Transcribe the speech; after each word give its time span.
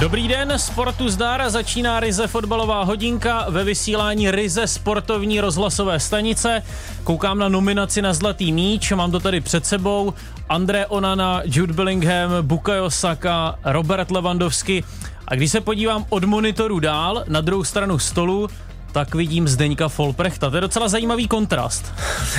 Dobrý 0.00 0.28
den, 0.28 0.52
sportu 0.56 1.08
zdar, 1.08 1.50
začíná 1.50 2.00
Rize 2.00 2.26
fotbalová 2.26 2.82
hodinka 2.82 3.46
ve 3.48 3.64
vysílání 3.64 4.30
Rize 4.30 4.66
sportovní 4.66 5.40
rozhlasové 5.40 6.00
stanice. 6.00 6.62
Koukám 7.04 7.38
na 7.38 7.48
nominaci 7.48 8.02
na 8.02 8.14
Zlatý 8.14 8.52
míč, 8.52 8.92
mám 8.92 9.10
to 9.10 9.20
tady 9.20 9.40
před 9.40 9.66
sebou. 9.66 10.14
André 10.48 10.86
Onana, 10.86 11.40
Jude 11.44 11.72
Bellingham, 11.72 12.30
Bukayo 12.42 12.90
Saka, 12.90 13.58
Robert 13.64 14.10
Lewandowski. 14.10 14.84
A 15.28 15.34
když 15.34 15.50
se 15.50 15.60
podívám 15.60 16.06
od 16.08 16.24
monitoru 16.24 16.80
dál, 16.80 17.24
na 17.28 17.40
druhou 17.40 17.64
stranu 17.64 17.98
stolu, 17.98 18.48
tak 18.92 19.14
vidím 19.14 19.48
Zdeňka 19.48 19.88
Folprechta. 19.88 20.50
To 20.50 20.56
je 20.56 20.60
docela 20.60 20.88
zajímavý 20.88 21.28
kontrast. 21.28 21.94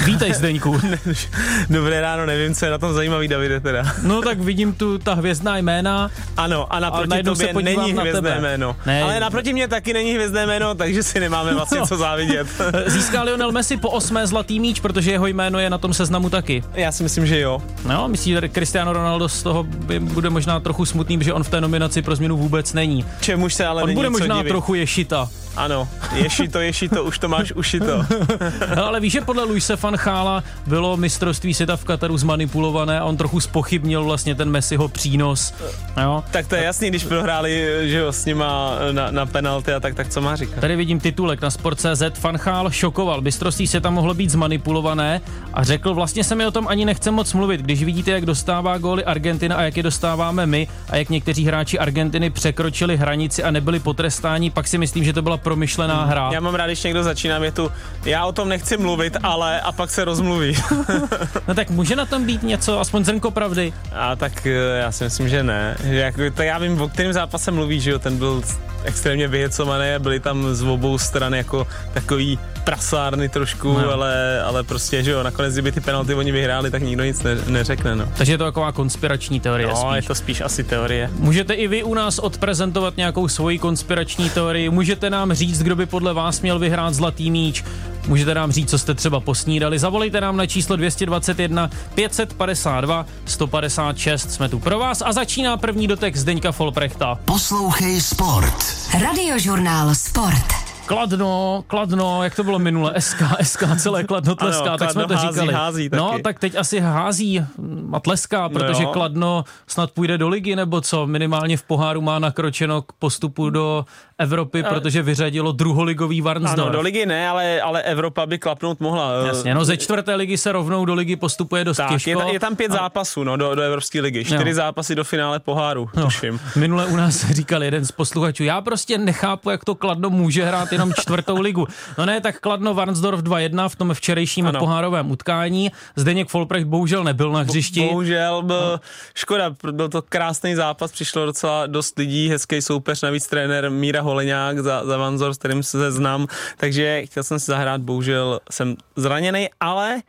Vítej 0.05 0.33
Zdeňku. 0.33 0.81
Dobré 1.69 2.01
ráno, 2.01 2.25
nevím, 2.25 2.55
co 2.55 2.65
je 2.65 2.71
na 2.71 2.77
tom 2.77 2.93
zajímavý, 2.93 3.27
Davide, 3.27 3.59
teda. 3.59 3.83
No 4.03 4.21
tak 4.21 4.39
vidím 4.39 4.73
tu 4.73 4.97
ta 4.97 5.13
hvězdná 5.13 5.57
jména. 5.57 6.11
Ano, 6.37 6.73
a 6.73 6.79
naproti 6.79 7.23
tobě 7.23 7.47
se 7.47 7.53
není 7.53 7.93
na 7.93 8.01
hvězdné 8.01 8.29
tebe. 8.29 8.41
jméno. 8.41 8.75
Ne. 8.85 9.03
Ale 9.03 9.19
naproti 9.19 9.53
mě 9.53 9.67
taky 9.67 9.93
není 9.93 10.13
hvězdné 10.13 10.45
jméno, 10.45 10.75
takže 10.75 11.03
si 11.03 11.19
nemáme 11.19 11.53
vlastně 11.53 11.79
no. 11.79 11.87
co 11.87 11.97
závidět. 11.97 12.47
Získal 12.85 13.25
Lionel 13.25 13.51
Messi 13.51 13.77
po 13.77 13.89
osmé 13.89 14.27
zlatý 14.27 14.59
míč, 14.59 14.79
protože 14.79 15.11
jeho 15.11 15.27
jméno 15.27 15.59
je 15.59 15.69
na 15.69 15.77
tom 15.77 15.93
seznamu 15.93 16.29
taky. 16.29 16.63
Já 16.73 16.91
si 16.91 17.03
myslím, 17.03 17.25
že 17.25 17.39
jo. 17.39 17.61
No, 17.85 18.07
myslí, 18.07 18.31
že 18.31 18.49
Cristiano 18.49 18.93
Ronaldo 18.93 19.29
z 19.29 19.43
toho 19.43 19.63
by 19.63 19.99
bude 19.99 20.29
možná 20.29 20.59
trochu 20.59 20.85
smutný, 20.85 21.19
že 21.21 21.33
on 21.33 21.43
v 21.43 21.49
té 21.49 21.61
nominaci 21.61 22.01
pro 22.01 22.15
změnu 22.15 22.37
vůbec 22.37 22.73
není. 22.73 23.05
Čemuž 23.21 23.53
se 23.53 23.65
ale 23.65 23.83
On 23.83 23.93
bude 23.93 24.09
možná 24.09 24.37
divit. 24.37 24.49
trochu 24.49 24.73
ješita. 24.73 25.29
Ano, 25.55 25.87
ješito, 26.15 26.59
ješito, 26.59 27.03
už 27.03 27.19
to 27.19 27.27
máš 27.27 27.51
ušito. 27.51 28.05
no, 28.75 28.85
ale 28.85 28.99
víš, 28.99 29.13
že 29.13 29.21
podle 29.21 29.43
Luise 29.43 29.75
van 29.75 29.97
Chála 29.97 30.43
bylo 30.67 30.97
mistrovství 30.97 31.53
světa 31.53 31.77
v 31.77 31.83
Kataru 31.83 32.17
zmanipulované 32.17 32.99
a 32.99 33.05
on 33.05 33.17
trochu 33.17 33.39
spochybnil 33.39 34.03
vlastně 34.03 34.35
ten 34.35 34.49
Messiho 34.49 34.87
přínos. 34.87 35.53
Jo? 36.01 36.23
Tak 36.31 36.47
to 36.47 36.55
je 36.55 36.63
jasný, 36.63 36.89
když 36.89 37.03
prohráli 37.03 37.65
že 37.89 37.97
jo, 37.97 38.11
s 38.11 38.25
nima 38.25 38.77
na, 38.91 39.11
na 39.11 39.25
penalty 39.25 39.73
a 39.73 39.79
tak, 39.79 39.95
tak 39.95 40.09
co 40.09 40.21
má 40.21 40.35
říkat? 40.35 40.61
Tady 40.61 40.75
vidím 40.75 40.99
titulek 40.99 41.41
na 41.41 41.49
Sport.cz. 41.49 42.21
Van 42.21 42.37
Chál 42.37 42.71
šokoval. 42.71 43.21
Mistrovství 43.21 43.67
světa 43.67 43.89
mohlo 43.89 44.13
být 44.13 44.29
zmanipulované 44.29 45.21
a 45.53 45.63
řekl, 45.63 45.93
vlastně 45.93 46.23
se 46.23 46.35
mi 46.35 46.45
o 46.45 46.51
tom 46.51 46.67
ani 46.67 46.85
nechce 46.85 47.11
moc 47.11 47.33
mluvit. 47.33 47.61
Když 47.61 47.83
vidíte, 47.83 48.11
jak 48.11 48.25
dostává 48.25 48.77
góly 48.77 49.05
Argentina 49.05 49.55
a 49.55 49.61
jak 49.61 49.77
je 49.77 49.83
dostáváme 49.83 50.45
my 50.45 50.67
a 50.89 50.95
jak 50.95 51.09
někteří 51.09 51.45
hráči 51.45 51.79
Argentiny 51.79 52.29
překročili 52.29 52.97
hranici 52.97 53.43
a 53.43 53.51
nebyli 53.51 53.79
potrestáni, 53.79 54.49
pak 54.49 54.67
si 54.67 54.77
myslím, 54.77 55.03
že 55.03 55.13
to 55.13 55.21
byla 55.21 55.37
promyšlená 55.39 56.05
hra. 56.05 56.29
Já 56.33 56.39
mám 56.39 56.55
rád, 56.55 56.65
když 56.65 56.83
někdo 56.83 57.03
začíná 57.03 57.39
větu, 57.39 57.71
já 58.05 58.25
o 58.25 58.31
tom 58.31 58.49
nechci 58.49 58.77
mluvit, 58.77 59.17
ale 59.23 59.61
a 59.61 59.71
pak 59.71 59.89
se 59.89 60.05
rozmluví. 60.05 60.57
no 61.47 61.55
tak 61.55 61.69
může 61.69 61.95
na 61.95 62.05
tom 62.05 62.25
být 62.25 62.43
něco, 62.43 62.79
aspoň 62.79 63.05
zrnko 63.05 63.31
pravdy. 63.31 63.73
A 63.93 64.15
tak 64.15 64.47
eh, 64.47 64.79
já 64.79 64.91
si 64.91 65.03
myslím, 65.03 65.29
že 65.29 65.43
ne. 65.43 65.77
Jako, 65.83 66.21
to 66.35 66.41
já 66.41 66.57
vím, 66.57 66.81
o 66.81 66.89
kterém 66.89 67.13
zápase 67.13 67.51
mluví, 67.51 67.79
že 67.79 67.91
jo, 67.91 67.99
ten 67.99 68.17
byl 68.17 68.41
extrémně 68.83 69.27
vyhecovaný 69.27 69.89
a 69.95 69.99
byli 69.99 70.19
tam 70.19 70.55
z 70.55 70.63
obou 70.63 70.97
stran 70.97 71.33
jako 71.33 71.67
takový 71.93 72.39
prasárny 72.59 73.29
trošku, 73.29 73.73
no. 73.73 73.91
ale, 73.93 74.41
ale 74.43 74.63
prostě, 74.63 75.03
že 75.03 75.11
jo, 75.11 75.23
nakonec, 75.23 75.53
kdyby 75.53 75.71
ty 75.71 75.81
penalty 75.81 76.13
oni 76.13 76.31
vyhráli, 76.31 76.71
tak 76.71 76.81
nikdo 76.81 77.03
nic 77.03 77.23
ne, 77.23 77.35
neřekne, 77.47 77.95
no. 77.95 78.05
Takže 78.17 78.33
je 78.33 78.37
to 78.37 78.43
taková 78.43 78.71
konspirační 78.71 79.39
teorie 79.39 79.67
No, 79.67 79.75
spíš. 79.75 79.95
je 79.95 80.01
to 80.01 80.15
spíš 80.15 80.41
asi 80.41 80.63
teorie. 80.63 81.09
Můžete 81.13 81.53
i 81.53 81.67
vy 81.67 81.83
u 81.83 81.93
nás 81.93 82.19
odprezentovat 82.19 82.97
nějakou 82.97 83.27
svoji 83.27 83.59
konspirační 83.59 84.29
teorii, 84.29 84.69
můžete 84.69 85.09
nám 85.09 85.33
říct, 85.33 85.63
kdo 85.63 85.75
by 85.75 85.85
podle 85.85 86.13
vás 86.13 86.41
měl 86.41 86.59
vyhrát 86.59 86.93
zlatý 86.93 87.31
míč, 87.31 87.63
můžete 88.07 88.33
nám 88.33 88.51
říct, 88.51 88.69
co 88.69 88.77
jste 88.79 88.93
třeba 88.93 89.19
posnídali, 89.19 89.79
zavolejte 89.79 90.21
nám 90.21 90.37
na 90.37 90.45
číslo 90.45 90.75
221 90.75 91.69
552 91.95 93.05
156, 93.25 94.31
jsme 94.31 94.49
tu 94.49 94.59
pro 94.59 94.79
vás 94.79 95.01
a 95.05 95.11
začíná 95.13 95.57
první 95.57 95.87
dotek 95.87 96.15
Zdeňka 96.15 96.51
Folprechta. 96.51 97.19
Poslouchej 97.25 98.01
Sport. 98.01 98.55
Radiožurnál 99.01 99.95
Sport. 99.95 100.68
Kladno, 100.89 101.63
Kladno, 101.67 102.23
jak 102.23 102.35
to 102.35 102.43
bylo 102.43 102.59
minule, 102.59 102.93
SK, 103.01 103.21
SK, 103.41 103.63
celé 103.77 104.03
Kladno 104.03 104.35
tleská, 104.35 104.63
ano, 104.63 104.77
tak 104.77 104.91
jsme 104.91 105.07
to 105.07 105.13
hází, 105.13 105.27
říkali. 105.27 105.53
Hází 105.53 105.89
no, 105.93 106.09
taky. 106.09 106.21
tak 106.21 106.39
teď 106.39 106.55
asi 106.55 106.79
hází 106.79 107.45
a 107.93 107.99
tleská, 107.99 108.49
protože 108.49 108.83
no 108.83 108.91
Kladno 108.91 109.43
snad 109.67 109.91
půjde 109.91 110.17
do 110.17 110.29
ligy, 110.29 110.55
nebo 110.55 110.81
co, 110.81 111.07
minimálně 111.07 111.57
v 111.57 111.63
poháru 111.63 112.01
má 112.01 112.19
nakročeno 112.19 112.81
k 112.81 112.91
postupu 112.93 113.49
do 113.49 113.85
Evropy, 114.17 114.63
protože 114.63 115.01
vyřadilo 115.01 115.51
druholigový 115.51 116.21
Varnsdorf. 116.21 116.59
Ano, 116.59 116.69
do 116.69 116.81
ligy 116.81 117.05
ne, 117.05 117.29
ale, 117.29 117.61
ale 117.61 117.81
Evropa 117.81 118.25
by 118.25 118.39
klapnout 118.39 118.79
mohla. 118.79 119.11
Jasně, 119.27 119.55
no 119.55 119.65
ze 119.65 119.77
čtvrté 119.77 120.15
ligy 120.15 120.37
se 120.37 120.51
rovnou 120.51 120.85
do 120.85 120.93
ligy 120.93 121.15
postupuje 121.15 121.65
dost 121.65 121.77
tak, 121.77 121.89
těžko. 121.89 122.09
Je, 122.09 122.33
je 122.33 122.39
tam 122.39 122.55
pět 122.55 122.71
a... 122.71 122.73
zápasů 122.73 123.23
no, 123.23 123.37
do, 123.37 123.55
do 123.55 123.61
Evropské 123.61 124.01
ligy, 124.01 124.25
čtyři 124.25 124.49
no. 124.49 124.53
zápasy 124.53 124.95
do 124.95 125.03
finále 125.03 125.39
poháru, 125.39 125.89
no. 125.95 126.03
tuším. 126.03 126.39
Minule 126.55 126.85
u 126.85 126.95
nás 126.95 127.25
říkal 127.31 127.63
jeden 127.63 127.85
z 127.85 127.91
posluchačů, 127.91 128.43
já 128.43 128.61
prostě 128.61 128.97
nechápu, 128.97 129.49
jak 129.49 129.65
to 129.65 129.75
Kladno 129.75 130.09
může 130.09 130.45
hrát 130.45 130.71
jenom 130.79 130.93
čtvrtou 130.99 131.41
ligu. 131.41 131.67
No 131.97 132.05
ne, 132.05 132.21
tak 132.21 132.39
Kladno 132.39 132.73
Varnsdorf 132.73 133.21
2-1 133.21 133.69
v 133.69 133.75
tom 133.75 133.93
včerejším 133.93 134.47
ano. 134.47 134.59
pohárovém 134.59 135.11
utkání. 135.11 135.71
Zdeněk 135.95 136.29
Folprecht 136.29 136.67
bohužel 136.67 137.03
nebyl 137.03 137.31
na 137.31 137.39
hřišti. 137.39 137.87
Bohužel, 137.87 138.41
byl, 138.41 138.71
no. 138.71 138.79
škoda, 139.13 139.55
byl 139.71 139.89
to 139.89 140.01
krásný 140.01 140.55
zápas, 140.55 140.91
přišlo 140.91 141.25
docela 141.25 141.67
dost 141.67 141.97
lidí, 141.97 142.29
hezký 142.29 142.61
soupeř, 142.61 143.01
navíc 143.01 143.27
trenér 143.27 143.71
Míra 143.71 144.01
Holeňák 144.01 144.59
za, 144.59 144.85
za 144.85 144.97
Vanzor, 144.97 145.33
s 145.33 145.37
kterým 145.37 145.63
se 145.63 145.91
znám, 145.91 146.27
takže 146.57 147.05
chtěl 147.05 147.23
jsem 147.23 147.39
si 147.39 147.45
zahrát, 147.45 147.81
bohužel 147.81 148.39
jsem 148.51 148.75
zraněný, 148.95 149.49
ale 149.59 150.01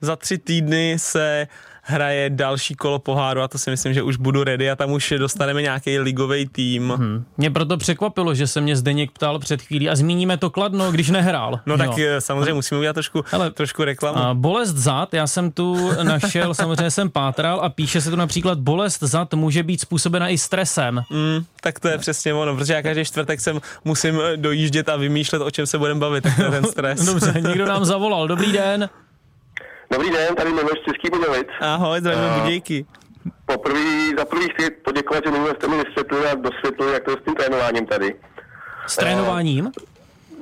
za 0.00 0.16
tři 0.16 0.38
týdny 0.38 0.94
se 0.98 1.46
hraje 1.82 2.30
další 2.30 2.74
kolo 2.74 2.98
poháru 2.98 3.40
a 3.40 3.48
to 3.48 3.58
si 3.58 3.70
myslím, 3.70 3.94
že 3.94 4.02
už 4.02 4.16
budu 4.16 4.44
ready 4.44 4.70
a 4.70 4.76
tam 4.76 4.92
už 4.92 5.14
dostaneme 5.18 5.62
nějaký 5.62 5.98
ligový 5.98 6.48
tým. 6.48 6.90
Hmm. 6.90 7.24
Mě 7.36 7.50
proto 7.50 7.76
překvapilo, 7.76 8.34
že 8.34 8.46
se 8.46 8.60
mě 8.60 8.76
Zdeněk 8.76 9.10
ptal 9.10 9.38
před 9.38 9.62
chvílí 9.62 9.88
a 9.90 9.96
zmíníme 9.96 10.36
to 10.36 10.50
Kladno, 10.50 10.92
když 10.92 11.10
nehrál. 11.10 11.60
No 11.66 11.78
tak 11.78 11.98
jo. 11.98 12.20
samozřejmě 12.20 12.54
musíme 12.54 12.78
udělat 12.78 12.92
trošku, 12.92 13.24
Hele, 13.30 13.50
trošku 13.50 13.84
reklamu. 13.84 14.18
A 14.18 14.34
bolest 14.34 14.74
zad, 14.74 15.14
já 15.14 15.26
jsem 15.26 15.50
tu 15.50 15.90
našel, 16.02 16.54
samozřejmě 16.54 16.90
jsem 16.90 17.10
pátral 17.10 17.60
a 17.60 17.68
píše 17.68 18.00
se 18.00 18.10
tu 18.10 18.16
například 18.16 18.58
bolest 18.58 19.02
zad 19.02 19.34
může 19.34 19.62
být 19.62 19.80
způsobena 19.80 20.28
i 20.28 20.38
stresem. 20.38 21.02
Mm, 21.10 21.44
tak 21.60 21.80
to 21.80 21.88
je 21.88 21.98
přesně 21.98 22.34
ono, 22.34 22.56
protože 22.56 22.72
já 22.72 22.82
každý 22.82 23.04
čtvrtek 23.04 23.40
jsem 23.40 23.60
musím 23.84 24.20
dojíždět 24.36 24.88
a 24.88 24.96
vymýšlet, 24.96 25.42
o 25.42 25.50
čem 25.50 25.66
se 25.66 25.78
budeme 25.78 26.00
bavit, 26.00 26.20
tak 26.20 26.36
to 26.36 26.42
je 26.42 26.50
ten 26.50 26.64
stres. 26.70 27.04
Dobře, 27.04 27.34
někdo 27.34 27.66
nám 27.66 27.84
zavolal, 27.84 28.28
dobrý 28.28 28.52
den. 28.52 28.88
Dobrý 29.92 30.10
den, 30.10 30.34
tady 30.34 30.52
Miloš 30.52 30.78
Český 30.84 31.10
Budějovic. 31.10 31.48
Ahoj, 31.60 32.00
zdravíme 32.00 32.28
uh, 32.28 32.40
Budějky. 32.40 32.86
Poprvé, 33.46 33.80
za 34.18 34.24
prvý 34.24 34.48
chci 34.48 34.70
poděkovat, 34.70 35.24
že 35.26 35.32
minule 35.32 35.54
jste 35.54 35.68
mi 35.68 35.84
vysvětlili 35.84 36.26
a 36.30 36.34
dosvětlili, 36.34 36.92
jak 36.92 37.04
to 37.04 37.10
je 37.10 37.16
s 37.16 37.24
tím 37.24 37.34
trénováním 37.34 37.86
tady. 37.86 38.14
S 38.86 38.96
trénováním? 38.96 39.66
Uh, 39.66 39.72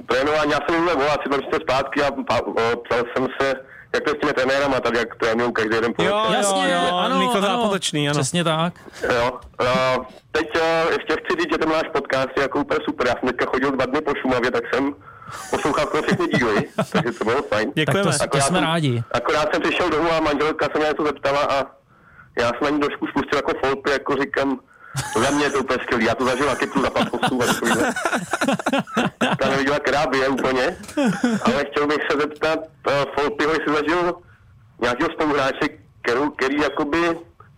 trénování, 0.06 0.50
já 0.52 0.58
jsem 0.66 0.74
minule 0.74 0.94
volal 0.94 1.16
asi 1.20 1.28
dva 1.28 1.58
zpátky 1.60 2.02
a 2.02 2.10
ptal 2.10 3.04
jsem 3.16 3.26
se, 3.40 3.54
jak 3.94 4.04
to 4.04 4.10
je 4.10 4.16
s 4.16 4.20
těmi 4.20 4.32
trenérama 4.32 4.80
tady, 4.80 4.98
jak 4.98 5.16
trénují 5.16 5.52
každý 5.52 5.74
jeden 5.74 5.94
po 5.94 6.02
Jo, 6.02 6.26
jasně, 6.32 6.70
jo, 6.72 6.96
ano, 6.96 7.20
Niko 7.20 7.40
Zápotočný, 7.40 8.08
ano. 8.08 8.20
Přesně 8.20 8.44
tak. 8.44 8.74
Jo, 9.14 9.40
uh, 9.60 10.04
teď 10.32 10.48
uh, 10.56 10.92
ještě 10.92 11.12
chci 11.12 11.40
říct, 11.40 11.52
že 11.52 11.58
ten 11.58 11.68
náš 11.68 11.88
podcast 11.92 12.28
je 12.36 12.42
jako 12.42 12.60
úplně 12.60 12.80
super. 12.84 13.06
Já 13.06 13.14
jsem 13.14 13.28
teďka 13.28 13.46
chodil 13.46 13.70
dva 13.70 13.86
dny 13.86 14.00
po 14.00 14.12
Šumavě, 14.20 14.50
tak 14.50 14.74
jsem 14.74 14.94
poslouchal 15.50 15.86
skoro 15.86 16.02
všechny 16.02 16.26
díly, 16.26 16.68
takže 16.92 17.12
to 17.18 17.24
bylo 17.24 17.42
fajn. 17.42 17.72
Děkujeme. 17.74 18.18
Tak 18.18 18.30
to, 18.30 18.38
to 18.38 18.44
jsme 18.44 18.56
jsem, 18.56 18.64
rádi. 18.64 19.02
Akorát 19.12 19.52
jsem 19.52 19.62
přišel 19.62 19.90
domů 19.90 20.12
a 20.12 20.20
manželka 20.20 20.68
se 20.72 20.78
mě 20.78 20.88
něco 20.88 21.04
zeptala 21.04 21.40
a 21.40 21.66
já 22.38 22.48
jsem 22.48 22.62
na 22.62 22.70
ní 22.70 22.80
trošku 22.80 23.06
spustil 23.06 23.38
jako 23.38 23.52
folpy, 23.64 23.90
jako 23.90 24.16
říkám, 24.16 24.60
za 25.14 25.30
mě 25.30 25.44
je 25.44 25.50
to 25.50 25.58
úplně 25.58 25.78
skvělý, 25.82 26.04
já 26.04 26.14
to 26.14 26.24
zažil 26.24 26.46
taky 26.46 26.66
tu 26.66 26.82
zapaposů 26.82 27.42
a 27.42 27.46
takovýhle. 27.46 27.92
Ta 29.38 29.48
neviděla, 29.48 29.78
která 29.78 30.04
je 30.20 30.28
úplně, 30.28 30.76
ale 31.42 31.64
chtěl 31.64 31.86
bych 31.86 31.98
se 32.10 32.18
zeptat, 32.20 32.58
uh, 32.58 32.92
Folpyho, 33.14 33.52
jestli 33.52 33.74
zažil 33.74 34.14
nějakého 34.80 35.10
spoluhráče, 35.10 35.68
který, 36.02 36.20
který 36.36 36.60
jakoby, 36.60 36.98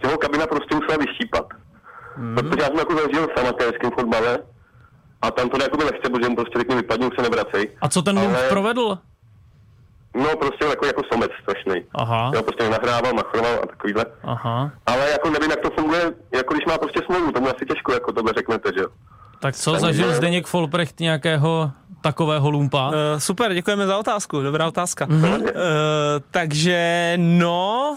jeho 0.02 0.18
kabina 0.18 0.46
prostě 0.46 0.74
musela 0.74 0.96
vyštípat. 0.96 1.46
Hmm. 2.16 2.34
Protože 2.34 2.60
já 2.60 2.66
jsem 2.66 2.78
jako 2.78 2.94
zažil 2.94 3.28
v 3.28 3.40
amatérském 3.40 3.90
fotbale, 3.90 4.38
a 5.22 5.30
tam 5.30 5.48
to 5.48 5.62
jakoby 5.62 5.84
nechce, 5.84 6.10
protože 6.10 6.28
mu 6.28 6.36
prostě 6.36 6.58
řekne 6.58 6.76
vypadni, 6.76 7.06
už 7.06 7.16
se 7.16 7.22
nevracej. 7.22 7.70
A 7.80 7.88
co 7.88 8.02
ten 8.02 8.18
ale... 8.18 8.48
provedl? 8.48 8.98
No 10.14 10.36
prostě 10.36 10.64
jako, 10.64 10.86
jako 10.86 11.02
somec 11.12 11.30
strašný. 11.42 11.82
Aha. 11.94 12.30
Jo, 12.34 12.42
prostě 12.42 12.70
nahrával, 12.70 13.12
machroval 13.12 13.60
a 13.62 13.66
takovýhle. 13.66 14.04
Aha. 14.22 14.70
Ale 14.86 15.10
jako 15.10 15.30
nevím, 15.30 15.50
jak 15.50 15.60
to 15.60 15.70
funguje, 15.70 16.12
jako 16.34 16.54
když 16.54 16.66
má 16.66 16.78
prostě 16.78 17.00
smlouvu, 17.06 17.32
tomu 17.32 17.48
asi 17.48 17.66
těžko, 17.66 17.92
jako 17.92 18.12
tohle 18.12 18.32
řeknete, 18.36 18.70
že 18.74 18.80
jo. 18.80 18.88
Tak 19.40 19.56
co, 19.56 19.70
Takže... 19.70 19.86
zažil 19.86 20.14
Zdeněk 20.14 20.46
Folprecht 20.46 21.00
nějakého 21.00 21.70
takového 22.00 22.50
lumpa? 22.50 22.88
Uh, 22.88 22.94
super, 23.18 23.54
děkujeme 23.54 23.86
za 23.86 23.98
otázku, 23.98 24.42
dobrá 24.42 24.68
otázka. 24.68 25.06
Mm-hmm. 25.06 25.40
Uh, 25.40 25.50
takže 26.30 27.12
no, 27.16 27.94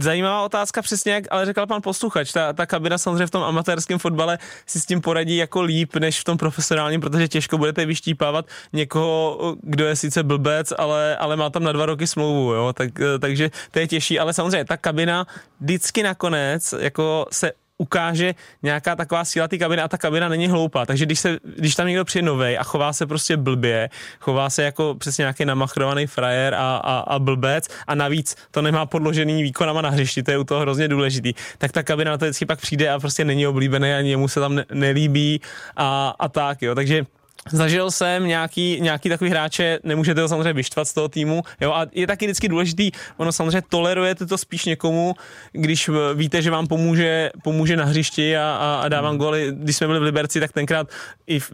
Zajímavá 0.00 0.42
otázka 0.42 0.82
přesně, 0.82 1.12
jak 1.12 1.24
ale 1.30 1.46
řekl 1.46 1.66
pan 1.66 1.82
posluchač. 1.82 2.32
Ta, 2.32 2.52
ta 2.52 2.66
kabina 2.66 2.98
samozřejmě 2.98 3.26
v 3.26 3.30
tom 3.30 3.42
amatérském 3.42 3.98
fotbale 3.98 4.38
si 4.66 4.80
s 4.80 4.86
tím 4.86 5.00
poradí 5.00 5.36
jako 5.36 5.62
líp 5.62 5.96
než 5.96 6.20
v 6.20 6.24
tom 6.24 6.38
profesionálním, 6.38 7.00
protože 7.00 7.28
těžko 7.28 7.58
budete 7.58 7.86
vyštípávat 7.86 8.46
někoho, 8.72 9.38
kdo 9.62 9.86
je 9.86 9.96
sice 9.96 10.22
blbec, 10.22 10.72
ale, 10.78 11.16
ale 11.16 11.36
má 11.36 11.50
tam 11.50 11.64
na 11.64 11.72
dva 11.72 11.86
roky 11.86 12.06
smlouvu, 12.06 12.52
jo? 12.52 12.72
Tak, 12.72 12.90
takže 13.20 13.50
to 13.70 13.78
je 13.78 13.86
těžší, 13.86 14.18
ale 14.18 14.32
samozřejmě 14.32 14.64
ta 14.64 14.76
kabina 14.76 15.26
vždycky 15.60 16.02
nakonec 16.02 16.74
jako 16.78 17.26
se 17.32 17.52
ukáže 17.78 18.34
nějaká 18.62 18.96
taková 18.96 19.24
síla 19.24 19.48
té 19.48 19.58
kabiny 19.58 19.82
a 19.82 19.88
ta 19.88 19.98
kabina 19.98 20.28
není 20.28 20.48
hloupá. 20.48 20.86
Takže 20.86 21.06
když, 21.06 21.20
se, 21.20 21.38
když 21.56 21.74
tam 21.74 21.86
někdo 21.86 22.04
přijde 22.04 22.26
novej 22.26 22.58
a 22.58 22.62
chová 22.62 22.92
se 22.92 23.06
prostě 23.06 23.36
blbě, 23.36 23.90
chová 24.20 24.50
se 24.50 24.62
jako 24.62 24.94
přesně 24.98 25.22
nějaký 25.22 25.44
namachrovaný 25.44 26.06
frajer 26.06 26.54
a, 26.54 26.76
a, 26.76 26.98
a 26.98 27.18
blbec 27.18 27.68
a 27.86 27.94
navíc 27.94 28.36
to 28.50 28.62
nemá 28.62 28.86
podložený 28.86 29.42
výkonama 29.42 29.82
na 29.82 29.90
hřišti, 29.90 30.22
to 30.22 30.30
je 30.30 30.38
u 30.38 30.44
toho 30.44 30.60
hrozně 30.60 30.88
důležitý, 30.88 31.32
tak 31.58 31.72
ta 31.72 31.82
kabina 31.82 32.10
na 32.10 32.18
to 32.18 32.24
vždycky 32.24 32.46
pak 32.46 32.60
přijde 32.60 32.90
a 32.90 32.98
prostě 33.00 33.24
není 33.24 33.46
oblíbený 33.46 33.92
a 33.92 34.00
němu 34.00 34.28
se 34.28 34.40
tam 34.40 34.54
ne, 34.54 34.64
nelíbí 34.72 35.40
a, 35.76 36.14
a 36.18 36.28
tak, 36.28 36.62
jo. 36.62 36.74
Takže 36.74 37.06
Zažil 37.52 37.90
jsem 37.90 38.26
nějaký, 38.26 38.80
nějaký 38.80 39.08
takový 39.08 39.30
hráče, 39.30 39.78
nemůžete 39.84 40.22
ho 40.22 40.28
samozřejmě 40.28 40.52
vyštvat 40.52 40.88
z 40.88 40.94
toho 40.94 41.08
týmu, 41.08 41.42
jo, 41.60 41.72
a 41.72 41.86
je 41.92 42.06
taky 42.06 42.26
vždycky 42.26 42.48
důležitý, 42.48 42.90
ono 43.16 43.32
samozřejmě 43.32 43.62
tolerujete 43.68 44.26
to 44.26 44.38
spíš 44.38 44.64
někomu, 44.64 45.14
když 45.52 45.90
víte, 46.14 46.42
že 46.42 46.50
vám 46.50 46.66
pomůže, 46.66 47.30
pomůže 47.42 47.76
na 47.76 47.84
hřišti 47.84 48.36
a, 48.36 48.42
a, 48.60 48.80
a 48.84 48.88
dávám 48.88 49.10
hmm. 49.10 49.18
góly. 49.18 49.52
Když 49.52 49.76
jsme 49.76 49.86
byli 49.86 49.98
v 49.98 50.02
Liberci, 50.02 50.40
tak 50.40 50.52
tenkrát 50.52 50.88
i 51.26 51.40
v, 51.40 51.52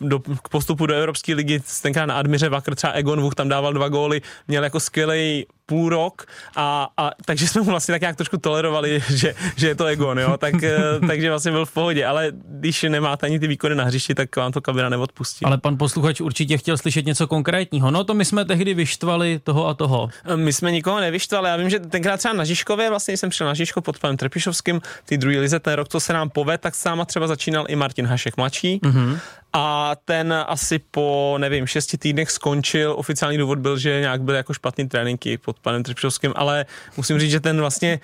do, 0.00 0.18
k 0.18 0.48
postupu 0.48 0.86
do 0.86 0.94
Evropské 0.94 1.34
ligy, 1.34 1.60
tenkrát 1.82 2.06
na 2.06 2.14
Admiře 2.14 2.48
Vakr, 2.48 2.74
třeba 2.74 2.92
Egon 2.92 3.20
Vuch 3.20 3.34
tam 3.34 3.48
dával 3.48 3.72
dva 3.72 3.88
góly, 3.88 4.22
měl 4.48 4.64
jako 4.64 4.80
skvělý 4.80 5.46
půl 5.70 5.88
rok 5.88 6.26
a, 6.56 6.88
a 6.96 7.10
takže 7.24 7.48
jsme 7.48 7.60
mu 7.60 7.70
vlastně 7.70 7.92
tak 7.92 8.00
nějak 8.00 8.16
trošku 8.16 8.38
tolerovali, 8.38 9.02
že, 9.10 9.34
že 9.56 9.68
je 9.68 9.74
to 9.74 9.86
Egon, 9.86 10.18
jo, 10.18 10.36
tak, 10.36 10.62
eh, 10.62 10.78
takže 11.06 11.30
vlastně 11.30 11.50
byl 11.50 11.66
v 11.66 11.72
pohodě, 11.72 12.06
ale 12.06 12.32
když 12.34 12.82
nemáte 12.82 13.26
ani 13.26 13.38
ty 13.38 13.46
výkony 13.46 13.74
na 13.74 13.84
hřišti, 13.84 14.14
tak 14.14 14.36
vám 14.36 14.52
to 14.52 14.60
kabina 14.60 14.88
neodpustí. 14.88 15.44
Ale 15.44 15.58
pan 15.58 15.78
posluchač 15.78 16.20
určitě 16.20 16.58
chtěl 16.58 16.78
slyšet 16.78 17.06
něco 17.06 17.26
konkrétního. 17.26 17.90
No 17.90 18.04
to 18.04 18.14
my 18.14 18.24
jsme 18.24 18.44
tehdy 18.44 18.74
vyštvali 18.74 19.40
toho 19.44 19.68
a 19.68 19.74
toho. 19.74 20.08
Eh, 20.24 20.36
my 20.36 20.52
jsme 20.52 20.72
nikoho 20.72 21.00
nevyštvali, 21.00 21.48
já 21.48 21.56
vím, 21.56 21.70
že 21.70 21.80
tenkrát 21.80 22.16
třeba 22.16 22.34
na 22.34 22.44
Žižkově, 22.44 22.88
vlastně 22.88 23.16
jsem 23.16 23.30
přišel 23.30 23.46
na 23.46 23.54
Žižko 23.54 23.80
pod 23.80 23.98
panem 23.98 24.16
Trepišovským, 24.16 24.80
ty 25.04 25.18
druhý 25.18 25.38
lize, 25.38 25.60
ten 25.60 25.72
rok, 25.72 25.88
co 25.88 26.00
se 26.00 26.12
nám 26.12 26.30
poved, 26.30 26.60
tak 26.60 26.74
sama 26.74 27.04
třeba 27.04 27.26
začínal 27.26 27.64
i 27.68 27.76
Martin 27.76 28.06
Hašek 28.06 28.36
mladší. 28.36 28.80
Mm-hmm 28.82 29.18
a 29.52 29.96
ten 30.04 30.34
asi 30.46 30.80
po, 30.90 31.36
nevím, 31.38 31.66
šesti 31.66 31.98
týdnech 31.98 32.30
skončil. 32.30 32.94
Oficiální 32.96 33.38
důvod 33.38 33.58
byl, 33.58 33.78
že 33.78 34.00
nějak 34.00 34.22
byl 34.22 34.34
jako 34.34 34.54
špatný 34.54 34.88
tréninky 34.88 35.38
pod 35.38 35.58
panem 35.58 35.82
Trpšovským, 35.82 36.32
ale 36.36 36.66
musím 36.96 37.18
říct, 37.18 37.30
že 37.30 37.40
ten 37.40 37.60
vlastně 37.60 38.00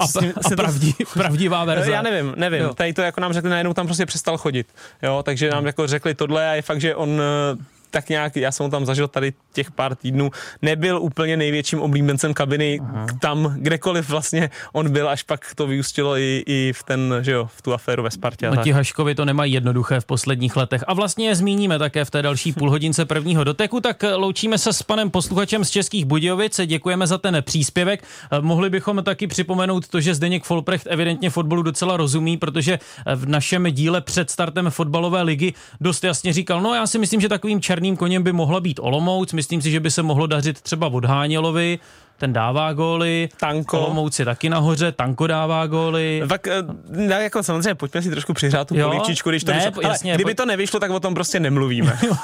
a, 0.00 0.04
a 0.44 0.56
pravdí, 0.56 0.92
to, 0.92 1.04
pravdivá 1.12 1.64
verze. 1.64 1.90
Já 1.90 2.02
nevím, 2.02 2.34
nevím. 2.36 2.62
Jo. 2.62 2.74
Tady 2.74 2.92
to 2.92 3.02
jako 3.02 3.20
nám 3.20 3.32
řekli, 3.32 3.50
najednou 3.50 3.74
tam 3.74 3.86
prostě 3.86 4.06
přestal 4.06 4.38
chodit. 4.38 4.66
Jo, 5.02 5.22
takže 5.22 5.50
nám 5.50 5.66
jako 5.66 5.86
řekli 5.86 6.14
tohle 6.14 6.50
a 6.50 6.52
je 6.52 6.62
fakt, 6.62 6.80
že 6.80 6.94
on 6.94 7.20
tak 7.90 8.08
nějak, 8.08 8.36
já 8.36 8.52
jsem 8.52 8.64
ho 8.64 8.70
tam 8.70 8.86
zažil 8.86 9.08
tady 9.08 9.32
těch 9.52 9.70
pár 9.70 9.94
týdnů, 9.94 10.30
nebyl 10.62 10.98
úplně 11.02 11.36
největším 11.36 11.80
oblíbencem 11.80 12.34
kabiny 12.34 12.80
Aha. 12.82 13.06
tam, 13.20 13.54
kdekoliv 13.58 14.08
vlastně 14.08 14.50
on 14.72 14.90
byl, 14.90 15.08
až 15.08 15.22
pak 15.22 15.54
to 15.54 15.66
vyústilo 15.66 16.16
i, 16.16 16.42
i 16.46 16.72
v 16.72 16.82
ten, 16.82 17.14
že 17.20 17.32
jo, 17.32 17.48
v 17.56 17.62
tu 17.62 17.74
aféru 17.74 18.02
ve 18.02 18.10
Spartě. 18.10 18.50
No 18.50 18.62
ti 18.62 18.72
Haškovi 18.72 19.14
to 19.14 19.24
nemají 19.24 19.52
jednoduché 19.52 20.00
v 20.00 20.04
posledních 20.04 20.56
letech. 20.56 20.84
A 20.86 20.94
vlastně 20.94 21.28
je 21.28 21.34
zmíníme 21.34 21.78
také 21.78 22.04
v 22.04 22.10
té 22.10 22.22
další 22.22 22.52
půlhodince 22.52 23.04
prvního 23.04 23.44
doteku, 23.44 23.80
tak 23.80 24.04
loučíme 24.16 24.58
se 24.58 24.72
s 24.72 24.82
panem 24.82 25.10
posluchačem 25.10 25.64
z 25.64 25.70
Českých 25.70 26.04
Budějovic, 26.04 26.60
děkujeme 26.66 27.06
za 27.06 27.18
ten 27.18 27.42
příspěvek. 27.42 28.04
Mohli 28.40 28.70
bychom 28.70 29.02
taky 29.04 29.26
připomenout 29.26 29.88
to, 29.88 30.00
že 30.00 30.14
Zdeněk 30.14 30.44
Folprecht 30.44 30.86
evidentně 30.90 31.30
fotbalu 31.30 31.62
docela 31.62 31.96
rozumí, 31.96 32.36
protože 32.36 32.78
v 33.14 33.28
našem 33.28 33.66
díle 33.70 34.00
před 34.00 34.30
startem 34.30 34.70
fotbalové 34.70 35.22
ligy 35.22 35.54
dost 35.80 36.04
jasně 36.04 36.32
říkal, 36.32 36.60
no 36.60 36.74
já 36.74 36.86
si 36.86 36.98
myslím, 36.98 37.20
že 37.20 37.28
takovým 37.28 37.60
černým 37.60 37.75
černým 37.76 37.96
koněm 37.96 38.22
by 38.22 38.32
mohla 38.32 38.60
být 38.60 38.80
Olomouc, 38.82 39.32
myslím 39.32 39.62
si, 39.62 39.70
že 39.70 39.80
by 39.80 39.90
se 39.90 40.02
mohlo 40.02 40.26
dařit 40.26 40.60
třeba 40.60 40.88
Odhánělovi, 40.88 41.78
ten 42.18 42.32
dává 42.32 42.72
góly, 42.72 43.28
Tanko. 43.36 43.80
Olomouc 43.80 44.18
je 44.18 44.24
taky 44.24 44.48
nahoře, 44.48 44.92
Tanko 44.92 45.26
dává 45.26 45.66
góly. 45.66 46.22
Tak 46.28 46.48
no, 46.90 47.14
jako 47.14 47.42
samozřejmě 47.42 47.74
pojďme 47.74 48.02
si 48.02 48.10
trošku 48.10 48.34
přihrát 48.34 48.68
tu 48.68 48.74
polivčičku, 48.74 49.30
když 49.30 49.44
to 49.44 49.52
ne, 49.52 49.56
vyšlo. 49.56 49.82
Jasně, 49.82 50.12
Ale 50.12 50.16
kdyby 50.16 50.34
to 50.34 50.46
nevyšlo, 50.46 50.80
tak 50.80 50.90
o 50.90 51.00
tom 51.00 51.14
prostě 51.14 51.40
nemluvíme. 51.40 51.98
jo, 52.06 52.16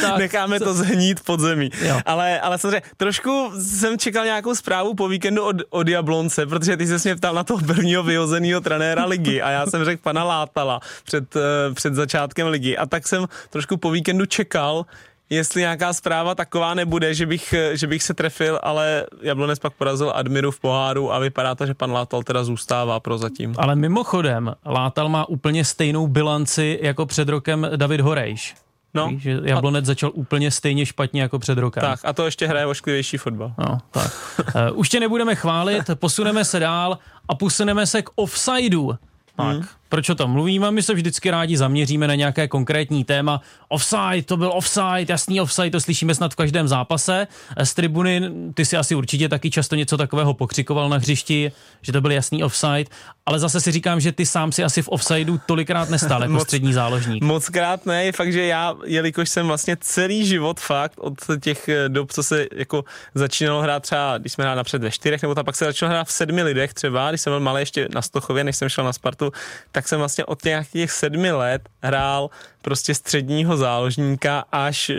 tak. 0.00 0.18
Necháme 0.18 0.60
to 0.60 0.74
zhnít 0.74 1.20
pod 1.20 1.40
zemí. 1.40 1.70
Ale, 2.06 2.40
ale 2.40 2.58
samozřejmě 2.58 2.82
trošku 2.96 3.52
jsem 3.62 3.98
čekal 3.98 4.24
nějakou 4.24 4.54
zprávu 4.54 4.94
po 4.94 5.08
víkendu 5.08 5.44
od, 5.44 5.56
od 5.70 5.88
Jablonce, 5.88 6.46
protože 6.46 6.76
ty 6.76 6.86
se 6.86 7.08
mě 7.08 7.16
ptal 7.16 7.34
na 7.34 7.44
toho 7.44 7.60
prvního 7.66 8.02
vyhozeného 8.02 8.60
trenéra 8.60 9.04
ligy 9.04 9.42
a 9.42 9.50
já 9.50 9.66
jsem 9.66 9.84
řekl 9.84 10.02
pana 10.02 10.24
Látala 10.24 10.80
před, 11.04 11.36
eh, 11.36 11.74
před 11.74 11.94
začátkem 11.94 12.46
ligy 12.46 12.76
a 12.76 12.86
tak 12.86 13.08
jsem 13.08 13.26
trošku 13.50 13.76
po 13.76 13.90
víkendu 13.90 14.26
čekal, 14.26 14.86
jestli 15.30 15.60
nějaká 15.60 15.92
zpráva 15.92 16.34
taková 16.34 16.74
nebude, 16.74 17.14
že 17.14 17.26
bych, 17.26 17.54
že 17.72 17.86
bych 17.86 18.02
se 18.02 18.14
trefil, 18.14 18.58
ale 18.62 19.06
Jablonec 19.22 19.58
pak 19.58 19.72
porazil 19.72 20.12
Admiru 20.14 20.50
v 20.50 20.60
poháru 20.60 21.12
a 21.12 21.18
vypadá 21.18 21.54
to, 21.54 21.66
že 21.66 21.74
pan 21.74 21.92
Látal 21.92 22.22
teda 22.22 22.44
zůstává 22.44 23.00
prozatím. 23.00 23.54
Ale 23.58 23.76
mimochodem, 23.76 24.54
Látal 24.66 25.08
má 25.08 25.28
úplně 25.28 25.64
stejnou 25.64 26.06
bilanci 26.06 26.78
jako 26.82 27.06
před 27.06 27.28
rokem 27.28 27.70
David 27.76 28.00
Horejš. 28.00 28.54
No. 28.94 29.08
Víš, 29.08 29.22
že 29.22 29.38
Jablonec 29.44 29.84
a... 29.84 29.86
začal 29.86 30.10
úplně 30.14 30.50
stejně 30.50 30.86
špatně 30.86 31.22
jako 31.22 31.38
před 31.38 31.58
rokem. 31.58 31.80
Tak 31.80 32.00
a 32.04 32.12
to 32.12 32.24
ještě 32.24 32.46
hraje 32.46 32.66
ošklivější 32.66 33.16
fotbal. 33.16 33.52
No, 33.58 33.78
tak. 33.90 34.12
uh, 34.38 34.78
už 34.78 34.88
tě 34.88 35.00
nebudeme 35.00 35.34
chválit, 35.34 35.90
posuneme 35.94 36.44
se 36.44 36.60
dál 36.60 36.98
a 37.28 37.34
posuneme 37.34 37.86
se 37.86 38.02
k 38.02 38.10
offsideu. 38.14 38.92
Tak. 39.36 39.46
Hmm. 39.46 39.64
Proč 39.90 40.08
o 40.08 40.14
tom 40.14 40.30
mluvíme? 40.30 40.70
My 40.70 40.82
se 40.82 40.94
vždycky 40.94 41.30
rádi 41.30 41.56
zaměříme 41.56 42.08
na 42.08 42.14
nějaké 42.14 42.48
konkrétní 42.48 43.04
téma. 43.04 43.40
Offside, 43.68 44.22
to 44.24 44.36
byl 44.36 44.50
offside, 44.54 45.06
jasný 45.08 45.40
offside, 45.40 45.70
to 45.70 45.80
slyšíme 45.80 46.14
snad 46.14 46.32
v 46.32 46.36
každém 46.36 46.68
zápase. 46.68 47.26
Z 47.64 47.74
tribuny, 47.74 48.30
ty 48.54 48.64
si 48.64 48.76
asi 48.76 48.94
určitě 48.94 49.28
taky 49.28 49.50
často 49.50 49.74
něco 49.74 49.96
takového 49.96 50.34
pokřikoval 50.34 50.88
na 50.88 50.96
hřišti, 50.96 51.52
že 51.82 51.92
to 51.92 52.00
byl 52.00 52.12
jasný 52.12 52.44
offside, 52.44 52.84
ale 53.26 53.38
zase 53.38 53.60
si 53.60 53.72
říkám, 53.72 54.00
že 54.00 54.12
ty 54.12 54.26
sám 54.26 54.52
si 54.52 54.64
asi 54.64 54.82
v 54.82 54.88
offsideu 54.88 55.38
tolikrát 55.46 55.90
nestál 55.90 56.22
jako 56.22 56.32
moc, 56.32 56.42
střední 56.42 56.72
záložník. 56.72 57.24
Moc 57.24 57.48
krát 57.48 57.86
ne, 57.86 58.04
je 58.04 58.12
fakt, 58.12 58.32
že 58.32 58.46
já, 58.46 58.74
jelikož 58.84 59.28
jsem 59.28 59.46
vlastně 59.46 59.76
celý 59.80 60.26
život 60.26 60.60
fakt 60.60 60.92
od 60.98 61.14
těch 61.40 61.68
eh, 61.68 61.88
dob, 61.88 62.12
co 62.12 62.22
se 62.22 62.46
jako 62.54 62.84
začínalo 63.14 63.62
hrát 63.62 63.82
třeba, 63.82 64.18
když 64.18 64.32
jsme 64.32 64.44
hráli 64.44 64.56
napřed 64.56 64.82
ve 64.82 64.90
čtyřech, 64.90 65.22
nebo 65.22 65.34
tam 65.34 65.44
pak 65.44 65.56
se 65.56 65.64
začalo 65.64 65.90
hrát 65.90 66.08
v 66.08 66.12
sedmi 66.12 66.42
lidech 66.42 66.74
třeba, 66.74 67.10
když 67.10 67.20
jsem 67.20 67.30
byl 67.30 67.40
malý 67.40 67.62
ještě 67.62 67.88
na 67.94 68.02
Stochově, 68.02 68.44
než 68.44 68.56
jsem 68.56 68.68
šel 68.68 68.84
na 68.84 68.92
Spartu, 68.92 69.32
tak 69.72 69.79
jsem 69.88 69.98
vlastně 69.98 70.24
od 70.24 70.42
těch 70.72 70.92
sedmi 70.92 71.32
let 71.32 71.68
hrál 71.82 72.30
prostě 72.62 72.94
středního 72.94 73.56
záložníka 73.56 74.44
až 74.52 74.90
uh, 74.90 74.96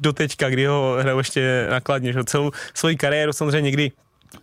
do 0.00 0.12
teďka, 0.12 0.50
kdy 0.50 0.66
ho 0.66 0.96
hraju 1.00 1.18
ještě 1.18 1.66
nakladně. 1.70 2.12
Že? 2.12 2.24
Celou 2.24 2.50
svoji 2.74 2.96
kariéru 2.96 3.32
samozřejmě 3.32 3.60
někdy 3.60 3.92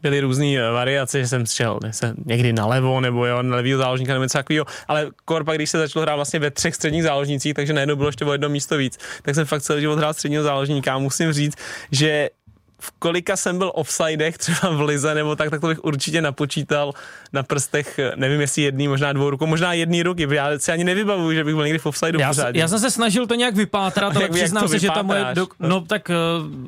byly 0.01 0.19
různé 0.19 0.45
eh, 0.45 0.71
variace, 0.71 1.19
že 1.19 1.27
jsem 1.27 1.45
šel 1.45 1.79
někdy 2.25 2.53
nalevo 2.53 3.01
nebo 3.01 3.25
jo, 3.25 3.41
na 3.41 3.55
levýho 3.55 3.79
záložníka 3.79 4.13
nebo 4.13 4.23
něco 4.23 4.37
takového, 4.37 4.65
ale 4.87 5.11
Korpa, 5.25 5.53
když 5.53 5.69
se 5.69 5.77
začalo 5.77 6.03
hrát 6.03 6.15
vlastně 6.15 6.39
ve 6.39 6.51
třech 6.51 6.75
středních 6.75 7.03
záložnících, 7.03 7.53
takže 7.53 7.73
najednou 7.73 7.95
bylo 7.95 8.09
ještě 8.09 8.25
o 8.25 8.31
jedno 8.31 8.49
místo 8.49 8.77
víc, 8.77 8.97
tak 9.21 9.35
jsem 9.35 9.45
fakt 9.45 9.61
celý 9.61 9.81
život 9.81 9.97
hrál 9.97 10.13
středního 10.13 10.43
záložníka 10.43 10.93
a 10.93 10.97
musím 10.97 11.33
říct, 11.33 11.55
že 11.91 12.29
v 12.79 12.91
kolika 12.99 13.37
jsem 13.37 13.57
byl 13.57 13.71
offsidech 13.75 14.37
třeba 14.37 14.69
v 14.69 14.81
lize 14.81 15.15
nebo 15.15 15.35
tak, 15.35 15.49
tak 15.49 15.61
to 15.61 15.67
bych 15.67 15.83
určitě 15.83 16.21
napočítal 16.21 16.93
na 17.33 17.43
prstech, 17.43 17.99
nevím 18.15 18.41
jestli 18.41 18.61
jedný, 18.61 18.87
možná 18.87 19.13
dvou 19.13 19.29
rukou, 19.29 19.45
možná 19.45 19.73
jedný 19.73 20.03
ruky, 20.03 20.27
já 20.31 20.59
si 20.59 20.71
ani 20.71 20.83
nevybavuju, 20.83 21.33
že 21.33 21.43
bych 21.43 21.55
byl 21.55 21.63
někdy 21.63 21.79
v 21.79 21.85
offsideu 21.85 22.19
já, 22.19 22.33
já 22.53 22.67
jsem 22.67 22.79
se 22.79 22.91
snažil 22.91 23.27
to 23.27 23.35
nějak 23.35 23.55
vypátrat, 23.55 24.17
ale 24.17 24.29
přiznám 24.31 24.67
se, 24.67 24.79
že 24.79 24.91
tam 24.91 25.05
moje, 25.05 25.25
do, 25.33 25.47
no 25.59 25.81
tak 25.81 26.09
eh, 26.09 26.15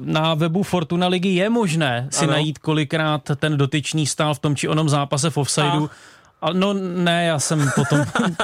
na 0.02 0.34
webu 0.34 0.64
Fortuna 0.64 1.08
ligy 1.08 1.30
je 1.30 1.50
možné 1.50 2.08
si 2.12 2.24
ano. 2.24 2.34
najít, 2.34 2.58
kolikrát 2.58 3.22
ten 3.36 3.58
dotyčný 3.58 4.08
stál 4.08 4.34
v 4.34 4.40
tom 4.40 4.56
či 4.56 4.68
onom 4.68 4.90
zápase 4.90 5.30
v 5.30 5.38
offsideu. 5.38 5.86
A 5.86 5.90
a 6.42 6.54
no 6.54 6.74
ne, 6.74 7.26
já 7.26 7.40
jsem 7.40 7.70
potom 7.76 8.00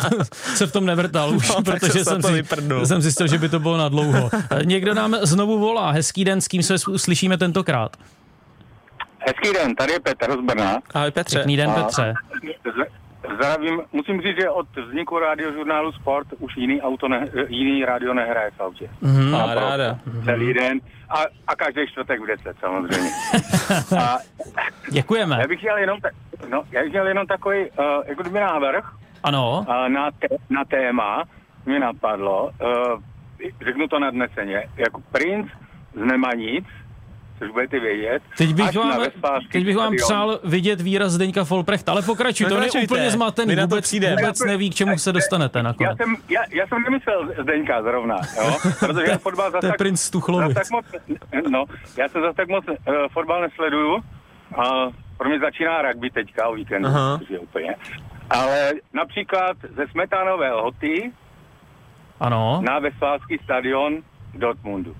se 0.56 0.68
v 0.68 0.72
tom 0.72 0.86
nevrtal 0.86 1.36
už, 1.36 1.50
no, 1.50 1.64
protože 1.64 2.06
jsem, 2.06 2.22
si, 2.22 2.44
jsem 2.84 3.02
zjistil, 3.02 3.28
že 3.28 3.38
by 3.38 3.50
to 3.50 3.60
bylo 3.60 3.78
na 3.78 3.90
dlouho. 3.90 4.30
Někdo 4.64 4.94
nám 4.94 5.16
znovu 5.22 5.60
volá. 5.60 5.92
Hezký 5.92 6.26
den, 6.26 6.42
s 6.42 6.48
kým 6.48 6.64
se 6.64 6.76
slyšíme 6.96 7.38
tentokrát? 7.38 7.98
Hezký 9.20 9.54
den, 9.54 9.76
tady 9.76 9.94
je 9.94 10.00
Petr 10.00 10.32
z 10.32 10.46
Brna. 10.46 10.80
Ahoj 10.94 11.12
Petře. 11.12 11.38
Pěkný 11.38 11.58
den 11.58 11.72
Petře. 11.72 12.14
Zdravím, 13.36 13.82
musím 13.94 14.22
říct, 14.22 14.38
že 14.42 14.50
od 14.50 14.68
vzniku 14.88 15.20
radiožurnálu 15.20 15.92
Sport 15.92 16.28
už 16.40 16.58
jiný, 16.58 16.82
auto 16.82 17.08
ne, 17.08 17.28
jiný 17.48 17.86
rádio 17.86 18.14
nehraje 18.14 18.52
v 18.52 18.60
autě. 18.60 18.90
Mm, 19.02 19.36
a 19.36 19.54
ráda. 19.54 20.00
Celý 20.24 20.54
den 20.54 20.80
a, 21.10 21.20
a 21.48 21.56
každý 21.56 21.88
čtvrtek 21.88 22.22
v 22.22 22.28
10 22.28 22.58
samozřejmě. 22.60 23.10
a, 24.00 24.18
Děkujeme. 24.92 25.38
Já 25.42 25.48
bych 25.48 25.62
měl 25.62 25.78
jenom, 25.78 25.98
no, 26.50 26.64
já 26.72 26.82
bych 26.84 26.92
měl 26.92 27.08
jenom 27.08 27.28
takový, 27.28 27.60
uh, 27.60 27.86
jako 28.06 28.22
kdyby 28.22 28.40
návrh. 28.40 28.94
Ano. 29.24 29.66
Uh, 29.68 29.90
na, 29.90 30.12
te, 30.12 30.28
na 30.50 30.66
téma 30.66 31.24
mi 31.66 31.80
napadlo, 31.80 32.46
uh, 32.46 33.02
řeknu 33.66 33.88
to 33.88 34.00
nadneseně, 34.00 34.70
jako 34.78 35.02
princ 35.12 35.48
z 35.94 36.06
Nemanic, 36.06 36.66
což 37.40 37.52
budete 37.52 37.80
vědět. 37.80 38.24
Teď 38.38 38.54
bych 38.54 38.76
vám, 38.76 39.02
teď 39.52 39.66
bych 39.66 39.78
vám 39.78 39.96
přál 39.96 40.40
vidět 40.44 40.82
výraz 40.82 41.12
Zdeňka 41.12 41.44
Folprecht, 41.44 41.90
ale 41.90 42.02
pokračuj, 42.02 42.48
to 42.48 42.58
je 42.78 42.84
úplně 42.84 43.12
zmatený, 43.12 43.56
vůbec, 43.56 43.94
vůbec 43.94 44.40
neví, 44.46 44.70
k 44.70 44.76
čemu 44.76 44.98
se 44.98 45.12
dostanete 45.12 45.64
nakonec. 45.64 45.98
Já 46.00 46.06
jsem, 46.06 46.16
já, 46.30 46.42
já 46.52 46.68
jsem 46.68 46.84
nemyslel 46.84 47.34
Zdeňka 47.44 47.82
zrovna, 47.82 48.16
jo? 48.38 48.58
protože 48.80 49.06
já 49.10 49.18
fotbal 49.18 49.52
zase 49.52 49.68
tak, 49.68 49.78
princ 49.78 50.10
tak 50.10 50.72
moc, 50.72 50.86
no, 51.50 51.66
já 51.98 52.10
se 52.10 52.22
zase 52.22 52.34
tak 52.34 52.48
moc 52.48 52.66
uh, 52.68 52.76
fotbal 53.14 53.42
nesleduju 53.42 54.04
a 54.56 54.90
pro 55.18 55.30
mě 55.30 55.40
začíná 55.40 55.82
rugby 55.82 56.10
teďka 56.10 56.48
o 56.48 56.54
víkendu, 56.54 56.88
Aha. 56.88 57.20
je 57.30 57.40
úplně. 57.40 57.76
Ale 58.30 58.72
například 58.94 59.58
ze 59.76 59.88
Smetanové 59.92 60.52
Lhoty 60.52 61.12
Ano. 62.20 62.62
na 62.66 62.80
Vesfálský 62.80 63.38
stadion 63.44 63.98
Dortmundu. 64.34 64.96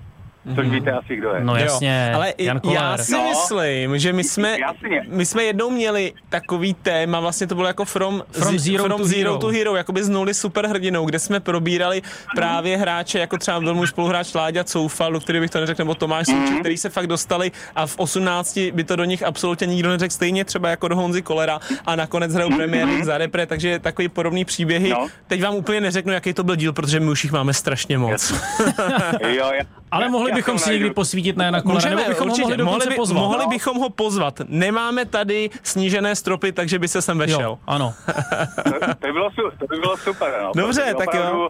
Což 0.54 0.68
víte 0.68 0.92
asi, 0.92 1.16
kdo 1.16 1.30
je. 1.34 1.44
No 1.44 1.56
Jo, 1.56 1.62
jasně, 1.64 2.12
ale 2.14 2.30
i- 2.30 2.44
Jan 2.44 2.60
já 2.72 2.98
si 2.98 3.12
No. 3.12 3.28
myslím, 3.28 3.98
že 3.98 4.12
my 4.12 4.24
jsme, 4.24 4.56
Jasně. 4.60 5.02
my 5.08 5.26
jsme 5.26 5.42
jednou 5.44 5.70
měli 5.70 6.12
takový 6.28 6.74
téma, 6.74 7.20
vlastně 7.20 7.46
to 7.46 7.54
bylo 7.54 7.66
jako 7.66 7.84
From, 7.84 8.22
From 8.30 8.58
Zero 8.58 8.84
from 8.84 8.98
to 9.00 9.04
zero 9.06 9.18
Hero. 9.30 9.38
to 9.38 9.46
Hero, 9.46 9.76
jakoby 9.76 10.04
z 10.04 10.08
nuly 10.08 10.34
superhrdinou, 10.34 11.04
kde 11.06 11.18
jsme 11.18 11.40
probírali 11.40 12.02
právě 12.34 12.76
hráče, 12.76 13.18
jako 13.18 13.38
třeba 13.38 13.60
byl 13.60 13.74
můj 13.74 13.86
spoluhráč 13.86 14.34
Láďa 14.34 14.64
Coufal, 14.64 15.12
do 15.12 15.20
který 15.20 15.40
bych 15.40 15.50
to 15.50 15.60
neřekl, 15.60 15.80
nebo 15.80 15.94
Tomáš 15.94 16.26
Mhm. 16.28 16.40
Souček, 16.46 16.60
který 16.60 16.76
se 16.76 16.88
fakt 16.90 17.06
dostali 17.06 17.52
a 17.76 17.86
v 17.86 17.94
18 17.98 18.58
by 18.72 18.84
to 18.84 18.96
do 18.96 19.04
nich 19.04 19.22
absolutně 19.22 19.66
nikdo 19.66 19.88
neřekl, 19.88 20.14
stejně 20.14 20.44
třeba 20.44 20.68
jako 20.68 20.88
do 20.88 20.96
Honzy 20.96 21.22
Kolera 21.22 21.60
a 21.86 21.96
nakonec 21.96 22.34
hrajou 22.34 22.56
Premier 22.56 22.86
League 22.88 23.04
za 23.04 23.18
repre, 23.18 23.46
takže 23.46 23.78
takový 23.78 24.08
podobný 24.08 24.44
příběhy. 24.44 24.88
Mhm. 24.90 24.98
No. 25.00 25.06
Teď 25.26 25.42
vám 25.42 25.54
úplně 25.54 25.80
neřeknu, 25.80 26.12
jaký 26.12 26.32
to 26.32 26.44
byl 26.44 26.56
díl, 26.56 26.72
protože 26.72 27.00
my 27.00 27.10
už 27.10 27.24
jich 27.24 27.32
máme 27.32 27.54
strašně 27.54 27.98
moc. 27.98 28.34
Jo, 29.28 29.50
já, 29.58 29.64
Ale 29.90 30.08
mohli 30.08 30.30
já 30.30 30.36
bychom 30.36 30.58
si 30.58 30.70
někdy 30.70 30.90
posvítit 30.90 31.36
na 31.36 31.44
Jana 31.44 31.60
Kolára, 31.60 31.90
nebo 31.90 32.02
bychom 32.08 32.28
ho 32.28 32.36
mohli 32.38 32.62
mohli, 32.64 32.86
by, 32.88 32.94
pozvat. 32.94 33.22
mohli 33.22 33.46
bychom 33.46 33.76
ho 33.76 33.90
pozvat. 33.90 34.40
Nemáme 34.48 35.04
tady 35.04 35.50
snížené 35.62 36.16
stropy, 36.16 36.52
takže 36.52 36.78
by 36.78 36.88
se 36.88 37.02
sem 37.02 37.18
vešel. 37.18 37.40
Jo, 37.40 37.58
ano. 37.66 37.94
To, 38.06 38.12
to, 39.00 39.06
by 39.06 39.12
bylo, 39.12 39.30
su- 39.30 39.56
to 39.58 39.66
by 39.70 39.76
bylo 39.80 39.96
super, 39.96 40.32
no. 40.42 40.52
Dobře, 40.56 40.82
Protože 40.82 40.94
tak 40.94 41.14
jo. 41.14 41.20
opravdu 41.20 41.48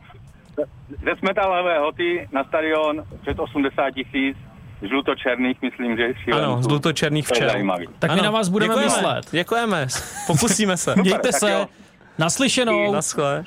Ze 1.04 1.16
Smetanové 1.18 1.78
Hoty 1.78 2.28
na 2.32 2.44
stadion 2.44 3.02
před 3.22 3.38
80 3.38 3.90
tisíc, 3.90 4.36
žluto-černých, 4.82 5.62
myslím, 5.62 5.96
že 5.96 6.14
šílenců. 6.24 6.44
Ano, 6.52 6.62
žluto-černých 6.62 7.28
zajímavý. 7.52 7.86
Tak 7.98 8.14
my 8.14 8.22
na 8.22 8.30
vás 8.30 8.48
budeme 8.48 8.74
děkujeme, 8.74 8.94
myslet. 8.96 9.26
Děkujeme, 9.30 9.86
pokusíme 10.26 10.76
se. 10.76 10.94
Mějte 10.96 11.32
se. 11.32 11.50
jo. 11.50 11.66
Naslyšenou. 12.18 12.92
Naschle. 12.92 13.44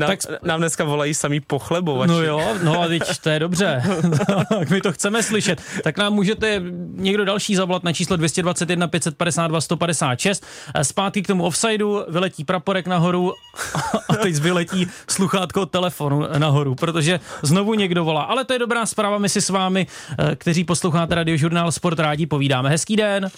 Nám, 0.00 0.10
Tak- 0.10 0.42
nám 0.42 0.60
dneska 0.60 0.84
volají 0.84 1.14
samý 1.14 1.40
pochlebovači. 1.40 2.12
No 2.12 2.22
jo, 2.22 2.42
no 2.62 2.82
a 2.82 2.88
teď 2.88 3.02
to 3.22 3.28
je 3.28 3.38
dobře. 3.38 3.82
tak 4.48 4.70
my 4.70 4.80
to 4.80 4.92
chceme 4.92 5.22
slyšet. 5.22 5.62
Tak 5.84 5.98
nám 5.98 6.12
můžete 6.12 6.62
někdo 6.94 7.24
další 7.24 7.54
zavolat 7.54 7.84
na 7.84 7.92
číslo 7.92 8.16
221 8.16 8.88
552 8.88 9.60
156. 9.60 10.46
Zpátky 10.82 11.22
k 11.22 11.26
tomu 11.26 11.44
offsideu, 11.44 12.04
vyletí 12.08 12.44
praporek 12.44 12.86
nahoru 12.86 13.34
a 14.08 14.16
teď 14.16 14.34
vyletí 14.34 14.86
sluchátko 15.08 15.66
telefonu 15.66 16.24
nahoru, 16.38 16.74
protože 16.74 17.20
znovu 17.42 17.74
někdo 17.74 18.04
volá. 18.04 18.22
Ale 18.22 18.44
to 18.44 18.52
je 18.52 18.58
dobrá 18.58 18.86
zpráva, 18.86 19.18
my 19.18 19.28
si 19.28 19.40
s 19.40 19.50
vámi, 19.50 19.86
eh, 20.18 20.36
kteří 20.36 20.64
posloucháte 20.64 21.14
radiožurnál 21.14 21.72
Sport 21.72 21.98
rádi 21.98 22.26
povídáme. 22.26 22.70
Hezký 22.70 22.96
den. 22.96 23.30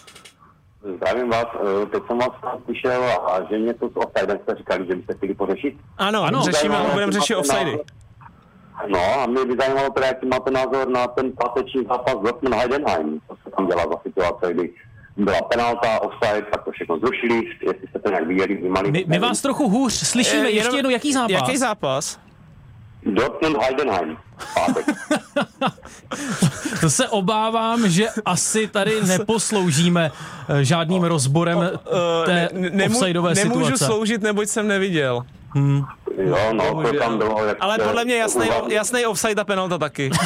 Zdravím 0.97 1.31
vás, 1.31 1.47
teď 1.93 2.03
jsem 2.07 2.19
vás 2.19 2.31
slyšel 2.65 3.03
a 3.05 3.41
že 3.51 3.59
mě 3.59 3.75
to 3.75 3.89
s 3.89 3.97
offsidem 3.97 4.39
jste 4.43 4.55
říkali, 4.55 4.87
že 4.87 4.95
byste 4.97 5.15
chtěli 5.17 5.35
pořešit. 5.35 5.75
Ano, 5.99 6.23
Ano. 6.23 6.43
řešíme, 6.43 6.77
budeme 6.93 7.13
řešit 7.13 7.35
offsidy. 7.37 7.65
názor- 7.65 7.85
No 8.89 8.99
a 9.23 9.27
mě 9.27 9.45
by 9.45 9.57
zajímalo 9.57 9.91
teda, 9.91 10.07
jaký 10.07 10.27
máte 10.27 10.51
názor 10.51 10.89
na 10.89 11.07
ten 11.07 11.33
páteční 11.33 11.85
zápas 11.85 12.15
Dortmund 12.15 12.55
Heidenheim, 12.55 13.21
co 13.29 13.37
se 13.45 13.51
tam 13.57 13.67
dělá 13.67 13.83
za 13.83 13.97
situace, 14.03 14.55
kdy 14.55 14.71
byla 15.17 15.43
penalta, 15.43 16.03
offside, 16.03 16.43
tak 16.53 16.65
to 16.65 16.71
všechno 16.71 16.99
zrušili, 16.99 17.35
jestli 17.67 17.89
jste 17.89 17.99
to 17.99 18.09
nějak 18.09 18.27
viděli, 18.27 18.55
vnímali. 18.57 18.91
My, 18.91 19.05
my 19.09 19.19
vás 19.19 19.41
trochu 19.43 19.69
hůř 19.69 19.93
slyšíme. 19.93 20.43
Eh, 20.43 20.51
Ještě 20.51 20.59
jenom- 20.59 20.77
jednou, 20.77 20.91
jaký 20.91 21.13
zápas? 21.13 21.31
Jaký 21.33 21.57
zápas? 21.57 22.19
Dortmund 23.07 23.57
Heidenheim. 23.63 24.17
To 26.81 26.91
se 26.91 27.09
obávám, 27.09 27.89
že 27.89 28.07
asi 28.25 28.67
tady 28.67 29.03
neposloužíme 29.07 30.11
eh, 30.49 30.65
žádným 30.65 31.03
rozborem 31.05 31.59
Uh, 31.59 32.25
té 32.27 32.49
nemu- 32.53 32.87
offsideové 32.87 33.35
nemůžu 33.35 33.65
situace. 33.65 33.85
sloužit, 33.85 34.23
neboť 34.23 34.49
jsem 34.49 34.69
neviděl. 34.69 35.23
jo, 36.17 36.37
no, 36.53 36.83
to 36.83 36.93
tam 36.99 37.19
bylo. 37.19 37.45
Jak 37.45 37.57
Ale 37.61 37.77
se 37.77 37.83
podle 37.85 38.05
mě 38.05 38.17
jasný, 38.17 38.47
jasný 38.69 39.07
offside 39.07 39.41
a 39.41 39.45
penalta 39.45 39.79
taky. 39.79 40.11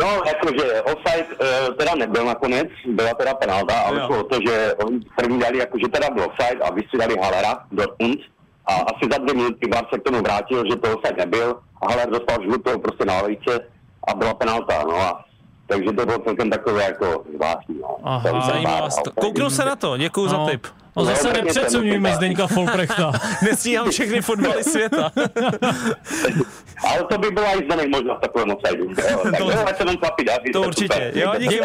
No, 0.00 0.06
jakože 0.26 0.82
offside 0.82 1.26
uh, 1.40 1.74
teda 1.74 1.94
nebyl 1.94 2.24
nakonec, 2.24 2.68
byla 2.86 3.14
teda 3.14 3.34
penalta, 3.34 3.74
ale 3.80 4.00
Jo. 4.00 4.06
šlo 4.06 4.20
o 4.20 4.22
to, 4.24 4.38
že 4.48 4.74
oni 4.74 5.00
první 5.16 5.38
dali, 5.38 5.58
jakože 5.58 5.88
teda 5.88 6.10
byl 6.10 6.24
offside 6.24 6.60
a 6.64 6.70
vystřídali 6.72 7.16
Halera, 7.22 7.58
Dortmund, 7.72 8.18
a 8.66 8.72
asi 8.74 9.04
za 9.12 9.18
dvě 9.18 9.34
minuty 9.34 9.68
VAR 9.74 9.84
se 9.94 9.98
k 10.00 10.02
tomu 10.02 10.22
vrátil, 10.22 10.64
že 10.70 10.76
to 10.76 10.96
offside 10.98 11.16
nebyl 11.24 11.60
a 11.82 11.86
Haller 11.90 12.10
dostal 12.10 12.36
žlutou 12.42 12.78
prostě 12.78 13.04
na 13.04 13.14
lavice 13.14 13.60
a 14.08 14.14
byla 14.14 14.34
penalta, 14.34 14.82
no 14.88 14.96
a 14.96 15.24
takže 15.66 15.84
to 15.92 16.06
bylo 16.06 16.18
celkem 16.18 16.50
takové 16.50 16.82
jako 16.84 17.24
zvláštní, 17.36 17.78
no. 17.82 17.96
Aha, 18.02 18.30
to. 18.30 18.36
offside. 18.86 19.10
Kouknu 19.20 19.50
se 19.50 19.64
na 19.64 19.76
to, 19.76 19.96
děkuju 19.96 20.28
za 20.28 20.36
No. 20.36 20.46
tip. 20.48 20.66
No 20.96 21.04
zase 21.04 21.26
No, 21.28 21.32
nepřeceňujme 21.32 22.14
Zdeňka 22.16 22.46
Folprechta. 22.46 23.12
Nestíhám 23.42 23.90
všechny 23.90 24.20
fotbaly 24.22 24.64
světa. 24.64 25.10
Ale 26.90 27.04
to 27.10 27.18
by 27.18 27.30
byla 27.30 27.52
i 27.52 27.64
zdaných 27.64 27.88
možnost 27.88 28.16
v 28.18 28.20
takovém 28.20 28.50
offsideu. 28.50 28.94
To- 29.38 29.50
To 30.52 30.60
určitě. 30.62 30.94
super. 30.94 31.18
Jo, 31.18 31.32
díky. 31.38 31.60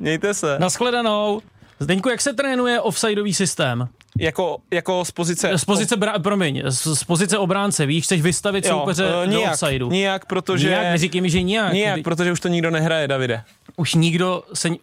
Mějte 0.00 0.34
se. 0.34 0.58
Naschledanou. 0.58 1.40
Zdeňku, 1.80 2.08
jak 2.08 2.20
se 2.20 2.32
trénuje 2.32 2.80
offsideový 2.80 3.34
systém? 3.34 3.88
Jako, 4.18 4.58
jako 4.70 5.04
z 5.04 5.10
pozice... 5.10 5.58
Z 5.58 5.64
pozice, 5.64 5.96
bra- 5.96 6.22
promiň, 6.22 6.62
z, 6.66 6.94
z 6.94 7.04
pozice 7.04 7.38
obránce, 7.38 7.86
víš, 7.86 8.04
chceš 8.04 8.22
vystavit 8.22 8.66
soupeře 8.66 9.02
do 9.02 9.24
nijak, 9.24 9.52
offsideu. 9.52 9.90
Nijak, 9.90 10.26
protože... 10.26 10.68
Nijak, 10.68 10.82
neříkej 10.82 11.20
mi, 11.20 11.30
že 11.30 11.42
nijak. 11.42 11.72
Nijak, 11.72 12.02
protože 12.02 12.32
už 12.32 12.40
to 12.40 12.48
nikdo 12.48 12.70
nehraje, 12.70 13.08
Davide. 13.08 13.42
Už 13.76 13.94
nikdo 13.94 14.42
se 14.54 14.68
uh, 14.68 14.76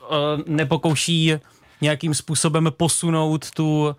nepokouší 0.46 1.34
nějakým 1.82 2.14
způsobem 2.14 2.72
posunout 2.78 3.52
tu 3.52 3.96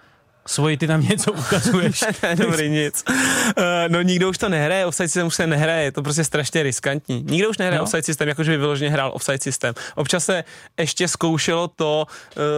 svoji, 0.47 0.77
ty 0.77 0.87
tam 0.87 1.01
něco 1.01 1.33
ukazuješ. 1.43 2.05
Ne, 2.23 2.37
Dobrý, 2.37 2.69
nic. 2.71 3.05
Uh, 3.09 3.65
no 3.89 4.03
nikdo 4.03 4.29
už 4.31 4.39
to 4.39 4.49
nehraje, 4.49 4.87
offside 4.87 5.09
systém 5.09 5.27
už 5.27 5.35
se 5.35 5.47
nehraje, 5.47 5.85
je 5.85 5.93
to 5.93 6.03
prostě 6.03 6.25
strašně 6.25 6.63
riskantní. 6.63 7.25
Nikdo 7.29 7.51
už 7.51 7.59
nehraje 7.59 7.79
Jo. 7.79 7.83
offside 7.83 8.03
systém, 8.03 8.29
jakože 8.29 8.51
by 8.51 8.57
vyloženě 8.59 8.91
hrál 8.91 9.11
offside 9.15 9.39
systém. 9.39 9.75
Občas 9.95 10.25
se 10.25 10.45
ještě 10.81 11.09
zkoušelo 11.09 11.69
to, 11.69 12.07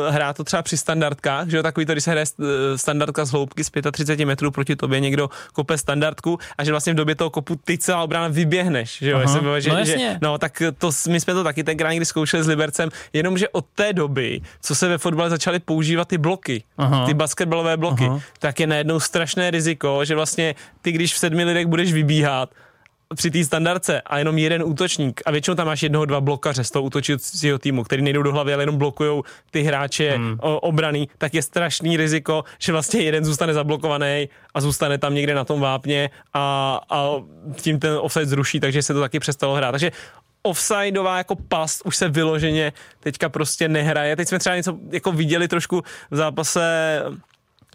uh, 0.08 0.14
hrát 0.14 0.36
to 0.36 0.44
třeba 0.44 0.62
při 0.62 0.76
standardkách, 0.76 1.48
že 1.48 1.56
jo, 1.56 1.62
takový 1.62 1.86
to, 1.86 1.92
když 1.92 2.04
se 2.04 2.10
hraje 2.10 2.26
uh, 2.38 2.46
standardka 2.76 3.24
z 3.24 3.30
hloubky 3.30 3.64
z 3.64 3.70
35 3.92 4.24
metrů 4.26 4.50
proti 4.50 4.76
tobě, 4.76 5.00
někdo 5.00 5.30
kope 5.52 5.78
standardku 5.78 6.38
a 6.58 6.64
že 6.64 6.70
vlastně 6.70 6.92
v 6.92 6.96
době 6.96 7.14
toho 7.14 7.30
kopu 7.30 7.56
ty 7.64 7.78
celá 7.78 8.02
obrana 8.02 8.28
vyběhneš, 8.28 8.98
že 8.98 9.10
jo, 9.10 9.20
Aha. 9.24 9.40
bylo, 9.40 9.60
že, 9.60 9.70
No 9.70 9.84
že, 9.84 9.92
jasně. 9.92 10.18
no 10.22 10.38
tak 10.38 10.62
to, 10.78 10.90
my 11.08 11.20
jsme 11.20 11.34
to 11.34 11.44
taky 11.44 11.64
tenkrát 11.64 11.90
někdy 11.90 12.06
zkoušeli 12.06 12.42
s 12.42 12.46
Libercem, 12.46 12.88
jenomže 13.12 13.48
od 13.48 13.64
té 13.74 13.92
doby, 13.92 14.40
co 14.62 14.74
se 14.74 14.88
ve 14.88 14.98
fotbale 14.98 15.30
začaly 15.30 15.58
používat 15.58 16.08
ty 16.08 16.18
bloky, 16.18 16.64
Aha. 16.78 17.06
ty 17.06 17.14
basketbalové 17.14 17.73
bloky, 17.76 18.04
Aha. 18.04 18.20
tak 18.38 18.60
je 18.60 18.66
najednou 18.66 19.00
strašné 19.00 19.50
riziko, 19.50 20.04
že 20.04 20.14
vlastně 20.14 20.54
ty, 20.82 20.92
když 20.92 21.14
v 21.14 21.18
sedmi 21.18 21.44
lidech 21.44 21.66
budeš 21.66 21.92
vybíhat, 21.92 22.50
při 23.14 23.30
té 23.30 23.44
standardce 23.44 24.00
a 24.00 24.18
jenom 24.18 24.38
jeden 24.38 24.62
útočník 24.62 25.22
a 25.26 25.30
většinou 25.30 25.54
tam 25.54 25.66
máš 25.66 25.82
jednoho, 25.82 26.04
dva 26.04 26.20
blokaře 26.20 26.64
z 26.64 26.70
toho 26.70 26.82
útočícího 26.82 27.58
týmu, 27.58 27.84
který 27.84 28.02
nejdou 28.02 28.22
do 28.22 28.32
hlavy, 28.32 28.54
ale 28.54 28.62
jenom 28.62 28.76
blokují 28.76 29.22
ty 29.50 29.62
hráče 29.62 30.10
hmm. 30.10 30.36
obraný, 30.40 31.08
tak 31.18 31.34
je 31.34 31.42
strašný 31.42 31.96
riziko, 31.96 32.44
že 32.58 32.72
vlastně 32.72 33.00
jeden 33.00 33.24
zůstane 33.24 33.54
zablokovaný 33.54 34.28
a 34.54 34.60
zůstane 34.60 34.98
tam 34.98 35.14
někde 35.14 35.34
na 35.34 35.44
tom 35.44 35.60
vápně 35.60 36.10
a, 36.34 36.80
a 36.90 37.10
tím 37.56 37.78
ten 37.78 37.98
offside 38.00 38.26
zruší, 38.26 38.60
takže 38.60 38.82
se 38.82 38.94
to 38.94 39.00
taky 39.00 39.20
přestalo 39.20 39.54
hrát. 39.54 39.70
Takže 39.70 39.92
offsideová 40.42 41.18
jako 41.18 41.36
past 41.36 41.82
už 41.84 41.96
se 41.96 42.08
vyloženě 42.08 42.72
teďka 43.00 43.28
prostě 43.28 43.68
nehraje. 43.68 44.16
Teď 44.16 44.28
jsme 44.28 44.38
třeba 44.38 44.56
něco 44.56 44.78
jako 44.90 45.12
viděli 45.12 45.48
trošku 45.48 45.82
v 46.10 46.16
zápase 46.16 47.02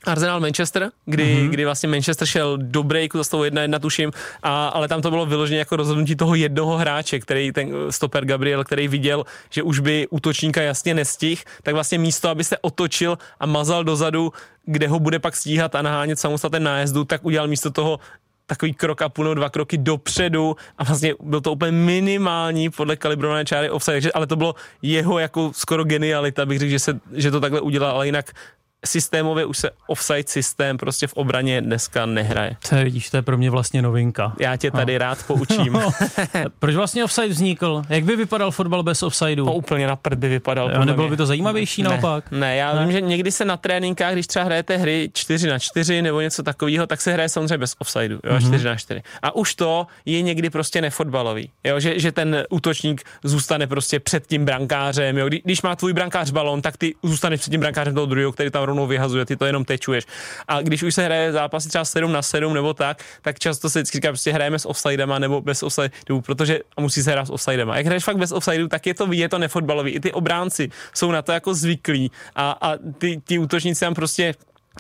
Arsenal 0.06 0.40
Manchester, 0.40 0.90
kdy, 1.06 1.24
Mhm. 1.24 1.34
mm-hmm. 1.34 1.50
kdy 1.50 1.66
vlastně 1.66 1.90
Manchester 1.90 2.28
šel 2.28 2.58
do 2.58 2.84
breaku, 2.84 3.18
za 3.18 3.30
toho 3.30 3.44
jedna 3.44 3.62
jedna 3.62 3.80
tuším, 3.80 4.12
a, 4.44 4.68
ale 4.68 4.88
tam 4.88 5.02
to 5.02 5.10
bylo 5.10 5.26
vyloženě 5.26 5.60
jako 5.60 5.76
rozhodnutí 5.76 6.16
toho 6.16 6.36
jednoho 6.36 6.78
hráče, 6.78 7.20
který 7.20 7.52
ten 7.52 7.72
stoper 7.90 8.26
Gabriel, 8.26 8.64
který 8.64 8.88
viděl, 8.88 9.24
že 9.50 9.64
už 9.64 9.80
by 9.80 10.08
útočníka 10.10 10.62
jasně 10.62 10.94
nestih, 10.94 11.44
tak 11.64 11.74
vlastně 11.74 11.98
místo, 11.98 12.30
aby 12.30 12.44
se 12.44 12.58
otočil 12.58 13.18
a 13.40 13.46
mazal 13.46 13.84
dozadu, 13.84 14.34
kde 14.66 14.88
ho 14.88 15.00
bude 15.00 15.20
pak 15.20 15.36
stíhat 15.36 15.76
a 15.76 15.82
nahánět 15.82 16.20
samostatně 16.20 16.60
nájezdu, 16.60 17.04
tak 17.06 17.26
udělal 17.26 17.48
místo 17.48 17.70
toho 17.72 18.00
takový 18.46 18.74
krok 18.74 19.02
a 19.02 19.10
půl 19.10 19.24
nebo 19.26 19.34
dva 19.36 19.50
kroky 19.50 19.78
dopředu 19.78 20.56
a 20.78 20.84
vlastně 20.84 21.14
byl 21.22 21.42
to 21.42 21.52
úplně 21.52 21.72
minimální 21.72 22.70
podle 22.70 22.96
kalibrované 22.96 23.46
čáry 23.46 23.70
offside, 23.70 23.96
takže, 23.96 24.12
ale 24.12 24.28
to 24.28 24.36
bylo 24.36 24.56
jeho 24.82 25.20
jako 25.20 25.52
skoro 25.56 25.84
genialita, 25.84 26.46
bych 26.46 26.60
řekl, 26.60 26.70
že, 26.72 26.80
se, 26.80 27.00
že 27.14 27.32
to 27.32 27.40
takhle 27.40 27.62
udělal, 27.62 27.92
ale 27.96 28.06
jinak 28.06 28.32
systémově 28.86 29.46
už 29.46 29.58
se 29.58 29.70
offside 29.88 30.24
systém 30.28 30.78
prostě 30.78 31.08
v 31.08 31.14
obraně 31.14 31.62
dneska 31.62 32.06
nehraje. 32.06 32.56
To 32.70 32.76
je, 32.76 32.84
vidíš, 32.84 33.10
to 33.10 33.18
je 33.18 33.22
pro 33.22 33.38
mě 33.38 33.50
vlastně 33.50 33.82
novinka. 33.82 34.34
Já 34.40 34.58
tě 34.58 34.72
tady 34.72 34.98
rád 34.98 35.24
poučím. 35.28 35.80
Proč 36.60 36.76
vlastně 36.76 37.04
offside 37.04 37.28
vznikl? 37.28 37.82
Jak 37.90 38.04
by 38.04 38.16
vypadal 38.16 38.52
fotbal 38.52 38.84
bez 38.84 39.04
offsideu? 39.04 39.46
To 39.46 39.54
úplně 39.54 39.88
na 39.88 39.96
prd 39.96 40.18
by 40.20 40.30
vypadal. 40.30 40.72
Jo, 40.72 40.80
nebylo 40.86 41.08
mě. 41.08 41.12
by 41.12 41.18
to 41.18 41.26
zajímavější 41.26 41.84
ne, 41.84 41.90
naopak? 41.90 42.32
Ne, 42.32 42.56
já 42.56 42.74
Ne? 42.74 42.82
vím, 42.82 42.92
že 42.92 43.02
někdy 43.02 43.32
se 43.32 43.46
na 43.46 43.58
tréninkách, 43.58 44.14
když 44.14 44.28
třeba 44.28 44.46
hrajete 44.46 44.78
hry 44.78 45.10
4 45.14 45.48
na 45.48 45.60
4 45.60 46.02
nebo 46.02 46.22
něco 46.22 46.44
takového, 46.44 46.88
tak 46.88 47.02
se 47.02 47.14
hraje 47.14 47.30
samozřejmě 47.30 47.58
bez 47.58 47.76
offsideu, 47.80 48.16
jo, 48.16 48.20
Mhm. 48.34 48.38
mm-hmm. 48.38 48.48
4 48.48 48.64
na 48.68 48.76
4. 48.76 49.02
A 49.22 49.36
už 49.36 49.56
to 49.56 49.88
je 50.06 50.22
někdy 50.22 50.50
prostě 50.50 50.82
nefotbalový, 50.82 51.50
jo, 51.64 51.80
že, 51.80 52.00
že 52.00 52.12
ten 52.12 52.44
útočník 52.50 53.02
zůstane 53.24 53.68
prostě 53.68 54.00
před 54.00 54.28
tím 54.28 54.46
brankářem, 54.46 55.18
jo. 55.18 55.28
Kdy- 55.28 55.42
Když 55.46 55.62
má 55.62 55.76
tvůj 55.76 55.94
brankář 55.94 56.32
balon, 56.32 56.62
tak 56.62 56.78
ty 56.78 56.96
zůstaneš 57.04 57.40
před 57.42 57.52
tím 57.52 57.60
brankářem 57.60 57.94
toho 57.94 58.06
druhého, 58.06 58.32
který 58.32 58.50
tam 58.52 58.64
rovnou 58.70 58.88
vyhazuje, 58.88 59.26
ty 59.26 59.36
to 59.36 59.46
jenom 59.46 59.66
tečuješ. 59.66 60.06
A 60.48 60.62
když 60.62 60.84
už 60.84 60.96
se 60.96 61.06
hraje 61.06 61.32
zápasy 61.32 61.70
třeba 61.70 61.86
7 61.86 62.12
na 62.12 62.22
7 62.22 62.54
nebo 62.54 62.74
tak, 62.74 63.04
tak 63.22 63.40
často 63.40 63.70
se 63.70 63.80
vždycky 63.80 63.98
říká, 63.98 64.08
prostě 64.08 64.32
hrajeme 64.34 64.60
s 64.60 64.68
offsidema 64.68 65.20
nebo 65.20 65.42
bez 65.42 65.64
offsideu, 65.64 66.22
protože 66.22 66.60
musí 66.80 67.04
se 67.04 67.12
hrát 67.12 67.26
s 67.26 67.30
offsidema. 67.30 67.78
Jak 67.78 67.86
hraješ 67.86 68.04
fakt 68.04 68.18
bez 68.18 68.32
offsideu, 68.32 68.68
tak 68.68 68.88
je 68.88 68.94
to, 68.94 69.08
je 69.14 69.30
to 69.30 69.38
nefotbalový. 69.38 69.92
I 69.92 70.00
ty 70.00 70.12
obránci 70.12 70.70
jsou 70.94 71.12
na 71.12 71.22
to 71.22 71.32
jako 71.32 71.54
zvyklí 71.54 72.12
a, 72.36 72.52
a 72.62 72.78
ty, 72.98 73.22
ty 73.26 73.40
útočníci 73.40 73.80
tam 73.80 73.94
prostě 73.94 74.34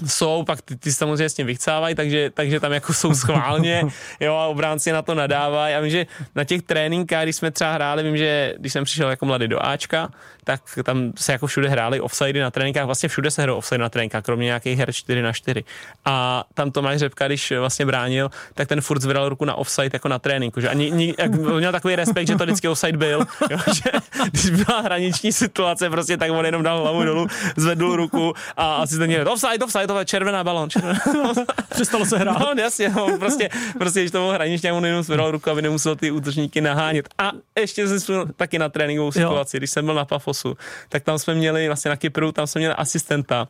jsou, 0.08 0.44
pak 0.44 0.62
ty, 0.62 0.76
ty 0.76 0.94
samozřejmě 0.94 1.30
s 1.30 1.34
tím 1.34 1.48
vychcávají, 1.48 1.96
takže, 1.96 2.30
takže 2.34 2.60
tam 2.60 2.72
jako 2.72 2.94
jsou 2.94 3.14
schválně, 3.14 3.84
jo, 4.20 4.36
a 4.36 4.48
obránci 4.48 4.92
na 4.92 5.02
to 5.02 5.16
nadávají. 5.16 5.76
A 5.76 5.80
vím, 5.80 5.90
že 5.90 6.08
na 6.36 6.44
těch 6.44 6.62
tréninkách, 6.62 7.24
když 7.24 7.36
jsme 7.36 7.52
třeba 7.52 7.74
hráli, 7.74 8.04
vím, 8.04 8.18
že 8.18 8.54
když 8.58 8.74
jsem 8.74 8.84
přišel 8.84 9.10
jako 9.10 9.26
mladý 9.26 9.48
do 9.48 9.66
Ačka, 9.66 10.10
tak 10.50 10.62
tam 10.84 11.12
se 11.16 11.32
jako 11.32 11.48
všude 11.48 11.70
hráli 11.70 12.02
offsidy 12.02 12.40
na 12.40 12.52
tréninkách, 12.52 12.86
vlastně 12.86 13.10
všude 13.10 13.32
se 13.32 13.42
hrál 13.42 13.58
offside 13.58 13.78
na 13.78 13.90
tréninkách, 13.90 14.24
kromě 14.24 14.46
nějakých 14.46 14.80
her 14.80 14.94
4 14.94 15.22
na 15.22 15.34
4. 15.34 15.64
A 16.06 16.44
tam 16.54 16.72
Tomáš 16.72 17.00
Řepka, 17.00 17.28
když 17.28 17.54
vlastně 17.60 17.86
bránil, 17.86 18.30
tak 18.54 18.68
ten 18.68 18.82
furt 18.82 19.02
zvedal 19.02 19.30
ruku 19.30 19.46
na 19.46 19.56
offside 19.56 19.90
jako 19.94 20.08
na 20.08 20.20
tréninku, 20.20 20.62
že 20.62 20.70
ani, 20.70 20.92
ani 20.92 21.14
jak 21.18 21.32
měl 21.32 21.72
takový 21.72 21.96
respekt, 21.96 22.28
že 22.28 22.36
to 22.36 22.44
vždycky 22.44 22.68
offside 22.68 22.98
byl, 22.98 23.26
jo, 23.50 23.58
že 23.74 23.92
když 24.32 24.50
byla 24.50 24.82
hraniční 24.82 25.32
situace, 25.32 25.90
prostě 25.90 26.18
tak 26.18 26.32
on 26.32 26.46
jenom 26.46 26.64
dal 26.64 26.82
hlavu 26.82 27.04
dolů, 27.04 27.28
zvedl 27.56 27.96
ruku 27.96 28.34
a 28.58 28.76
asi 28.76 28.98
ten 28.98 29.08
měl 29.08 29.32
offside, 29.32 29.66
offside, 29.66 29.88
to 29.88 30.00
je 30.00 30.06
červená 30.06 30.44
balon. 30.44 30.70
Červená. 30.70 31.00
Přestalo 31.70 32.06
se 32.06 32.18
hrát. 32.18 32.40
No, 32.40 32.62
jasně, 32.62 32.90
on 32.90 33.20
prostě, 33.20 33.50
prostě, 33.78 34.00
když 34.00 34.12
to 34.12 34.18
bylo 34.18 34.32
hraničně, 34.32 34.74
on 34.74 34.86
jenom 34.86 35.04
zvedal 35.04 35.32
ruku, 35.32 35.50
aby 35.50 35.62
nemusel 35.62 35.96
ty 35.96 36.12
útočníky 36.12 36.62
nahánět. 36.62 37.10
A 37.18 37.32
ještě 37.60 37.88
jsem 38.00 38.34
taky 38.36 38.60
na 38.60 38.70
tréninkovou 38.70 39.12
situaci, 39.12 39.58
jo. 39.58 39.60
když 39.60 39.70
jsem 39.70 39.86
byl 39.86 39.94
na 39.94 40.06
Pafosu, 40.40 40.58
tak 40.90 41.04
tam 41.04 41.20
jsme 41.20 41.34
měli 41.34 41.68
vlastně 41.68 41.90
na 41.90 41.96
Kypru, 41.96 42.32
tam 42.32 42.48
jsme 42.48 42.60
měli 42.60 42.74
asistenta, 42.74 43.48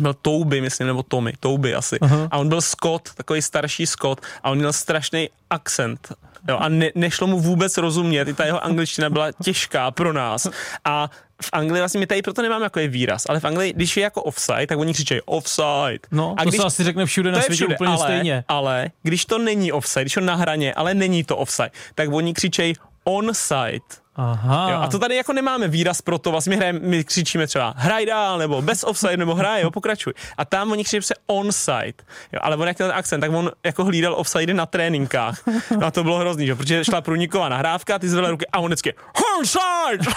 byl 0.00 0.14
Touby, 0.14 0.60
myslím, 0.60 0.86
nebo 0.86 1.02
Tommy, 1.02 1.32
Touby 1.40 1.74
asi. 1.74 1.96
Uh-huh. 1.96 2.28
A 2.30 2.38
on 2.38 2.48
byl 2.48 2.60
Scott, 2.60 3.14
takový 3.14 3.42
starší 3.42 3.86
Scott 3.86 4.20
a 4.42 4.50
on 4.50 4.58
měl 4.58 4.72
strašný 4.72 5.28
akcent. 5.50 6.12
Jo, 6.48 6.56
a 6.60 6.68
ne, 6.68 6.90
nešlo 6.94 7.26
mu 7.26 7.40
vůbec 7.40 7.76
rozumět, 7.76 8.28
i 8.28 8.34
ta 8.34 8.44
jeho 8.44 8.64
angličtina 8.64 9.10
byla 9.10 9.32
těžká 9.32 9.90
pro 9.90 10.12
nás. 10.12 10.46
A 10.84 11.10
v 11.42 11.48
Anglii 11.52 11.80
vlastně 11.80 12.00
my 12.00 12.06
tady 12.06 12.22
proto 12.22 12.42
nemáme 12.42 12.64
jako 12.64 12.78
je 12.78 12.88
výraz, 12.88 13.26
ale 13.28 13.40
v 13.40 13.44
Anglii, 13.44 13.72
když 13.72 13.96
je 13.96 14.02
jako 14.02 14.22
offside, 14.22 14.66
tak 14.66 14.78
oni 14.78 14.94
křičejí 14.94 15.20
offside. 15.24 15.98
No, 16.10 16.34
a 16.38 16.44
to 16.44 16.48
když, 16.48 16.60
se 16.60 16.66
asi 16.66 16.84
řekne 16.84 17.06
všude 17.06 17.30
na 17.30 17.40
světě 17.40 17.54
všude, 17.54 17.74
úplně 17.74 17.90
ale, 17.90 17.98
stejně. 17.98 18.44
Ale 18.48 18.90
když 19.02 19.26
to 19.26 19.38
není 19.38 19.72
offside, 19.72 20.04
když 20.04 20.16
je 20.16 20.22
na 20.22 20.34
hraně, 20.34 20.74
ale 20.74 20.94
není 20.94 21.24
to 21.24 21.36
offside, 21.36 21.70
tak 21.94 22.12
oni 22.12 22.34
křičejí 22.34 22.74
onside. 23.04 24.05
Aha. 24.16 24.70
Jo, 24.70 24.78
a 24.80 24.88
to 24.88 24.98
tady 24.98 25.16
jako 25.16 25.32
nemáme 25.32 25.68
výraz 25.68 26.02
pro 26.02 26.18
to, 26.18 26.30
vlastně 26.30 26.50
my, 26.50 26.56
hrajeme, 26.56 26.78
my 26.82 27.04
křičíme 27.04 27.46
třeba 27.46 27.74
hraj 27.76 28.06
dál, 28.06 28.38
nebo 28.38 28.62
bez 28.62 28.84
offside, 28.84 29.16
nebo 29.16 29.34
hraj, 29.34 29.62
jo, 29.62 29.70
pokračuj. 29.70 30.12
A 30.36 30.44
tam 30.44 30.72
oni 30.72 30.84
křičí 30.84 31.06
se 31.06 31.14
onside, 31.26 31.94
jo, 32.32 32.40
ale 32.42 32.56
on 32.56 32.68
jak 32.68 32.76
ten 32.76 32.92
akcent, 32.94 33.20
tak 33.20 33.32
on 33.32 33.50
jako 33.64 33.84
hlídal 33.84 34.14
offside 34.14 34.54
na 34.54 34.66
tréninkách. 34.66 35.42
No 35.80 35.86
a 35.86 35.90
to 35.90 36.02
bylo 36.02 36.18
hrozný, 36.18 36.46
že? 36.46 36.54
protože 36.54 36.84
šla 36.84 37.00
průniková 37.00 37.48
nahrávka, 37.48 37.98
ty 37.98 38.08
zvedl 38.08 38.30
ruky 38.30 38.46
a 38.52 38.58
on 38.58 38.66
vždycky 38.66 38.94
onside! 39.38 40.12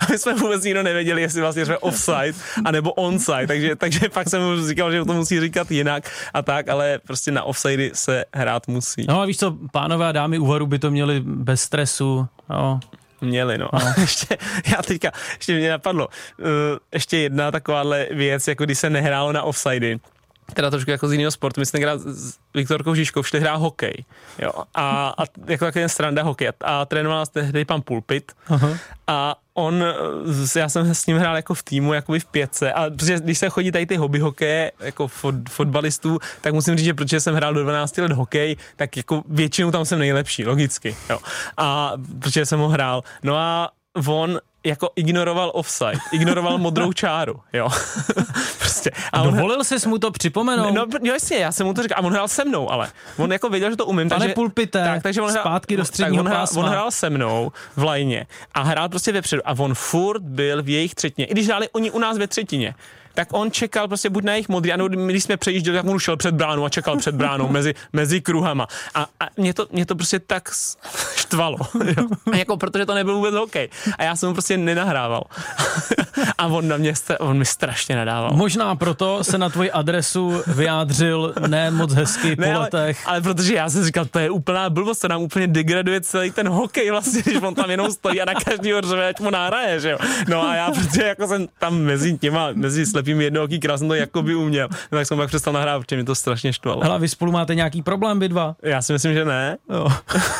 a 0.00 0.06
my 0.10 0.18
jsme 0.18 0.34
vůbec 0.34 0.64
nikdo 0.64 0.82
nevěděli, 0.82 1.22
jestli 1.22 1.40
vlastně 1.40 1.64
řve 1.64 1.78
offside, 1.78 2.34
anebo 2.64 2.92
onside, 2.92 3.46
takže, 3.46 3.76
takže 3.76 4.08
pak 4.08 4.28
jsem 4.28 4.42
mu 4.42 4.68
říkal, 4.68 4.92
že 4.92 5.04
to 5.04 5.12
musí 5.12 5.40
říkat 5.40 5.70
jinak 5.70 6.10
a 6.34 6.42
tak, 6.42 6.68
ale 6.68 6.98
prostě 7.06 7.30
na 7.30 7.42
offside 7.42 7.90
se 7.94 8.24
hrát 8.34 8.68
musí. 8.68 9.06
No 9.08 9.20
a 9.20 9.24
víš 9.24 9.38
co, 9.38 9.56
pánové 9.72 10.08
a 10.08 10.12
dámy 10.12 10.38
úvaru 10.38 10.66
by 10.66 10.78
to 10.78 10.90
měli 10.90 11.20
bez 11.24 11.60
stresu, 11.60 12.26
jo. 12.52 12.80
Měli, 13.20 13.58
no. 13.58 13.74
A 13.74 13.80
ještě, 14.00 14.38
já 14.72 14.82
teďka, 14.82 15.10
ještě 15.36 15.54
mě 15.54 15.70
napadlo, 15.70 16.08
uh, 16.38 16.46
ještě 16.92 17.18
jedna 17.18 17.50
takováhle 17.50 18.06
věc, 18.10 18.48
jako 18.48 18.64
když 18.64 18.78
se 18.78 18.90
nehrálo 18.90 19.32
na 19.32 19.42
offsidy, 19.42 20.00
teda 20.54 20.70
trošku 20.70 20.90
jako 20.90 21.08
z 21.08 21.12
jiného 21.12 21.30
sportu, 21.30 21.60
my 21.60 21.66
jsme 21.66 21.76
tenkrát 21.76 22.00
s 22.00 22.38
Viktorkou 22.54 22.94
Žižkou 22.94 23.22
šli 23.22 23.40
hrát 23.40 23.56
hokej, 23.56 24.04
jo, 24.38 24.50
a, 24.74 25.14
a 25.18 25.22
jako 25.46 25.64
takový 25.64 25.82
ten 25.82 25.88
stranda 25.88 26.22
hokej 26.22 26.48
a, 26.48 26.52
a 26.60 26.84
trénoval 26.84 27.18
nás 27.18 27.28
tehdy 27.28 27.64
pan 27.64 27.82
Pulpit 27.82 28.32
uh-huh. 28.48 28.78
a 29.06 29.36
on, 29.54 29.84
já 30.56 30.68
jsem 30.68 30.94
s 30.94 31.06
ním 31.06 31.18
hrál 31.18 31.36
jako 31.36 31.54
v 31.54 31.62
týmu, 31.62 31.92
jako 31.92 32.12
v 32.18 32.24
pětce 32.24 32.72
a 32.72 32.90
protože 32.90 33.20
když 33.20 33.38
se 33.38 33.48
chodí 33.48 33.72
tady 33.72 33.86
ty 33.86 33.96
hobby 33.96 34.18
hokeje, 34.18 34.72
jako 34.80 35.08
fot, 35.08 35.34
fotbalistů, 35.48 36.18
tak 36.40 36.54
musím 36.54 36.76
říct, 36.76 36.84
že 36.84 36.94
protože 36.94 37.20
jsem 37.20 37.34
hrál 37.34 37.54
do 37.54 37.62
12 37.62 37.98
let 37.98 38.12
hokej, 38.12 38.56
tak 38.76 38.96
jako 38.96 39.22
většinou 39.28 39.70
tam 39.70 39.84
jsem 39.84 39.98
nejlepší, 39.98 40.46
logicky, 40.46 40.96
jo. 41.10 41.18
A 41.56 41.92
protože 42.20 42.46
jsem 42.46 42.60
ho 42.60 42.68
hrál. 42.68 43.02
No 43.22 43.36
a 43.36 43.70
on 44.06 44.38
jako 44.66 44.90
ignoroval 44.96 45.50
offside, 45.54 45.98
ignoroval 46.12 46.58
modrou 46.58 46.92
čáru, 47.02 47.40
jo. 47.52 47.68
prostě. 48.58 48.90
A, 49.12 49.22
dovolil 49.22 49.58
on, 49.58 49.64
jsi 49.64 49.88
mu 49.88 49.98
to 49.98 50.10
připomenout? 50.10 50.74
No, 50.74 50.86
no 51.02 51.12
jasně, 51.12 51.36
já 51.36 51.52
jsem 51.52 51.66
mu 51.66 51.74
to 51.74 51.82
říkal, 51.82 51.98
a 51.98 52.06
on 52.06 52.12
hrál 52.12 52.28
se 52.28 52.44
mnou, 52.44 52.70
ale 52.70 52.90
on 53.16 53.32
jako 53.32 53.48
věděl, 53.48 53.70
že 53.70 53.76
to 53.76 53.86
umím. 53.86 54.08
Pane 54.08 54.20
takže, 54.20 54.34
pulpite, 54.34 54.84
tak, 54.84 55.02
takže 55.02 55.22
on 55.22 55.30
hrál, 55.30 55.42
zpátky 55.42 55.76
do 55.76 55.84
středního 55.84 56.24
tak 56.24 56.26
on 56.26 56.30
hrál, 56.30 56.42
pásma. 56.42 56.62
on 56.62 56.68
hrál 56.68 56.90
se 56.90 57.10
mnou 57.10 57.52
v 57.76 57.82
lajně 57.82 58.26
a 58.54 58.62
hrál 58.62 58.88
prostě 58.88 59.12
vepředu 59.12 59.42
a 59.44 59.54
on 59.58 59.74
furt 59.74 60.22
byl 60.22 60.62
v 60.62 60.68
jejich 60.68 60.94
třetině, 60.94 61.26
i 61.26 61.32
když 61.32 61.46
hráli 61.46 61.68
oni 61.72 61.90
u 61.90 61.98
nás 61.98 62.18
ve 62.18 62.26
třetině 62.26 62.74
tak 63.14 63.28
on 63.32 63.50
čekal 63.50 63.88
prostě 63.88 64.10
buď 64.10 64.24
na 64.24 64.32
jejich 64.32 64.48
modrý, 64.48 64.72
ano, 64.72 64.88
když 64.88 65.24
jsme 65.24 65.36
přejížděli, 65.36 65.76
tak 65.76 65.86
on 65.86 65.98
šel 65.98 66.16
před 66.16 66.34
bránou 66.34 66.64
a 66.64 66.68
čekal 66.68 66.96
před 66.96 67.14
bránou 67.14 67.48
mezi, 67.48 67.74
mezi 67.92 68.20
kruhama. 68.20 68.66
A, 68.94 69.06
a 69.20 69.28
mě, 69.36 69.54
to, 69.54 69.66
mě 69.72 69.86
to 69.86 69.94
prostě 69.94 70.18
tak 70.18 70.50
štvalo. 71.16 71.56
Jo? 71.96 72.06
A 72.32 72.36
jako, 72.36 72.56
protože 72.56 72.86
to 72.86 72.94
nebyl 72.94 73.14
vůbec 73.14 73.34
hokej. 73.34 73.68
A 73.98 74.04
já 74.04 74.16
jsem 74.16 74.28
mu 74.28 74.34
prostě 74.34 74.56
nenahrával. 74.56 75.22
a 76.38 76.46
on 76.46 76.68
na 76.68 76.76
mě, 76.76 76.92
on 77.18 77.38
mi 77.38 77.44
strašně 77.44 77.96
nadával. 77.96 78.30
Možná 78.34 78.74
proto 78.76 79.24
se 79.24 79.38
na 79.38 79.48
tvoji 79.48 79.70
adresu 79.70 80.42
vyjádřil 80.46 81.34
ne 81.46 81.70
moc 81.70 81.92
hezky 81.92 82.36
ne, 82.38 82.52
po 82.52 82.60
letech. 82.60 83.06
Ale, 83.06 83.16
ale 83.16 83.20
protože 83.20 83.54
já 83.54 83.70
jsem 83.70 83.84
říkal, 83.84 84.04
to 84.04 84.18
je 84.18 84.30
úplná 84.30 84.70
blbost, 84.70 84.98
to 84.98 85.08
nám 85.08 85.22
úplně 85.22 85.46
degraduje 85.46 86.00
celý 86.00 86.30
ten 86.30 86.48
hokej 86.48 86.90
vlastně, 86.90 87.22
když 87.22 87.42
on 87.42 87.54
tam 87.54 87.70
jenom 87.70 87.92
stojí 87.92 88.20
a 88.20 88.24
na 88.24 88.34
každýho 88.34 88.80
řve, 88.80 89.08
ať 89.08 89.20
mu 89.20 89.30
nahraje, 89.30 89.80
že 89.80 89.90
jo. 89.90 89.98
No 90.28 90.48
a 90.48 90.54
já, 90.54 90.70
protože 90.70 91.02
jako 91.02 91.28
jsem 91.28 91.48
tam 91.58 91.78
mezi 91.78 92.18
těma, 92.18 92.48
mezi 92.52 92.86
slepým 93.02 93.20
jednooký 93.20 93.60
krásně 93.60 93.88
to 93.88 93.94
jako 93.94 94.22
by 94.22 94.34
uměl, 94.34 94.68
no, 94.92 94.98
tak 94.98 95.06
jsem 95.06 95.18
pak 95.18 95.28
přestal 95.28 95.52
nahrávat, 95.52 95.82
protože 95.82 95.96
mi 95.96 96.04
to 96.04 96.14
strašně 96.14 96.52
štvalo. 96.52 96.82
Hele, 96.82 96.98
vy 96.98 97.08
spolu 97.08 97.32
máte 97.32 97.54
nějaký 97.54 97.82
problém, 97.82 98.20
vy 98.20 98.28
dva? 98.28 98.56
Já 98.62 98.82
si 98.82 98.92
myslím, 98.92 99.14
že 99.14 99.24
ne. 99.24 99.58
Jo. 99.70 99.88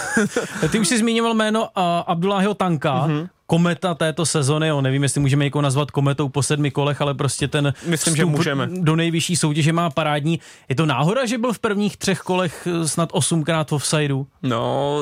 Ty 0.71 0.79
už 0.79 0.89
jsi 0.89 0.99
zmiňoval 0.99 1.35
jméno 1.35 1.61
uh, 1.61 1.69
Abdullahiho 2.07 2.55
Tanka, 2.55 3.07
mm-hmm 3.07 3.29
kometa 3.47 3.95
této 3.95 4.27
sezony, 4.27 4.69
jo, 4.69 4.81
nevím, 4.81 5.03
jestli 5.03 5.21
můžeme 5.21 5.45
někoho 5.45 5.63
nazvat 5.63 5.91
kometou 5.91 6.29
po 6.29 6.43
sedmi 6.43 6.71
kolech, 6.71 7.01
ale 7.01 7.15
prostě 7.15 7.49
ten 7.49 7.75
Myslím, 7.87 8.17
že 8.17 8.25
můžeme. 8.25 8.69
do 8.73 8.97
nejvyšší 8.97 9.37
soutěže 9.37 9.73
má 9.73 9.91
parádní. 9.91 10.41
Je 10.69 10.75
to 10.75 10.87
náhoda, 10.87 11.27
že 11.27 11.39
byl 11.39 11.53
v 11.53 11.59
prvních 11.59 11.97
třech 11.97 12.21
kolech 12.21 12.69
snad 12.85 13.09
osmkrát 13.13 13.71
v 13.71 13.73
offsideu? 13.73 14.27
No, 14.43 14.97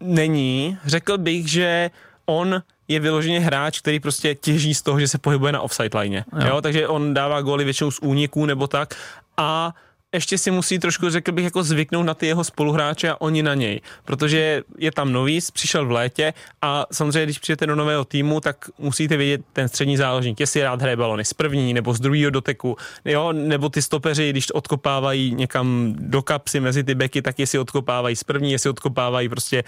není. 0.00 0.78
Řekl 0.86 1.18
bych, 1.18 1.48
že 1.48 1.90
on 2.26 2.62
je 2.88 3.00
vyloženě 3.00 3.40
hráč, 3.40 3.78
který 3.78 4.00
prostě 4.00 4.34
těží 4.34 4.74
z 4.74 4.82
toho, 4.82 5.00
že 5.00 5.08
se 5.08 5.18
pohybuje 5.18 5.52
na 5.52 5.60
offside 5.60 5.98
line. 5.98 6.24
Jo. 6.40 6.46
Jo? 6.46 6.60
Takže 6.60 6.88
on 6.88 7.14
dává 7.14 7.40
góly 7.40 7.64
většinou 7.64 7.90
z 7.90 7.98
úniků 7.98 8.46
nebo 8.46 8.66
tak 8.66 8.94
a 9.36 9.74
ještě 10.14 10.38
si 10.38 10.50
musí 10.50 10.78
trošku, 10.78 11.10
řekl 11.10 11.32
bych, 11.32 11.44
jako 11.44 11.62
zvyknout 11.62 12.06
na 12.06 12.14
ty 12.14 12.26
jeho 12.26 12.44
spoluhráče 12.44 13.10
a 13.10 13.20
oni 13.20 13.42
na 13.42 13.54
něj, 13.54 13.80
protože 14.04 14.62
je 14.78 14.92
tam 14.92 15.12
nový, 15.12 15.38
přišel 15.52 15.86
v 15.86 15.90
létě 15.90 16.34
a 16.62 16.86
samozřejmě, 16.92 17.24
když 17.24 17.38
přijete 17.38 17.66
do 17.66 17.76
nového 17.76 18.04
týmu, 18.04 18.40
tak 18.40 18.56
musíte 18.78 19.16
vědět 19.16 19.40
ten 19.52 19.68
střední 19.68 19.96
záložník, 19.96 20.40
jestli 20.40 20.62
rád 20.62 20.82
hraje 20.82 20.96
balony 20.96 21.24
z 21.24 21.34
první 21.34 21.74
nebo 21.74 21.94
z 21.94 22.00
druhého 22.00 22.30
doteku, 22.30 22.76
jo, 23.04 23.32
nebo 23.32 23.68
ty 23.68 23.82
stopeři, 23.82 24.30
když 24.30 24.50
odkopávají 24.50 25.34
někam 25.34 25.94
do 25.98 26.22
kapsy 26.22 26.60
mezi 26.60 26.84
ty 26.84 26.94
beky, 26.94 27.22
tak 27.22 27.38
jestli 27.38 27.58
odkopávají 27.58 28.16
z 28.16 28.24
první, 28.24 28.52
jestli 28.52 28.70
odkopávají 28.70 29.28
prostě 29.28 29.64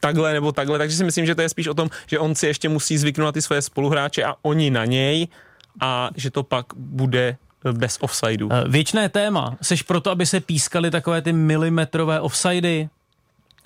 takhle 0.00 0.32
nebo 0.32 0.52
takhle, 0.52 0.78
takže 0.78 0.96
si 0.96 1.04
myslím, 1.04 1.26
že 1.26 1.34
to 1.34 1.42
je 1.42 1.48
spíš 1.48 1.66
o 1.66 1.74
tom, 1.74 1.90
že 2.06 2.18
on 2.18 2.34
si 2.34 2.46
ještě 2.46 2.68
musí 2.68 2.98
zvyknout 2.98 3.24
na 3.24 3.32
ty 3.32 3.42
svoje 3.42 3.62
spoluhráče 3.62 4.24
a 4.24 4.34
oni 4.42 4.70
na 4.70 4.84
něj 4.84 5.28
a 5.80 6.10
že 6.16 6.30
to 6.30 6.42
pak 6.42 6.66
bude 6.76 7.36
bez 7.72 7.98
offsideu. 8.00 8.48
Eh, 8.52 8.64
věčné 8.68 9.08
téma. 9.08 9.56
Seš 9.62 9.82
proto, 9.82 10.10
aby 10.10 10.26
se 10.26 10.40
pískaly 10.40 10.90
takové 10.90 11.22
ty 11.22 11.32
milimetrové 11.32 12.20
offsidy? 12.20 12.88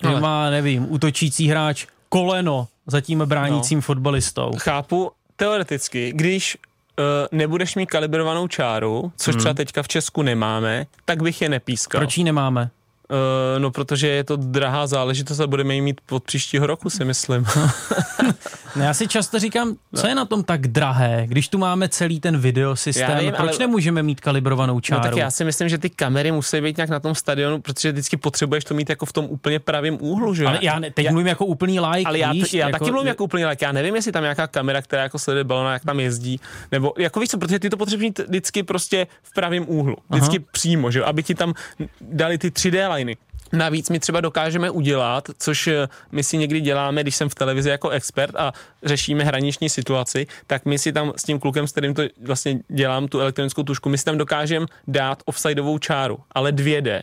Ale. 0.03 0.21
má, 0.21 0.49
nevím, 0.49 0.91
útočící 0.91 1.47
hráč 1.47 1.85
koleno 2.09 2.67
za 2.87 3.01
tím 3.01 3.19
bránícím 3.19 3.77
no. 3.77 3.81
fotbalistou. 3.81 4.51
Chápu, 4.57 5.11
teoreticky, 5.35 6.11
když 6.15 6.57
uh, 6.99 7.05
nebudeš 7.31 7.75
mít 7.75 7.85
kalibrovanou 7.85 8.47
čáru, 8.47 9.11
což 9.17 9.35
hmm. 9.35 9.39
třeba 9.39 9.53
teďka 9.53 9.83
v 9.83 9.87
Česku 9.87 10.21
nemáme, 10.21 10.85
tak 11.05 11.23
bych 11.23 11.41
je 11.41 11.49
nepískal. 11.49 11.99
Proč 11.99 12.17
ji 12.17 12.23
nemáme? 12.23 12.69
Uh, 13.09 13.59
no, 13.59 13.71
protože 13.71 14.07
je 14.07 14.23
to 14.23 14.35
drahá 14.35 14.87
záležitost 14.87 15.39
a 15.39 15.47
budeme 15.47 15.75
ji 15.75 15.81
mít 15.81 16.01
od 16.11 16.23
příštího 16.23 16.67
roku, 16.67 16.89
si 16.89 17.05
myslím. 17.05 17.45
no, 18.75 18.83
já 18.83 18.93
si 18.93 19.07
často 19.07 19.39
říkám, 19.39 19.75
co 19.95 20.07
je 20.07 20.15
na 20.15 20.25
tom 20.25 20.43
tak 20.43 20.67
drahé, 20.67 21.23
když 21.27 21.49
tu 21.49 21.57
máme 21.57 21.89
celý 21.89 22.19
ten 22.19 22.37
videosystém, 22.37 23.09
já 23.09 23.15
nevím, 23.15 23.33
proč 23.33 23.49
ale... 23.49 23.59
nemůžeme 23.59 24.03
mít 24.03 24.21
kalibrovanou 24.21 24.79
čáru? 24.79 25.01
No 25.01 25.09
tak 25.09 25.17
já 25.17 25.31
si 25.31 25.45
myslím, 25.45 25.69
že 25.69 25.77
ty 25.77 25.89
kamery 25.89 26.31
musí 26.31 26.61
být 26.61 26.77
nějak 26.77 26.89
na 26.89 26.99
tom 26.99 27.15
stadionu, 27.15 27.61
protože 27.61 27.91
vždycky 27.91 28.17
potřebuješ 28.17 28.63
to 28.63 28.73
mít 28.73 28.89
jako 28.89 29.05
v 29.05 29.13
tom 29.13 29.25
úplně 29.25 29.59
pravém 29.59 29.97
úhlu, 30.01 30.33
že? 30.33 30.45
Ale 30.45 30.59
já 30.61 30.79
ne, 30.79 30.91
teď 30.91 31.05
já, 31.05 31.11
mluvím 31.11 31.27
jako 31.27 31.45
úplný 31.45 31.79
like, 31.79 32.05
Ale 32.05 32.19
já, 32.19 32.31
víš, 32.31 32.53
já 32.53 32.67
jako, 32.67 32.79
taky 32.79 32.91
mluvím 32.91 33.07
jako 33.07 33.23
úplný 33.23 33.45
like, 33.45 33.65
já 33.65 33.71
nevím, 33.71 33.95
jestli 33.95 34.11
tam 34.11 34.23
nějaká 34.23 34.47
kamera, 34.47 34.81
která 34.81 35.03
jako 35.03 35.19
sleduje 35.19 35.43
balona, 35.43 35.73
jak 35.73 35.85
tam 35.85 35.99
jezdí, 35.99 36.39
nebo 36.71 36.93
jako 36.97 37.19
víš 37.19 37.29
co, 37.29 37.37
protože 37.37 37.59
ty 37.59 37.69
to 37.69 37.77
potřebuješ 37.77 38.09
mít 38.09 38.19
vždycky 38.19 38.63
prostě 38.63 39.07
v 39.23 39.33
pravém 39.33 39.63
úhlu, 39.67 39.95
vždycky 40.09 40.37
Aha. 40.37 40.45
přímo, 40.51 40.91
že 40.91 41.03
aby 41.03 41.23
ti 41.23 41.35
tam 41.35 41.53
dali 42.01 42.37
ty 42.37 42.49
3D 42.49 42.94
liny. 42.95 43.17
Navíc 43.53 43.89
my 43.89 43.99
třeba 43.99 44.21
dokážeme 44.21 44.69
udělat, 44.69 45.29
což 45.37 45.67
eh, 45.67 45.87
my 46.11 46.23
si 46.23 46.37
někdy 46.37 46.61
děláme, 46.61 47.01
když 47.01 47.15
jsem 47.15 47.29
v 47.29 47.35
televizi 47.35 47.69
jako 47.69 47.89
expert 47.89 48.35
a 48.35 48.53
řešíme 48.83 49.23
hraniční 49.23 49.69
situaci, 49.69 50.27
tak 50.47 50.65
my 50.65 50.79
si 50.79 50.93
tam 50.93 51.13
s 51.15 51.23
tím 51.23 51.39
klukem, 51.39 51.67
s 51.67 51.71
kterým 51.71 51.93
to 51.93 52.03
vlastně 52.21 52.59
dělám, 52.67 53.07
tu 53.07 53.19
elektronickou 53.19 53.63
tušku, 53.63 53.89
my 53.89 53.97
si 53.97 54.05
tam 54.05 54.17
dokážeme 54.17 54.65
dát 54.87 55.23
offsideovou 55.25 55.77
čáru, 55.77 56.19
ale 56.31 56.51
2D. 56.51 57.01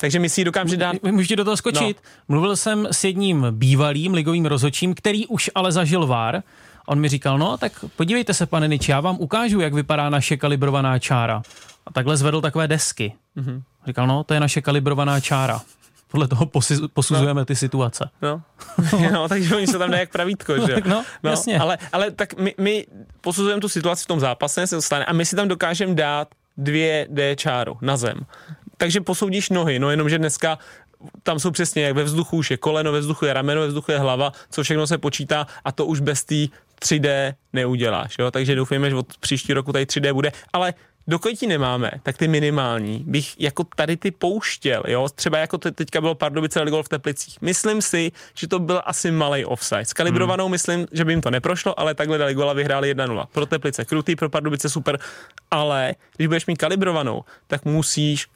Takže 0.00 0.18
my 0.18 0.28
si 0.28 0.40
ji 0.40 0.44
dokážeme 0.44 0.76
dát... 0.76 0.96
Můžete 1.02 1.36
do 1.36 1.44
toho 1.44 1.56
skočit? 1.56 1.96
No. 2.02 2.34
Mluvil 2.34 2.56
jsem 2.56 2.88
s 2.90 3.04
jedním 3.04 3.46
bývalým 3.50 4.14
ligovým 4.14 4.46
rozhodčím, 4.46 4.94
který 4.94 5.26
už 5.26 5.50
ale 5.54 5.72
zažil 5.72 6.06
VAR. 6.06 6.42
On 6.86 7.00
mi 7.00 7.08
říkal, 7.08 7.38
no 7.38 7.56
tak 7.56 7.84
podívejte 7.96 8.34
se, 8.34 8.46
pane 8.46 8.68
Nič, 8.68 8.88
já 8.88 9.00
vám 9.00 9.16
ukážu, 9.20 9.60
jak 9.60 9.74
vypadá 9.74 10.10
naše 10.10 10.36
kalibrovaná 10.36 10.98
čára. 10.98 11.42
A 11.86 11.92
takhle 11.92 12.16
zvedl 12.16 12.40
takové 12.40 12.68
desky. 12.68 13.14
Mm-hmm. 13.36 13.62
Říkal, 13.86 14.06
no, 14.06 14.24
to 14.24 14.34
je 14.34 14.40
naše 14.40 14.60
kalibrovaná 14.60 15.20
čára. 15.20 15.60
Podle 16.08 16.28
toho 16.28 16.50
posuzujeme 16.92 17.40
no. 17.40 17.44
ty 17.44 17.56
situace. 17.56 18.10
No. 18.22 18.42
no, 19.12 19.28
takže 19.28 19.56
oni 19.56 19.66
se 19.66 19.78
tam 19.78 19.92
jak 19.92 20.10
pravítko, 20.10 20.66
že? 20.66 20.76
no, 20.84 20.90
no, 20.90 21.04
no, 21.22 21.30
jasně. 21.30 21.58
Ale, 21.58 21.78
ale 21.92 22.10
tak 22.10 22.34
my, 22.38 22.54
my 22.58 22.86
posuzujeme 23.20 23.60
tu 23.60 23.68
situaci 23.68 24.04
v 24.04 24.06
tom 24.06 24.20
zápase, 24.20 24.66
se 24.66 24.76
to 24.76 24.82
stane, 24.82 25.04
a 25.04 25.12
my 25.12 25.26
si 25.26 25.36
tam 25.36 25.48
dokážeme 25.48 25.94
dát 25.94 26.28
dvě 26.56 27.06
D 27.10 27.36
čáru 27.36 27.78
na 27.80 27.96
zem. 27.96 28.20
Takže 28.76 29.00
posoudíš 29.00 29.50
nohy, 29.50 29.78
no 29.78 29.90
jenom, 29.90 30.08
že 30.08 30.18
dneska 30.18 30.58
tam 31.22 31.38
jsou 31.38 31.50
přesně 31.50 31.82
jak 31.82 31.96
ve 31.96 32.04
vzduchu 32.04 32.36
už 32.36 32.50
je 32.50 32.56
koleno, 32.56 32.92
ve 32.92 33.00
vzduchu 33.00 33.24
je 33.24 33.32
rameno, 33.32 33.60
ve 33.60 33.66
vzduchu 33.66 33.92
je 33.92 33.98
hlava, 33.98 34.32
co 34.50 34.62
všechno 34.62 34.86
se 34.86 34.98
počítá 34.98 35.46
a 35.64 35.72
to 35.72 35.86
už 35.86 36.00
bez 36.00 36.24
té 36.24 36.34
3D 36.82 37.34
neuděláš, 37.52 38.16
jo? 38.18 38.30
takže 38.30 38.54
doufejme, 38.54 38.90
že 38.90 38.96
od 38.96 39.16
příští 39.16 39.52
roku 39.52 39.72
tady 39.72 39.84
3D 39.84 40.14
bude, 40.14 40.32
ale 40.52 40.74
dokud 41.06 41.42
ji 41.42 41.48
nemáme, 41.48 41.90
tak 42.02 42.16
ty 42.16 42.28
minimální 42.28 43.04
bych 43.06 43.40
jako 43.40 43.64
tady 43.76 43.96
ty 43.96 44.10
pouštěl, 44.10 44.82
jo, 44.86 45.08
třeba 45.14 45.38
jako 45.38 45.58
to 45.58 45.70
teďka 45.70 46.00
bylo 46.00 46.14
Pardubice 46.14 46.62
Ligol 46.62 46.82
v 46.82 46.88
Teplicích. 46.88 47.40
Myslím 47.40 47.82
si, 47.82 48.12
že 48.34 48.48
to 48.48 48.58
byl 48.58 48.82
asi 48.84 49.10
malý 49.10 49.44
offside. 49.44 49.84
S 49.84 49.92
kalibrovanou 49.92 50.44
hmm. 50.44 50.52
myslím, 50.52 50.86
že 50.92 51.04
by 51.04 51.12
jim 51.12 51.20
to 51.20 51.30
neprošlo, 51.30 51.80
ale 51.80 51.94
takhle 51.94 52.24
Ligola 52.24 52.52
vyhráli 52.52 52.94
1-0. 52.94 53.26
Pro 53.32 53.46
Teplice 53.46 53.84
krutý, 53.84 54.16
pro 54.16 54.30
Pardubice 54.30 54.68
super, 54.68 54.98
ale 55.50 55.94
když 56.16 56.26
budeš 56.28 56.46
mít 56.46 56.56
kalibrovanou, 56.56 57.24
tak 57.46 57.64
musíš 57.64 58.26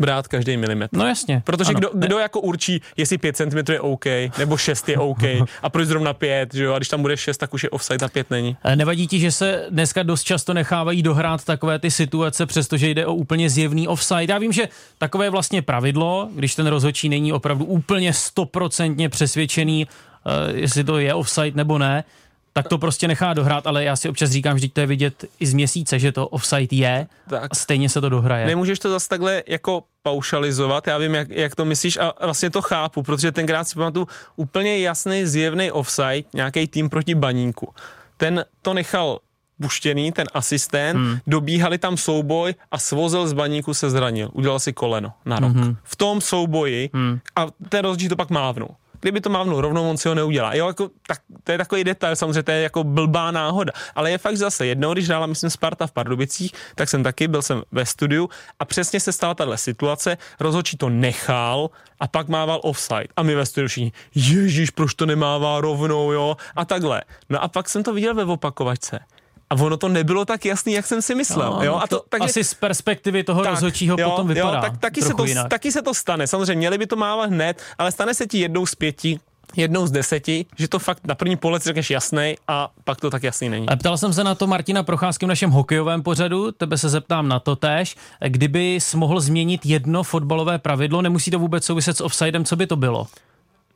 brát 0.00 0.28
každý 0.28 0.56
milimetr. 0.56 0.96
No 0.96 1.06
jasně. 1.06 1.42
Protože 1.44 1.70
ano. 1.70 1.78
kdo, 1.78 1.90
kdo 1.94 2.18
jako 2.18 2.40
určí, 2.40 2.82
jestli 2.96 3.18
5 3.18 3.36
cm 3.36 3.72
je 3.72 3.80
OK, 3.80 4.04
nebo 4.38 4.56
6 4.56 4.88
je 4.88 4.98
OK, 4.98 5.22
a 5.62 5.68
proč 5.68 5.86
zrovna 5.86 6.12
5, 6.12 6.54
že 6.54 6.64
jo? 6.64 6.74
A 6.74 6.78
když 6.78 6.88
tam 6.88 7.02
bude 7.02 7.16
6, 7.16 7.36
tak 7.36 7.54
už 7.54 7.62
je 7.62 7.70
offside 7.70 8.06
a 8.06 8.08
5 8.08 8.30
není. 8.30 8.56
Nevadí 8.74 9.06
ti, 9.06 9.20
že 9.20 9.32
se 9.32 9.66
dneska 9.70 10.02
dost 10.02 10.22
často 10.22 10.54
nechávají 10.54 11.02
dohrát 11.02 11.44
takové 11.44 11.78
ty 11.78 11.90
situace, 11.90 12.46
přestože 12.46 12.88
jde 12.88 13.06
o 13.06 13.14
úplně 13.14 13.50
zjevný 13.50 13.88
offside. 13.88 14.32
Já 14.32 14.38
vím, 14.38 14.52
že 14.52 14.68
takové 14.98 15.26
je 15.26 15.30
vlastně 15.30 15.62
pravidlo, 15.62 16.28
když 16.34 16.54
ten 16.54 16.66
rozhodčí 16.66 17.08
není 17.08 17.32
opravdu 17.32 17.64
úplně 17.64 18.12
stoprocentně 18.12 19.08
přesvědčený, 19.08 19.86
uh, 19.86 20.56
jestli 20.58 20.84
to 20.84 20.98
je 20.98 21.14
offside 21.14 21.56
nebo 21.56 21.78
ne, 21.78 22.04
tak 22.62 22.68
to 22.68 22.78
prostě 22.78 23.08
nechá 23.08 23.34
dohrát, 23.34 23.66
ale 23.66 23.84
já 23.84 23.96
si 23.96 24.08
občas 24.08 24.30
říkám, 24.30 24.58
že 24.58 24.68
to 24.68 24.80
je 24.80 24.86
vidět 24.86 25.24
i 25.40 25.46
z 25.46 25.54
měsíce, 25.54 25.98
že 25.98 26.12
to 26.12 26.28
offside 26.28 26.76
je 26.76 27.06
tak. 27.28 27.52
a 27.52 27.54
stejně 27.54 27.88
se 27.88 28.00
to 28.00 28.08
dohraje. 28.08 28.46
Nemůžeš 28.46 28.78
to 28.78 28.90
zase 28.90 29.08
takhle 29.08 29.42
jako 29.46 29.82
paušalizovat, 30.02 30.86
já 30.86 30.98
vím, 30.98 31.14
jak, 31.14 31.30
jak 31.30 31.54
to 31.54 31.64
myslíš 31.64 31.96
a 31.96 32.12
vlastně 32.24 32.50
to 32.50 32.62
chápu, 32.62 33.02
protože 33.02 33.32
tenkrát 33.32 33.64
si 33.64 33.74
pamatuju 33.74 34.08
úplně 34.36 34.78
jasný, 34.78 35.26
zjevný 35.26 35.70
offside, 35.70 36.22
nějaký 36.34 36.66
tým 36.66 36.90
proti 36.90 37.14
baníku. 37.14 37.74
Ten 38.16 38.44
to 38.62 38.74
nechal 38.74 39.18
puštěný, 39.60 40.12
ten 40.12 40.26
asistent, 40.34 40.96
hmm. 40.96 41.18
dobíhali 41.26 41.78
tam 41.78 41.96
souboj 41.96 42.54
a 42.70 42.78
svozil 42.78 43.28
z 43.28 43.32
baníku 43.32 43.74
se 43.74 43.90
zranil. 43.90 44.30
Udělal 44.32 44.58
si 44.58 44.72
koleno 44.72 45.12
na 45.24 45.38
rok. 45.38 45.52
Hmm. 45.52 45.76
V 45.84 45.96
tom 45.96 46.20
souboji 46.20 46.90
hmm. 46.94 47.20
a 47.36 47.46
ten 47.68 47.84
rozdíl 47.84 48.08
to 48.08 48.16
pak 48.16 48.30
mávnul 48.30 48.68
kdyby 49.00 49.20
to 49.20 49.30
mávnul 49.30 49.60
rovnou, 49.60 49.90
on 49.90 49.96
si 49.96 50.08
ho 50.08 50.14
neudělá. 50.14 50.54
Jo, 50.54 50.66
jako, 50.66 50.90
tak, 51.06 51.18
to 51.44 51.52
je 51.52 51.58
takový 51.58 51.84
detail, 51.84 52.16
samozřejmě 52.16 52.42
to 52.42 52.50
je 52.50 52.62
jako 52.62 52.84
blbá 52.84 53.30
náhoda. 53.30 53.72
Ale 53.94 54.10
je 54.10 54.18
fakt 54.18 54.36
zase 54.36 54.66
jednou, 54.66 54.92
když 54.92 55.08
hrála, 55.08 55.26
myslím, 55.26 55.50
Sparta 55.50 55.86
v 55.86 55.92
Pardubicích, 55.92 56.52
tak 56.74 56.88
jsem 56.88 57.02
taky, 57.02 57.28
byl 57.28 57.42
jsem 57.42 57.62
ve 57.72 57.86
studiu 57.86 58.28
a 58.58 58.64
přesně 58.64 59.00
se 59.00 59.12
stala 59.12 59.34
tahle 59.34 59.58
situace, 59.58 60.18
rozhodčí 60.40 60.76
to 60.76 60.88
nechal 60.88 61.70
a 62.00 62.08
pak 62.08 62.28
mával 62.28 62.60
offside. 62.62 63.08
A 63.16 63.22
my 63.22 63.34
ve 63.34 63.46
studiu 63.46 63.68
všichni, 63.68 63.92
ježíš, 64.14 64.70
proč 64.70 64.94
to 64.94 65.06
nemává 65.06 65.60
rovnou, 65.60 66.12
jo, 66.12 66.36
a 66.56 66.64
takhle. 66.64 67.02
No 67.28 67.42
a 67.42 67.48
pak 67.48 67.68
jsem 67.68 67.82
to 67.82 67.92
viděl 67.92 68.14
ve 68.14 68.24
opakovačce 68.24 69.00
a 69.50 69.54
ono 69.54 69.76
to 69.76 69.88
nebylo 69.88 70.24
tak 70.24 70.44
jasný, 70.44 70.72
jak 70.72 70.86
jsem 70.86 71.02
si 71.02 71.14
myslel. 71.14 71.50
No, 71.50 71.64
jo? 71.64 71.74
A 71.74 71.86
to, 71.86 71.96
to 71.96 72.04
takže, 72.08 72.24
asi 72.24 72.44
z 72.44 72.54
perspektivy 72.54 73.24
toho 73.24 73.42
tak, 73.42 73.50
rozhodčího 73.50 73.96
jo, 74.00 74.10
potom 74.10 74.28
vypadá 74.28 74.54
jo, 74.54 74.60
tak, 74.60 74.78
taky, 74.78 75.02
se 75.02 75.14
to, 75.14 75.24
jinak. 75.24 75.48
taky 75.48 75.72
se 75.72 75.82
to 75.82 75.94
stane. 75.94 76.26
Samozřejmě 76.26 76.54
měli 76.54 76.78
by 76.78 76.86
to 76.86 76.96
málo 76.96 77.26
hned, 77.28 77.62
ale 77.78 77.92
stane 77.92 78.14
se 78.14 78.26
ti 78.26 78.38
jednou 78.38 78.66
z 78.66 78.74
pěti, 78.74 79.20
jednou 79.56 79.86
z 79.86 79.90
deseti, 79.90 80.46
že 80.58 80.68
to 80.68 80.78
fakt 80.78 81.06
na 81.06 81.14
první 81.14 81.36
pohled 81.36 81.62
řekneš 81.62 81.90
jasný 81.90 82.34
a 82.48 82.70
pak 82.84 83.00
to 83.00 83.10
tak 83.10 83.22
jasný 83.22 83.48
není. 83.48 83.68
A 83.68 83.76
ptal 83.76 83.98
jsem 83.98 84.12
se 84.12 84.24
na 84.24 84.34
to 84.34 84.46
Martina 84.46 84.82
Procházky 84.82 85.26
v 85.26 85.28
našem 85.28 85.50
hokejovém 85.50 86.02
pořadu, 86.02 86.52
tebe 86.52 86.78
se 86.78 86.88
zeptám 86.88 87.28
na 87.28 87.40
to 87.40 87.56
též. 87.56 87.96
Kdyby 88.28 88.78
mohl 88.94 89.20
změnit 89.20 89.66
jedno 89.66 90.02
fotbalové 90.02 90.58
pravidlo, 90.58 91.02
nemusí 91.02 91.30
to 91.30 91.38
vůbec 91.38 91.64
souviset 91.64 91.96
s 91.96 92.00
offsidem, 92.00 92.44
co 92.44 92.56
by 92.56 92.66
to 92.66 92.76
bylo? 92.76 93.06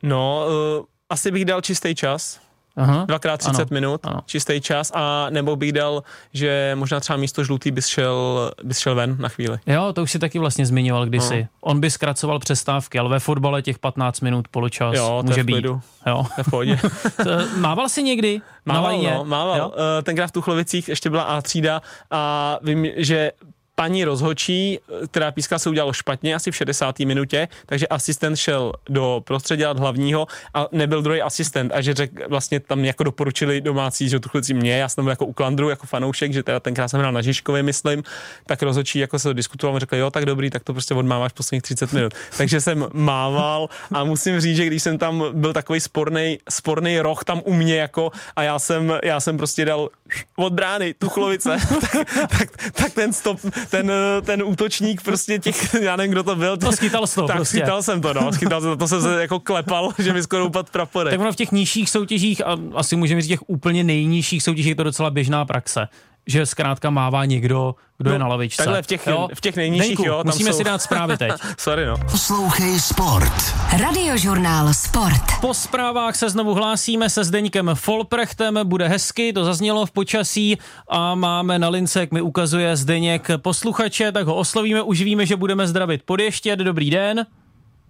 No, 0.03 0.45
uh, 0.79 0.85
asi 1.09 1.31
bych 1.31 1.45
dal 1.45 1.61
čistý 1.61 1.95
čas. 1.95 2.44
Aha, 2.77 3.05
dvakrát 3.07 3.37
30 3.37 3.61
ano, 3.61 3.67
minut, 3.71 4.01
ano. 4.03 4.21
čistý 4.25 4.61
čas 4.61 4.91
a 4.95 5.27
nebo 5.29 5.55
bych 5.55 5.71
dal, 5.71 6.03
že 6.33 6.71
možná 6.75 6.99
třeba 6.99 7.17
místo 7.17 7.43
žlutý 7.43 7.71
bys 7.71 7.87
šel, 7.87 8.51
bys 8.63 8.79
šel 8.79 8.95
ven 8.95 9.15
na 9.19 9.29
chvíli. 9.29 9.57
Jo, 9.67 9.93
to 9.93 10.03
už 10.03 10.11
si 10.11 10.19
taky 10.19 10.39
vlastně 10.39 10.65
zmiňoval 10.65 11.05
kdysi. 11.05 11.41
No. 11.41 11.47
On 11.61 11.79
by 11.79 11.91
zkracoval 11.91 12.39
přestávky, 12.39 12.99
ale 12.99 13.09
ve 13.09 13.19
fotbale 13.19 13.61
těch 13.61 13.79
15 13.79 14.21
minut 14.21 14.47
poločas 14.47 14.95
jo, 14.95 15.23
může 15.25 15.43
být. 15.43 15.53
Klidu. 15.53 15.81
Jo, 16.07 16.25
to 16.35 16.43
v 16.43 16.49
pohodě. 16.49 16.79
mával 17.57 17.89
jsi 17.89 18.03
někdy? 18.03 18.41
Mával, 18.65 19.01
no, 19.01 19.25
mával. 19.25 19.57
Jo? 19.57 19.67
Uh, 19.67 19.75
tenkrát 20.03 20.27
v 20.27 20.31
Tuchlovicích 20.31 20.89
ještě 20.89 21.09
byla 21.09 21.23
A 21.23 21.41
třída 21.41 21.81
a 22.11 22.59
vím, 22.63 22.87
že 22.95 23.31
paní 23.75 24.03
rozhočí, 24.03 24.79
která 25.11 25.31
píska 25.31 25.59
se 25.59 25.69
udělalo 25.69 25.93
špatně 25.93 26.35
asi 26.35 26.51
v 26.51 26.55
60. 26.55 26.99
minutě, 26.99 27.47
takže 27.65 27.87
asistent 27.87 28.37
šel 28.37 28.73
do 28.89 29.21
prostředí 29.25 29.63
hlavního 29.77 30.27
a 30.53 30.67
nebyl 30.71 31.01
druhý 31.01 31.21
asistent 31.21 31.71
a 31.75 31.81
že 31.81 31.93
řek, 31.93 32.29
vlastně 32.29 32.59
tam 32.59 32.85
jako 32.85 33.03
doporučili 33.03 33.61
domácí, 33.61 34.09
že 34.09 34.19
tu 34.19 34.29
chvíli 34.29 34.53
mě, 34.53 34.77
já 34.77 34.89
jsem 34.89 35.07
jako 35.07 35.25
u 35.25 35.33
Klandru, 35.33 35.69
jako 35.69 35.87
fanoušek, 35.87 36.33
že 36.33 36.43
teda 36.43 36.59
tenkrát 36.59 36.87
jsem 36.87 36.99
hrál 36.99 37.11
na 37.11 37.21
Žižkově, 37.21 37.63
myslím, 37.63 38.03
tak 38.45 38.63
rozhočí 38.63 38.99
jako 38.99 39.19
se 39.19 39.33
diskutoval 39.33 39.79
řekl, 39.79 39.95
jo, 39.95 40.11
tak 40.11 40.25
dobrý, 40.25 40.49
tak 40.49 40.63
to 40.63 40.73
prostě 40.73 40.93
odmáváš 40.93 41.31
posledních 41.31 41.63
30 41.63 41.93
minut. 41.93 42.13
takže 42.37 42.61
jsem 42.61 42.87
mával 42.93 43.69
a 43.91 44.03
musím 44.03 44.39
říct, 44.39 44.57
že 44.57 44.65
když 44.65 44.83
jsem 44.83 44.97
tam 44.97 45.23
byl 45.33 45.53
takový 45.53 45.79
sporný, 45.79 46.39
sporný 46.49 46.99
roh 46.99 47.23
tam 47.23 47.41
u 47.45 47.53
mě 47.53 47.77
jako 47.77 48.11
a 48.35 48.43
já 48.43 48.59
jsem, 48.59 48.93
já 49.03 49.19
jsem 49.19 49.37
prostě 49.37 49.65
dal 49.65 49.89
od 50.35 50.53
brány 50.53 50.93
Tuchlovice, 50.93 51.57
tak, 51.81 52.07
tak, 52.37 52.71
tak, 52.73 52.93
ten 52.93 53.13
stop, 53.13 53.39
ten, 53.69 53.91
ten 54.25 54.43
útočník 54.43 55.01
prostě 55.01 55.39
těch, 55.39 55.73
já 55.73 55.95
nevím, 55.95 56.11
kdo 56.11 56.23
to 56.23 56.35
byl. 56.35 56.57
To 56.57 56.71
schytal 56.71 57.07
to 57.07 57.27
tak 57.27 57.35
prostě. 57.35 57.57
schytal 57.57 57.83
jsem 57.83 58.01
to, 58.01 58.13
no, 58.13 58.31
schytal 58.33 58.61
jsem 58.61 58.69
to, 58.69 58.77
to 58.77 58.87
jsem 58.87 59.01
se 59.01 59.21
jako 59.21 59.39
klepal, 59.39 59.93
že 59.99 60.13
mi 60.13 60.23
skoro 60.23 60.45
upadl 60.45 60.69
praporek. 60.71 61.11
Tak 61.11 61.19
ono 61.19 61.31
v 61.31 61.35
těch 61.35 61.51
nižších 61.51 61.89
soutěžích, 61.89 62.45
a 62.45 62.57
asi 62.75 62.95
můžeme 62.95 63.21
říct 63.21 63.29
těch 63.29 63.49
úplně 63.49 63.83
nejnižších 63.83 64.43
soutěžích, 64.43 64.69
je 64.69 64.75
to 64.75 64.83
docela 64.83 65.09
běžná 65.09 65.45
praxe 65.45 65.87
že 66.27 66.45
zkrátka 66.45 66.89
mává 66.89 67.25
někdo, 67.25 67.75
kdo 67.97 68.09
no, 68.09 68.15
je 68.15 68.19
na 68.19 68.27
lavičce. 68.27 68.63
Takhle 68.63 68.81
v 68.81 68.87
těch, 68.87 69.07
jo? 69.07 69.27
v 69.33 69.41
těch 69.41 69.55
nejnižších, 69.55 69.89
Denku, 69.89 70.03
jo. 70.03 70.17
Tam 70.17 70.25
musíme 70.25 70.51
jsou... 70.51 70.57
si 70.57 70.63
dát 70.63 70.81
zprávy 70.81 71.17
teď. 71.17 71.31
Sorry, 71.57 71.85
no. 71.85 71.97
Poslouchej 72.11 72.79
Sport. 72.79 73.55
Radiožurnál 73.81 74.73
Sport. 74.73 75.23
Po 75.41 75.53
zprávách 75.53 76.15
se 76.15 76.29
znovu 76.29 76.53
hlásíme 76.53 77.09
se 77.09 77.23
Zdeňkem 77.23 77.71
Folprechtem. 77.73 78.59
Bude 78.63 78.87
hezky, 78.87 79.33
to 79.33 79.45
zaznělo 79.45 79.85
v 79.85 79.91
počasí 79.91 80.57
a 80.89 81.15
máme 81.15 81.59
na 81.59 81.69
lince, 81.69 81.99
jak 81.99 82.11
mi 82.11 82.21
ukazuje 82.21 82.75
Zdeněk 82.75 83.27
posluchače, 83.37 84.11
tak 84.11 84.27
ho 84.27 84.35
oslovíme. 84.35 84.81
Už 84.81 85.01
víme, 85.01 85.25
že 85.25 85.35
budeme 85.35 85.67
zdravit 85.67 86.03
podještět. 86.03 86.59
Dobrý 86.59 86.89
den. 86.89 87.25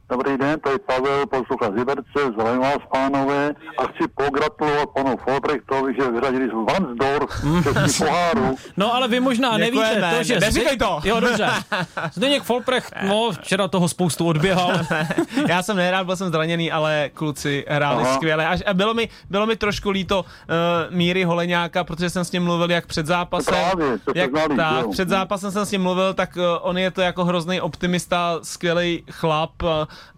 Dobrý 0.10 0.38
den, 0.38 0.60
to 0.60 0.70
je 0.70 0.80
Pavel, 0.80 1.26
posluchač 1.26 1.72
z 1.74 1.76
Liberce, 1.76 2.20
zdravím 2.34 2.62
vás, 2.62 2.78
pánové, 2.94 3.56
a 3.78 3.84
chci 3.88 4.08
pogratulovat 4.16 4.90
panu 4.90 5.18
Folbrechtovi, 5.18 5.94
že 6.00 6.12
vyřadili 6.12 6.50
z 6.50 6.54
Vansdorf 6.54 7.30
český 7.64 8.04
poháru. 8.06 8.56
No 8.78 8.94
ale 8.94 9.08
vy 9.08 9.20
možná 9.20 9.58
Děkujeme, 9.58 10.02
nevíte 10.02 10.18
to, 10.18 10.24
že... 10.24 10.40
neříkej 10.40 10.78
to. 10.78 11.00
Jo, 11.04 11.20
dobře. 11.20 11.50
Zdeněk 12.14 12.44
Folprecht, 12.44 12.94
no, 13.08 13.32
včera 13.32 13.68
toho 13.68 13.90
spoustu 13.90 14.28
odběhal. 14.28 14.72
Já 15.48 15.64
jsem 15.64 15.78
nehrál, 15.78 16.06
byl 16.06 16.16
jsem 16.16 16.32
zraněný, 16.32 16.72
ale 16.72 17.10
kluci 17.14 17.66
hráli 17.68 18.04
Aha. 18.04 18.16
skvěle. 18.16 18.48
Až, 18.48 18.64
a 18.66 18.74
bylo 18.74 18.94
mi, 18.94 19.10
bylo 19.30 19.46
mi 19.46 19.56
trošku 19.56 19.90
líto 19.90 20.20
uh, 20.20 20.96
Míry 20.96 21.24
Holeňáka, 21.24 21.84
protože 21.84 22.10
jsem 22.10 22.26
s 22.26 22.32
ním 22.32 22.44
mluvil 22.44 22.72
jak 22.72 22.86
před 22.86 23.06
zápasem. 23.06 23.54
Právě, 23.54 23.98
se 23.98 24.12
jak, 24.16 24.30
znali, 24.30 24.56
tak, 24.56 24.84
jo. 24.84 24.92
před 24.92 25.10
zápasem 25.10 25.52
jsem 25.52 25.66
s 25.66 25.72
ním 25.72 25.82
mluvil, 25.82 26.14
tak 26.14 26.36
uh, 26.36 26.44
on 26.62 26.78
je 26.78 26.92
to 26.92 27.02
jako 27.02 27.26
hrozný 27.26 27.62
optimista, 27.62 28.40
skvělý 28.44 29.04
chlap. 29.12 29.64
Uh, 29.64 29.70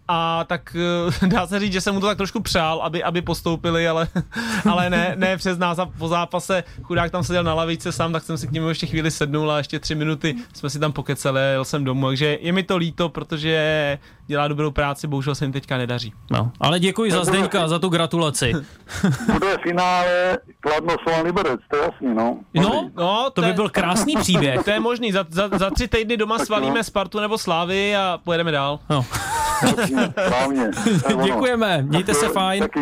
a 0.08 0.44
tak 0.44 0.76
uh, 1.22 1.28
dá 1.28 1.46
se 1.46 1.60
říct, 1.60 1.72
že 1.72 1.80
jsem 1.80 1.94
mu 1.94 2.00
to 2.00 2.06
tak 2.06 2.16
trošku 2.16 2.40
přál, 2.40 2.80
aby, 2.82 3.02
aby 3.04 3.22
postoupili, 3.22 3.88
ale, 3.88 4.08
ale 4.70 4.90
ne, 4.90 5.12
ne 5.16 5.36
přes 5.36 5.58
nás 5.58 5.78
a 5.78 5.86
po 5.86 6.08
zápase 6.08 6.64
chudák 6.82 7.10
tam 7.10 7.24
seděl 7.24 7.42
na 7.44 7.54
lavice 7.54 7.92
sám, 7.92 8.12
tak 8.12 8.22
jsem 8.22 8.38
si 8.38 8.46
k 8.46 8.50
němu 8.52 8.68
ještě 8.68 8.86
chvíli 8.86 9.10
sednul 9.10 9.50
a 9.52 9.58
ještě 9.58 9.78
tři 9.78 9.94
minuty 9.94 10.34
jsme 10.54 10.70
si 10.70 10.78
tam 10.78 10.92
pokecali 10.92 11.40
a 11.40 11.44
jel 11.44 11.64
jsem 11.64 11.84
domů, 11.84 12.06
takže 12.06 12.38
je 12.40 12.52
mi 12.52 12.62
to 12.62 12.76
líto, 12.76 13.08
protože 13.08 13.98
dělá 14.26 14.48
dobrou 14.48 14.70
práci, 14.70 15.06
bohužel 15.06 15.34
se 15.34 15.44
jim 15.44 15.52
teďka 15.52 15.76
nedaří. 15.78 16.12
No, 16.30 16.52
ale 16.60 16.80
děkuji 16.80 17.10
za 17.10 17.24
Zdeňka, 17.24 17.68
za 17.68 17.78
tu 17.78 17.88
gratulaci. 17.88 18.52
Bude 19.32 19.56
finále 19.62 20.38
Kladno 20.60 20.94
Slovan 21.02 21.26
Liberec, 21.26 21.60
to 21.70 21.76
je 21.76 21.82
jasný, 21.82 22.14
no. 22.14 22.38
No, 22.54 22.90
No, 22.96 23.30
to 23.32 23.40
by 23.40 23.46
je- 23.46 23.52
byl 23.54 23.68
krásný 23.68 24.16
příběh. 24.16 24.64
To 24.64 24.70
je 24.70 24.80
možný, 24.80 25.12
za, 25.12 25.24
za, 25.30 25.48
za 25.58 25.70
tři 25.70 25.88
týdny 25.88 26.16
doma 26.16 26.38
Tak 26.38 26.46
svalíme 26.46 26.78
jo. 26.78 26.84
Spartu 26.84 27.20
nebo 27.20 27.38
Slávy 27.38 27.96
a 27.96 28.18
pojedeme 28.24 28.50
dál. 28.50 28.78
No. 28.90 29.04
Děkujeme, 31.24 31.82
mějte 31.82 32.14
se 32.14 32.28
fajn. 32.28 32.62
Taky 32.62 32.80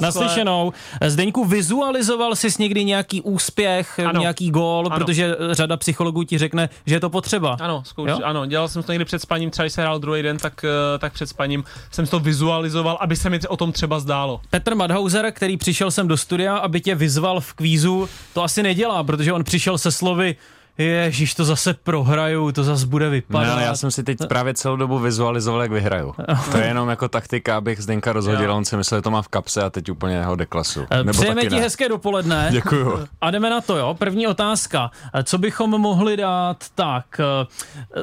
Naslyšenou. 0.00 0.72
Zdeňku, 1.06 1.44
vizualizoval 1.44 2.34
jsi 2.36 2.48
někdy 2.58 2.84
nějaký 2.84 3.22
úspěch, 3.22 3.98
Ano. 4.06 4.20
nějaký 4.20 4.50
gól, 4.50 4.86
Ano. 4.86 4.96
protože 4.96 5.36
řada 5.50 5.76
psychologů 5.76 6.22
ti 6.22 6.38
řekne, 6.38 6.68
že 6.86 6.94
je 6.94 7.00
to 7.00 7.10
potřeba. 7.10 7.56
Ano, 7.60 7.82
zkouš, 7.86 8.10
Jo? 8.10 8.20
ano, 8.24 8.46
dělal 8.46 8.68
jsem 8.68 8.82
to 8.82 8.92
někdy 8.92 9.04
před 9.04 9.22
spaním, 9.22 9.50
třeba 9.50 9.64
když 9.64 9.72
se 9.72 9.82
hrál 9.82 9.98
druhý 9.98 10.22
den, 10.22 10.36
tak, 10.38 10.64
eh, 10.64 10.98
tak 10.98 11.12
před 11.12 11.26
spaním 11.26 11.64
jsem 11.90 12.06
to 12.06 12.20
vizualizoval, 12.20 12.98
aby 13.00 13.16
se 13.16 13.30
mi 13.30 13.40
o 13.48 13.56
tom 13.56 13.72
třeba 13.72 14.00
zdálo. 14.00 14.40
Petr 14.50 14.74
Madhauser, 14.74 15.32
který 15.32 15.56
přišel 15.56 15.90
sem 15.90 16.08
do 16.08 16.16
studia, 16.16 16.56
aby 16.56 16.80
tě 16.80 16.94
vyzval 16.94 17.40
v 17.40 17.52
kvízu, 17.54 18.08
to 18.34 18.42
asi 18.42 18.62
nedělá, 18.62 19.04
protože 19.04 19.32
on 19.32 19.44
přišel 19.44 19.78
se 19.78 19.92
slovy 19.92 20.36
Ježíš, 20.78 21.34
to 21.34 21.44
zase 21.44 21.74
prohraju, 21.74 22.52
to 22.52 22.64
zase 22.64 22.86
bude 22.86 23.04
Ne, 23.04 23.10
vypadat. 23.10 23.52
ale 23.52 23.62
já 23.62 23.76
jsem 23.76 23.90
si 23.90 24.02
teď 24.04 24.18
právě 24.28 24.54
celou 24.54 24.76
dobu 24.76 24.98
vizualizoval, 24.98 25.62
jak 25.62 25.70
vyhraju. 25.72 26.14
To 26.52 26.58
je 26.58 26.66
jenom 26.66 26.88
jako 26.88 27.08
taktika, 27.08 27.56
abych 27.56 27.80
Zdenka 27.82 28.12
rozhodil, 28.12 28.52
on 28.52 28.64
si 28.64 28.76
myslel, 28.76 28.98
že 28.98 29.02
to 29.02 29.10
má 29.10 29.22
v 29.22 29.28
kapse 29.28 29.62
a 29.62 29.70
teď 29.70 29.90
úplně 29.90 30.24
ho 30.24 30.36
deklasu. 30.36 30.86
Eh, 30.90 31.04
Přejeme 31.12 31.34
taky 31.34 31.48
ti 31.48 31.54
ne. 31.54 31.60
hezké 31.60 31.88
dopoledne. 31.88 32.48
Děkuju. 32.52 33.06
A 33.20 33.30
jdeme 33.30 33.50
na 33.50 33.60
to, 33.60 33.76
jo. 33.76 33.94
První 33.98 34.26
otázka. 34.26 34.90
Eh, 35.14 35.22
Co 35.24 35.38
bychom 35.38 35.70
mohli 35.70 36.16
dát? 36.16 36.56
Tak, 36.74 37.04
eh, 37.20 37.46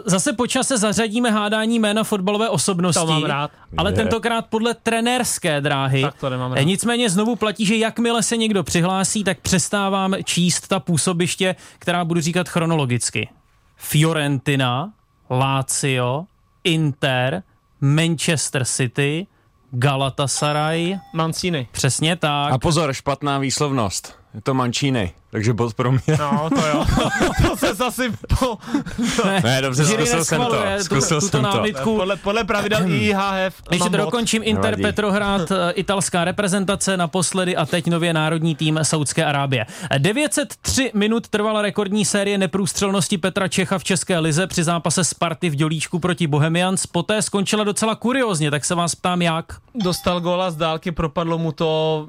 zase 0.05 0.33
po 0.33 0.47
čase 0.47 0.77
zařadíme 0.77 1.31
hádání 1.31 1.79
jména 1.79 2.03
fotbalové 2.03 2.49
osobnosti. 2.49 2.99
To 2.99 3.05
mám 3.07 3.23
rád. 3.23 3.51
Ale 3.77 3.91
Je. 3.91 3.95
tentokrát 3.95 4.45
podle 4.49 4.73
trenérské 4.73 5.61
dráhy. 5.61 6.01
Tak 6.01 6.15
to 6.19 6.29
nemám 6.29 6.51
Eh, 6.51 6.55
rád. 6.55 6.61
Nicméně 6.63 7.09
znovu 7.09 7.35
platí, 7.35 7.65
že 7.65 7.75
jakmile 7.75 8.23
se 8.23 8.37
někdo 8.37 8.63
přihlásí, 8.63 9.23
tak 9.23 9.39
přestávám 9.39 10.15
číst 10.23 10.67
ta 10.67 10.79
působiště, 10.79 11.55
která 11.79 12.05
budu 12.05 12.21
říkat 12.21 12.49
chronologicky. 12.63 13.29
Fiorentina, 13.75 14.93
Lazio, 15.29 16.25
Inter, 16.63 17.43
Manchester 17.81 18.65
City, 18.65 19.27
Galatasaray, 19.71 20.99
Mancini. 21.13 21.67
přesně 21.71 22.15
tak. 22.15 22.53
A 22.53 22.57
pozor, 22.57 22.93
špatná 22.93 23.39
výslovnost. 23.39 24.22
Je 24.33 24.41
to 24.41 24.53
Mancini, 24.53 25.11
takže 25.31 25.53
bod 25.53 25.73
pro 25.73 25.91
mě. 25.91 26.17
No, 26.19 26.49
to 26.49 26.67
jo. 26.67 26.85
to 27.49 27.57
se 27.57 27.73
zase 27.73 28.03
po... 28.39 28.57
Ne, 29.43 29.61
dobře, 29.61 29.83
Žiry 29.85 30.05
zkusil 30.05 30.25
jsem 30.25 30.41
to. 30.41 30.47
tu- 30.49 30.83
Zkusil 30.83 31.21
tuto 31.21 31.31
jsem 31.31 31.41
to. 31.41 31.47
námitku. 31.57 31.97
Podle, 31.97 32.15
podle 32.15 32.43
pravidel 32.43 32.91
IHF 32.91 33.61
Ještě 33.71 33.89
to 33.89 33.97
dokončím, 33.97 34.41
Inter 34.45 34.63
Nevadí. 34.63 34.81
Petrohrad, 34.81 35.51
eh, 35.51 35.71
italská 35.71 36.25
reprezentace 36.25 36.97
naposledy 36.97 37.55
a 37.55 37.65
teď 37.65 37.87
nově 37.87 38.13
národní 38.13 38.55
tým 38.55 38.79
Saudské 38.83 39.25
Arábie. 39.25 39.65
903 39.97 40.91
minut 40.93 41.27
trvala 41.27 41.61
rekordní 41.61 42.05
série 42.05 42.37
neprůstřelnosti 42.37 43.17
Petra 43.17 43.47
Čecha 43.47 43.77
v 43.79 43.83
České 43.83 44.19
lize 44.19 44.47
při 44.47 44.63
zápase 44.63 45.03
Sparty 45.03 45.49
v 45.49 45.55
Dělíčku 45.55 45.99
proti 45.99 46.27
Bohemians. 46.27 46.85
Poté 46.85 47.21
skončila 47.21 47.63
docela 47.63 47.95
kuriozně, 47.95 48.51
tak 48.51 48.65
se 48.65 48.75
vás 48.75 48.95
ptám 48.95 49.21
jak. 49.21 49.45
Dostal 49.83 50.21
góla 50.21 50.51
z 50.51 50.55
dálky, 50.55 50.91
propadlo 50.91 51.37
mu 51.37 51.51
to 51.51 52.07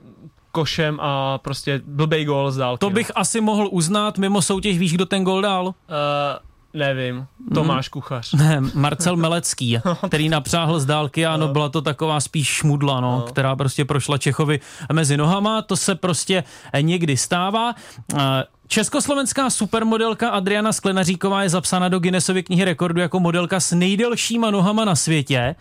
košem 0.55 0.99
a 1.01 1.39
prostě 1.39 1.83
blbej 1.87 2.25
gól 2.25 2.51
z 2.51 2.57
dálky. 2.57 2.81
To 2.81 2.91
bych 2.91 3.11
asi 3.15 3.41
mohl 3.41 3.69
uznat, 3.71 4.19
mimo 4.19 4.43
soutěž 4.43 4.79
víš, 4.79 4.93
kdo 4.93 5.07
ten 5.07 5.25
gol 5.25 5.43
dal? 5.43 5.65
No. 5.65 5.71
Uh, 5.71 6.81
nevím. 6.81 7.27
Tomáš 7.55 7.89
Kuchař. 7.89 8.33
Ne, 8.33 8.61
Marcel 8.75 9.17
Melecký, 9.17 9.79
který 10.07 10.29
napřáhl 10.29 10.81
z 10.81 10.87
dálky, 10.87 11.27
ano, 11.27 11.49
byla 11.49 11.69
to 11.69 11.83
taková 11.83 12.21
spíš 12.21 12.49
šmudla, 12.49 13.01
no, 13.01 13.21
která 13.21 13.57
prostě 13.57 13.85
prošla 13.85 14.19
Čechovi 14.19 14.61
mezi 14.93 15.17
nohama, 15.17 15.63
to 15.63 15.77
se 15.77 15.95
prostě 15.95 16.45
někdy 16.81 17.17
stává. 17.17 17.75
Eh, 18.15 18.45
Československá 18.67 19.51
supermodelka 19.51 20.31
Adriana 20.31 20.73
Sklenaříková 20.73 21.43
je 21.43 21.49
zapsána 21.49 21.89
do 21.89 21.99
Guinnessovy 21.99 22.43
knihy 22.43 22.65
rekordu 22.65 23.01
jako 23.01 23.21
modelka 23.21 23.61
s 23.61 23.73
nejdelšíma 23.73 24.51
nohama 24.51 24.85
na 24.85 24.95
světě. 24.97 25.57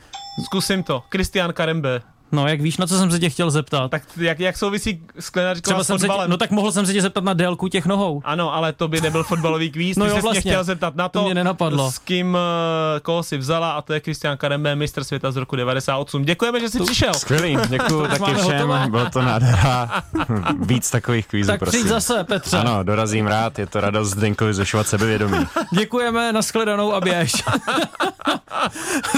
Zkusím 0.46 0.84
to. 0.84 1.04
Kristian 1.10 1.54
Karembe. 1.54 2.02
No, 2.34 2.48
jak 2.48 2.62
víš, 2.62 2.78
na 2.78 2.88
co 2.88 2.98
jsem 2.98 3.12
se 3.12 3.20
tě 3.20 3.30
chtěl 3.30 3.52
zeptat? 3.52 3.92
Tak 3.92 4.04
jak, 4.18 4.40
jak 4.40 4.58
souvisí 4.58 5.02
sklenářka 5.20 5.62
Třeba 5.62 5.84
s 5.84 5.88
jsem 5.88 6.00
se 6.00 6.02
tě, 6.02 6.08
fotbalem? 6.08 6.30
no 6.30 6.38
tak 6.38 6.52
mohl 6.52 6.72
jsem 6.72 6.86
se 6.86 6.94
tě 6.94 7.02
zeptat 7.02 7.24
na 7.24 7.34
délku 7.34 7.68
těch 7.68 7.86
nohou. 7.86 8.22
Ano, 8.26 8.54
ale 8.54 8.74
to 8.74 8.88
by 8.88 9.02
nebyl 9.02 9.24
fotbalový 9.24 9.72
kvíz. 9.72 9.98
No 10.04 10.06
Ty 10.06 10.10
jo, 10.12 10.16
jsi 10.16 10.22
vlastně. 10.22 10.42
mě 10.42 10.52
chtěl 10.52 10.64
zeptat 10.64 10.96
na 10.96 11.10
to, 11.10 11.20
To 11.20 11.26
mě 11.26 11.34
nenapadlo. 11.34 11.92
s 11.92 11.98
kým, 12.00 12.38
eh, 12.38 13.00
koho 13.00 13.24
si 13.24 13.38
vzala 13.38 13.72
a 13.72 13.82
to 13.82 13.94
je 13.94 14.00
Kristian 14.00 14.38
Karembe, 14.38 14.76
mistr 14.76 15.04
světa 15.04 15.32
z 15.32 15.36
roku 15.36 15.56
98. 15.56 16.26
Děkujeme, 16.26 16.60
že 16.60 16.70
jsi 16.70 16.80
přišel. 16.84 17.14
Skvělý, 17.14 17.58
děkuji 17.70 18.08
taky 18.08 18.34
všem, 18.34 18.44
hotové. 18.68 18.88
bylo 18.90 19.10
to 19.10 19.22
nádhera. 19.22 20.04
Víc 20.60 20.92
takových 20.92 21.28
kvízů, 21.28 21.48
Tak 21.52 21.60
prosím. 21.60 21.80
přijď 21.80 21.90
zase, 21.90 22.24
Petře. 22.24 22.58
Ano, 22.58 22.84
dorazím 22.84 23.28
rád, 23.28 23.60
je 23.60 23.68
to 23.68 23.82
radost 23.82 24.10
Zdenkovi 24.10 24.54
zvyšovat 24.54 24.88
sebevědomí. 24.88 25.38
Děkujeme, 25.74 26.34
nashledanou 26.34 26.94
a 26.94 27.02
běž. 27.02 27.32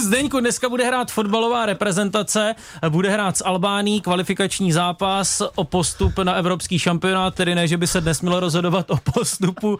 Zdeňku, 0.03 0.39
dneska 0.39 0.69
bude 0.69 0.85
hrát 0.85 1.11
fotbalová 1.11 1.65
reprezentace, 1.65 2.55
bude 2.89 3.04
hrát 3.09 3.37
s 3.37 3.45
Albánií 3.45 4.01
kvalifikační 4.01 4.71
zápas 4.71 5.41
o 5.55 5.63
postup 5.63 6.19
na 6.19 6.33
evropský 6.33 6.79
šampionát, 6.79 7.35
tedy 7.35 7.55
ne, 7.55 7.67
že 7.67 7.77
by 7.77 7.87
se 7.87 8.01
dnes 8.01 8.21
mělo 8.21 8.39
rozhodovat 8.39 8.91
o 8.91 8.97
postupu, 9.13 9.77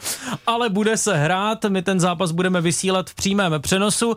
ale 0.48 0.70
bude 0.70 0.98
se 0.98 1.18
hrát, 1.18 1.66
my 1.66 1.82
ten 1.82 2.00
zápas 2.00 2.32
budeme 2.32 2.62
vysílat 2.62 3.10
v 3.10 3.16
přímém 3.16 3.54
přenosu. 3.60 4.16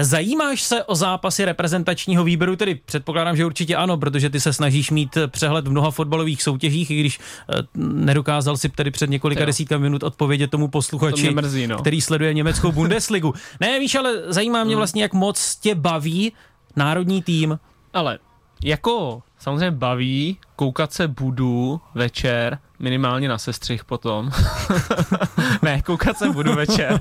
Zajímáš 0.00 0.62
se 0.62 0.84
o 0.84 0.94
zápasy 0.94 1.44
reprezentačního 1.44 2.24
výběru, 2.24 2.56
tedy 2.56 2.74
předpokládám, 2.74 3.36
že 3.36 3.46
určitě 3.46 3.76
ano, 3.76 3.96
protože 3.96 4.30
ty 4.30 4.40
se 4.40 4.52
snažíš 4.52 4.90
mít 4.90 5.18
přehled 5.28 5.68
v 5.68 5.70
mnoha 5.70 5.90
fotbalových 5.90 6.42
soutěžích, 6.42 6.90
i 6.90 7.00
když 7.00 7.20
eh, 7.50 7.62
nedokázal 7.84 8.56
si 8.56 8.68
tedy 8.68 8.90
před 8.90 9.10
několika 9.10 9.40
Jo. 9.40 9.46
desítkami 9.46 9.82
minut 9.82 10.02
odpovědět 10.02 10.50
tomu 10.50 10.68
posluchači, 10.68 11.26
To 11.28 11.32
mrzí, 11.34 11.66
no. 11.66 11.78
který 11.78 12.00
sleduje 12.00 12.34
německou 12.34 12.72
Bundesligu. 12.72 13.34
Ne, 13.60 13.78
víš, 13.80 13.94
ale 13.94 14.12
zajímá 14.26 14.64
mě 14.64 14.76
vlastně, 14.76 15.02
jak 15.02 15.12
moc 15.12 15.56
tě 15.56 15.74
baví 15.74 16.32
národní 16.76 17.22
tým. 17.22 17.58
Ale 17.92 18.18
jako 18.64 19.22
samozřejmě 19.38 19.70
baví, 19.70 20.38
koukat 20.56 20.92
se 20.92 21.08
budu 21.08 21.80
večer, 21.94 22.58
minimálně 22.78 23.28
na 23.28 23.38
sestřih 23.38 23.84
potom. 23.84 24.30
ne, 25.62 25.82
koukat 25.82 26.18
se 26.18 26.30
budu 26.30 26.54
večer, 26.54 27.00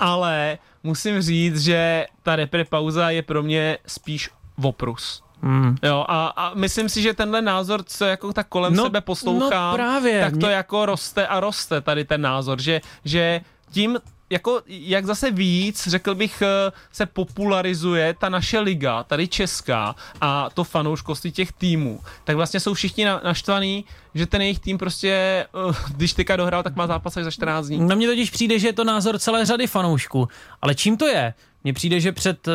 ale 0.00 0.58
musím 0.82 1.22
říct, 1.22 1.60
že 1.60 2.06
ta 2.22 2.36
repre 2.36 2.64
pauza 2.64 3.10
je 3.10 3.22
pro 3.22 3.42
mě 3.42 3.78
spíš 3.86 4.30
oprus. 4.62 5.22
Hmm. 5.42 5.76
Jo, 5.82 6.04
a, 6.08 6.26
a 6.26 6.54
myslím 6.54 6.88
si, 6.88 7.02
že 7.02 7.14
tenhle 7.14 7.42
názor, 7.42 7.82
co 7.84 8.04
jako 8.04 8.32
tak 8.32 8.48
kolem 8.48 8.74
No, 8.76 8.82
sebe 8.84 9.00
poslouchám, 9.00 9.70
no 9.70 9.74
právě. 9.76 10.20
tak 10.20 10.30
to 10.32 10.36
Mě- 10.46 10.50
jako 10.54 10.86
roste 10.86 11.26
a 11.26 11.40
roste 11.40 11.80
tady 11.80 12.04
ten 12.04 12.20
názor, 12.20 12.60
že, 12.62 12.80
že 13.04 13.40
tím 13.70 13.98
jako 14.30 14.62
jak 14.68 15.06
zase 15.06 15.30
víc, 15.30 15.88
řekl 15.88 16.14
bych, 16.14 16.42
eh, 16.42 16.72
se 16.92 17.06
popularizuje 17.06 18.14
ta 18.14 18.28
naše 18.28 18.58
liga, 18.58 19.02
tady 19.02 19.28
česká 19.28 19.94
a 20.20 20.50
to 20.50 20.64
fanouškovství 20.64 21.32
těch 21.32 21.52
týmů, 21.52 22.00
tak 22.24 22.36
vlastně 22.36 22.60
jsou 22.60 22.74
všichni 22.74 23.04
na, 23.04 23.20
naštvaný, 23.24 23.84
že 24.14 24.26
ten 24.26 24.42
jejich 24.42 24.58
tým 24.58 24.78
prostě, 24.78 25.08
eh, 25.10 25.74
když 25.96 26.12
teďka 26.12 26.36
dohrál, 26.36 26.62
tak 26.62 26.76
má 26.76 26.86
zápas 26.86 27.16
až 27.16 27.24
za 27.24 27.30
14 27.30 27.66
dní. 27.66 27.78
Na 27.78 27.94
mě 27.94 28.06
totiž 28.06 28.30
přijde, 28.30 28.58
že 28.58 28.68
je 28.68 28.72
to 28.72 28.84
názor 28.84 29.18
celé 29.18 29.46
řady 29.46 29.66
fanoušků. 29.66 30.28
Ale 30.62 30.74
čím 30.74 30.96
to 30.96 31.06
je? 31.06 31.34
Mně 31.64 31.72
přijde, 31.72 32.00
že 32.00 32.12
před 32.12 32.48
eh, 32.48 32.52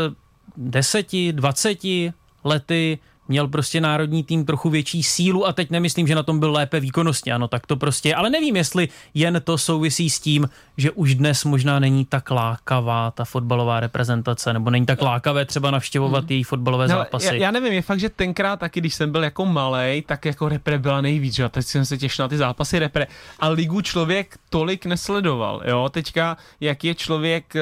deseti, 0.57 1.34
dvaceti 1.34 2.13
lety 2.43 2.99
měl 3.32 3.48
prostě 3.48 3.82
národní 3.82 4.24
tým 4.24 4.46
trochu 4.46 4.70
větší 4.70 5.04
sílu 5.04 5.48
a 5.48 5.54
teď 5.54 5.70
nemyslím, 5.70 6.08
že 6.08 6.15
na 6.15 6.24
tom 6.24 6.39
byl 6.39 6.52
lépe 6.52 6.80
výkonnostně, 6.80 7.34
ano, 7.34 7.48
tak 7.48 7.67
to 7.67 7.76
prostě, 7.76 8.15
ale 8.15 8.30
nevím, 8.30 8.56
jestli 8.56 8.89
jen 9.13 9.41
to 9.44 9.58
souvisí 9.58 10.10
s 10.10 10.20
tím, 10.20 10.50
že 10.78 10.91
už 10.91 11.15
dnes 11.15 11.46
možná 11.46 11.80
není 11.80 12.06
tak 12.06 12.32
lákavá 12.32 13.12
ta 13.12 13.26
fotbalová 13.26 13.80
reprezentace, 13.80 14.54
nebo 14.54 14.70
není 14.70 14.86
tak 14.86 15.02
lákavé 15.02 15.46
třeba 15.46 15.72
navštěvovat 15.72 16.32
její 16.32 16.44
fotbalové 16.44 16.88
No, 16.88 16.96
zápasy. 16.96 17.26
já, 17.26 17.34
já 17.34 17.52
nevím, 17.52 17.74
je 17.74 17.82
fakt, 17.82 18.00
že 18.00 18.10
tenkrát 18.10 18.60
taky, 18.60 18.80
když 18.80 18.94
jsem 18.96 19.12
byl 19.12 19.24
jako 19.24 19.46
malej, 19.46 20.02
tak 20.02 20.26
jako 20.26 20.50
repre 20.50 20.80
byla 20.80 21.02
nejvíc, 21.02 21.34
že 21.36 21.50
teď 21.50 21.65
jsem 21.65 21.86
se 21.86 21.98
těšil 21.98 22.24
na 22.26 22.30
ty 22.30 22.38
zápasy 22.38 22.80
repre. 22.80 23.08
A 23.39 23.48
ligu 23.50 23.82
člověk 23.82 24.38
tolik 24.50 24.86
nesledoval, 24.86 25.62
jo, 25.65 25.89
teďka, 25.89 26.38
jak 26.60 26.84
je 26.84 26.96
člověk, 26.96 27.56
eh, 27.56 27.62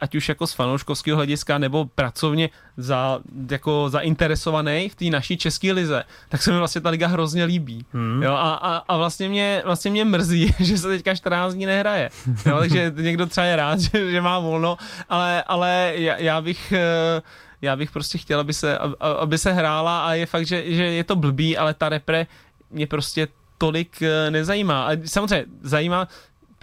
ať 0.00 0.14
už 0.14 0.28
jako 0.28 0.46
z 0.46 0.52
fanouškovského 0.52 1.16
hlediska, 1.16 1.58
nebo 1.58 1.84
pracovně 1.94 2.50
za, 2.76 3.20
jako 3.50 3.88
zainteresovaný 3.88 4.88
v 4.88 4.94
té 4.94 5.05
naší 5.10 5.36
české 5.36 5.72
lize, 5.72 6.04
tak 6.28 6.42
se 6.42 6.52
mi 6.52 6.58
vlastně 6.58 6.80
ta 6.80 6.90
liga 6.90 7.06
hrozně 7.06 7.44
líbí, 7.44 7.84
hmm. 7.92 8.22
jo, 8.22 8.32
a, 8.32 8.54
a, 8.54 8.76
a 8.76 8.96
vlastně, 8.96 9.28
mě, 9.28 9.62
vlastně 9.64 9.90
mě 9.90 10.04
mrzí, 10.04 10.54
že 10.60 10.78
se 10.78 10.88
teďka 10.88 11.14
14 11.14 11.54
dní 11.54 11.66
nehraje, 11.66 12.10
jo, 12.46 12.58
takže 12.58 12.92
někdo 12.96 13.26
třeba 13.26 13.46
je 13.46 13.56
rád, 13.56 13.80
že, 13.80 14.10
že 14.10 14.20
má 14.20 14.38
volno, 14.38 14.76
ale, 15.08 15.42
ale 15.42 15.92
já, 15.94 16.16
já 16.16 16.40
bych... 16.40 16.72
eh, 16.72 17.22
já 17.62 17.76
bych 17.76 17.90
prostě 17.90 18.18
chtěl, 18.18 18.40
aby 18.40 18.52
se, 18.52 18.78
ab- 18.78 18.94
aby 19.20 19.38
se 19.38 19.52
hrála 19.52 20.06
a 20.06 20.12
je 20.12 20.26
fakt, 20.26 20.46
že, 20.46 20.74
že 20.74 20.84
je 20.84 21.04
to 21.04 21.16
blbý, 21.16 21.56
ale 21.56 21.74
ta 21.74 21.88
repre 21.88 22.26
mě 22.70 22.86
prostě 22.86 23.28
tolik 23.58 24.02
eh, 24.02 24.30
nezajímá. 24.30 24.86
A 24.86 24.96
samozřejmě 25.04 25.44
zajímá, 25.62 26.08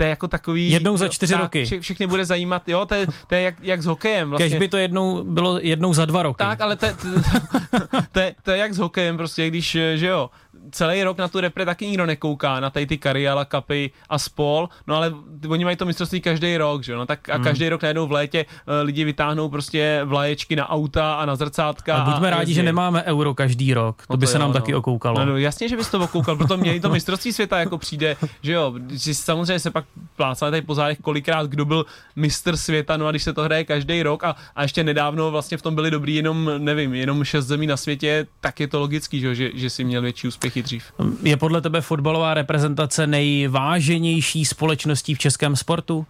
to 0.03 0.07
je 0.07 0.09
jako 0.09 0.27
takový... 0.27 0.71
Jednou 0.71 0.97
za 0.97 1.07
čtyři 1.07 1.33
tak, 1.33 1.41
roky. 1.41 1.65
Vše, 1.65 1.79
všechny 1.79 2.07
bude 2.07 2.25
zajímat, 2.25 2.69
jo, 2.69 2.85
to 2.85 2.95
je, 2.95 3.07
to 3.27 3.35
je 3.35 3.41
jak, 3.41 3.55
jak 3.61 3.81
s 3.81 3.85
hokejem. 3.85 4.29
Vlastně. 4.29 4.49
Kež 4.49 4.59
by 4.59 4.67
to 4.67 4.77
jednou 4.77 5.23
bylo 5.23 5.59
jednou 5.61 5.93
za 5.93 6.05
dva 6.05 6.23
roky. 6.23 6.37
Tak, 6.37 6.61
ale 6.61 6.75
to, 6.75 6.85
je- 6.85 6.93
to, 6.93 7.07
to, 8.11 8.19
je, 8.19 8.35
to 8.43 8.51
je 8.51 8.57
jak 8.57 8.73
s 8.73 8.77
hokejem, 8.77 9.17
prostě, 9.17 9.47
když, 9.47 9.77
že 9.95 10.07
jo, 10.07 10.29
celý 10.71 11.03
rok 11.03 11.17
na 11.17 11.27
tu 11.27 11.39
repre 11.39 11.65
taky 11.65 11.87
nikdo 11.87 12.05
nekouká, 12.05 12.59
na 12.59 12.69
tady 12.69 12.85
ty 12.85 12.97
Kariala, 12.97 13.45
Kapy 13.45 13.91
a 14.09 14.19
spol, 14.19 14.69
no 14.87 14.95
ale 14.95 15.13
oni 15.49 15.65
mají 15.65 15.75
to 15.77 15.85
mistrovství 15.85 16.21
každý 16.21 16.57
rok, 16.57 16.83
že 16.83 16.91
jo, 16.91 16.97
no 16.97 17.05
tak 17.05 17.29
a 17.29 17.39
každý 17.39 17.69
rok 17.69 17.81
najednou 17.81 18.07
v 18.07 18.11
létě 18.11 18.45
eh, 18.67 18.81
lidi 18.81 19.03
vytáhnou 19.03 19.49
prostě 19.49 20.01
vlaječky 20.05 20.55
na 20.55 20.69
auta 20.69 21.13
a 21.13 21.25
na 21.25 21.35
zrcátka. 21.35 21.95
a 21.95 22.11
buďme 22.11 22.29
rádi, 22.29 22.41
jezdí. 22.41 22.53
že 22.53 22.63
nemáme 22.63 23.03
euro 23.03 23.33
každý 23.33 23.73
rok. 23.73 24.07
To 24.07 24.13
No 24.13 24.17
by 24.17 24.25
to 24.25 24.31
se 24.31 24.37
jo, 24.37 24.39
nám 24.41 24.49
no. 24.49 24.53
taky 24.53 24.75
okoukalo. 24.75 25.19
No, 25.19 25.25
no, 25.25 25.37
jasně, 25.37 25.69
že 25.69 25.77
bys 25.77 25.89
to 25.89 25.99
okoukal, 25.99 26.35
proto 26.35 26.57
mě 26.57 26.75
i 26.75 26.79
to 26.79 26.89
mistrovství 26.89 27.33
světa 27.33 27.59
jako 27.59 27.77
přijde, 27.77 28.15
že 28.41 28.51
jo, 28.53 28.73
když 28.77 29.17
samozřejmě 29.17 29.59
se 29.59 29.71
pak 29.71 29.85
plácá 30.15 30.49
tady 30.51 30.61
po 30.61 30.75
zádech 30.75 30.97
kolikrát, 30.99 31.47
kdo 31.47 31.65
byl 31.65 31.85
mistr 32.15 32.57
světa, 32.57 32.97
no 32.97 33.07
a 33.07 33.11
když 33.11 33.23
se 33.23 33.33
to 33.33 33.41
hraje 33.43 33.63
každý 33.63 34.03
rok 34.03 34.23
a, 34.23 34.35
a 34.55 34.61
ještě 34.63 34.83
nedávno 34.83 35.31
vlastně 35.31 35.57
v 35.57 35.61
tom 35.61 35.75
byli 35.75 35.91
dobrý 35.91 36.15
jenom, 36.15 36.51
nevím, 36.57 36.93
jenom 36.93 37.23
šest 37.23 37.45
zemí 37.45 37.67
na 37.67 37.77
světě, 37.77 38.27
tak 38.41 38.59
je 38.59 38.67
to 38.67 38.79
logický, 38.79 39.19
že, 39.19 39.35
že, 39.35 39.49
že 39.53 39.69
si 39.69 39.83
měl 39.83 40.01
větší 40.01 40.27
úspěchy 40.43 40.63
dřív. 40.63 40.83
Je 41.23 41.37
podle 41.37 41.61
tebe 41.61 41.81
fotbalová 41.81 42.33
reprezentace 42.33 43.07
nejváženější 43.07 44.45
společností 44.45 45.15
v 45.15 45.19
českém 45.19 45.55
sportu? 45.55 46.05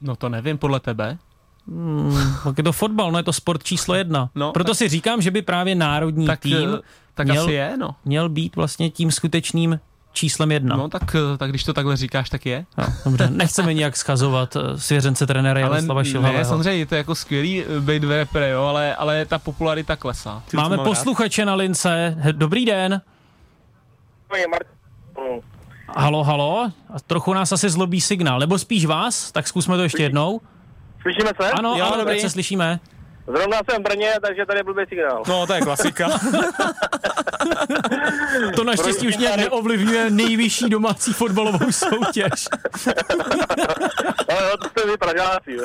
No 0.00 0.16
to 0.16 0.28
nevím, 0.28 0.58
podle 0.58 0.80
tebe. 0.80 1.18
Tak 2.44 2.58
je 2.58 2.64
to 2.64 2.72
fotbal, 2.72 3.12
no 3.12 3.18
je 3.18 3.22
to 3.22 3.32
sport 3.32 3.62
číslo 3.62 3.94
jedna. 3.94 4.30
No, 4.34 4.52
Proto 4.52 4.70
tak- 4.70 4.78
si 4.78 4.88
říkám, 4.88 5.22
že 5.22 5.30
by 5.30 5.42
právě 5.42 5.74
národní 5.74 6.26
Tak, 6.26 6.40
tým 6.40 6.56
eh, 6.74 6.80
tak 7.14 7.26
měl, 7.26 7.42
asi 7.42 7.52
je, 7.52 7.76
no. 7.78 7.94
měl 8.04 8.28
být 8.28 8.56
vlastně 8.56 8.90
tím 8.90 9.10
skutečným 9.10 9.80
číslem 10.12 10.52
jedna. 10.52 10.76
No 10.76 10.88
tak, 10.88 11.14
eh, 11.34 11.36
tak 11.38 11.50
když 11.50 11.64
to 11.64 11.72
takhle 11.72 11.96
říkáš, 11.96 12.30
tak 12.30 12.46
je. 12.46 12.64
No, 12.78 12.84
dobře, 13.04 13.30
nechceme 13.30 13.74
nijak 13.74 13.96
schazovat 13.96 14.56
eh, 14.56 14.78
svěřence 14.78 15.26
trenéra 15.26 15.66
Ale 15.66 15.76
Jaroslava 15.76 16.02
ne, 16.02 16.08
Šilhavého. 16.08 16.44
samozřejmě 16.44 16.78
je 16.78 16.86
to 16.86 16.94
jako 16.94 17.14
skvělý 17.14 17.64
být 17.80 18.04
v 18.04 18.10
repre, 18.10 18.50
jo, 18.50 18.62
ale, 18.62 18.94
ale 18.94 19.24
ta 19.26 19.38
popularita 19.38 19.96
klesá. 19.96 20.42
Máme 20.54 20.68
mám 20.68 20.78
rád. 20.78 20.84
posluchače 20.84 21.44
na 21.44 21.54
lince. 21.54 22.16
Dobrý 22.32 22.64
den. 22.64 23.00
Halo, 25.96 26.24
halo. 26.24 26.70
A 26.94 27.00
trochu 27.06 27.34
nás 27.34 27.52
asi 27.52 27.70
zlobí 27.70 28.00
signál. 28.00 28.38
Nebo 28.38 28.58
spíš 28.58 28.84
vás? 28.86 29.32
Tak 29.32 29.48
zkusme 29.48 29.76
to 29.76 29.82
ještě 29.82 30.02
jednou. 30.02 30.40
Slyšíme 31.02 31.30
se? 31.42 31.50
Ano, 31.50 31.74
Jo, 31.78 31.84
ano, 31.86 31.96
dobrý. 31.96 32.20
se 32.20 32.30
slyšíme. 32.30 32.80
Zrovna 33.26 33.58
jsem 33.70 33.80
v 33.82 33.84
Brně, 33.84 34.12
takže 34.26 34.46
tady 34.46 34.58
je 34.58 34.64
blbý 34.64 34.82
signál. 34.88 35.22
No, 35.28 35.46
to 35.46 35.52
je 35.52 35.60
klasika. 35.60 36.08
To 38.56 38.64
naštěstí 38.64 39.08
už 39.08 39.16
nějak 39.16 39.36
neovlivňuje 39.36 40.10
nejvyšší 40.10 40.68
domácí 40.70 41.12
fotbalovou 41.12 41.72
soutěž. 41.72 42.30
Ale 44.28 44.44
jo, 44.50 44.56
to 44.62 44.68
jste 44.68 44.86
vy 44.90 44.96
Pražáci. 44.96 45.56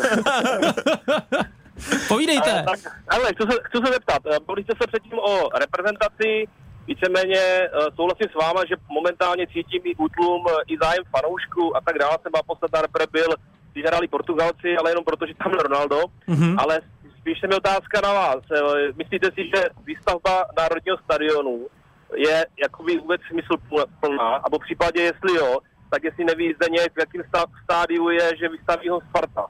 Povídejte. 2.07 2.63
Tak, 2.67 2.79
ale 3.07 3.23
chci 3.33 3.43
se, 3.51 3.57
chci 3.63 3.77
se 3.85 3.93
zeptat, 3.93 4.21
bavili 4.47 4.63
jste 4.63 4.73
se 4.81 4.87
předtím 4.87 5.19
o 5.19 5.49
reprezentaci, 5.59 6.47
víceméně 6.87 7.39
eh, 7.39 7.69
souhlasím 7.95 8.27
s 8.31 8.35
váma, 8.43 8.61
že 8.69 8.75
momentálně 8.89 9.47
cítím 9.47 9.81
i 9.83 9.95
útlum, 9.95 10.41
eh, 10.49 10.63
i 10.67 10.77
zájem 10.81 11.03
fanoušků 11.17 11.77
a 11.77 11.81
tak 11.81 11.97
dále. 11.99 12.17
Jsem 12.21 12.31
posledná 12.47 12.81
repre 12.81 13.05
byl, 13.11 13.29
když 13.73 13.85
hráli 13.85 14.07
Portugalci, 14.07 14.77
ale 14.79 14.91
jenom 14.91 15.03
proto, 15.03 15.25
že 15.27 15.33
tam 15.33 15.51
byl 15.51 15.59
Ronaldo. 15.59 15.99
Mm-hmm. 16.29 16.55
Ale 16.57 16.81
spíš 17.19 17.39
se 17.39 17.47
mi 17.47 17.55
otázka 17.55 18.01
na 18.03 18.13
vás. 18.13 18.41
Eh, 18.53 18.91
Myslíte 18.95 19.27
si, 19.31 19.41
že 19.55 19.63
výstavba 19.85 20.45
Národního 20.57 20.97
stadionu 20.97 21.67
je 22.15 22.45
jakoby 22.63 22.97
vůbec 22.97 23.21
smysl 23.29 23.53
pl- 23.69 23.85
plná? 23.99 24.35
A 24.35 24.49
po 24.49 24.59
případě, 24.59 25.01
jestli 25.01 25.35
jo, 25.35 25.57
tak 25.89 26.03
jestli 26.03 26.25
neví 26.25 26.53
Zdeněk, 26.53 26.93
v 26.95 26.99
jakém 26.99 27.21
stá- 27.21 27.51
stádiu 27.63 28.09
je, 28.09 28.31
že 28.39 28.49
vystaví 28.49 28.89
ho 28.89 29.01
Sparta 29.09 29.45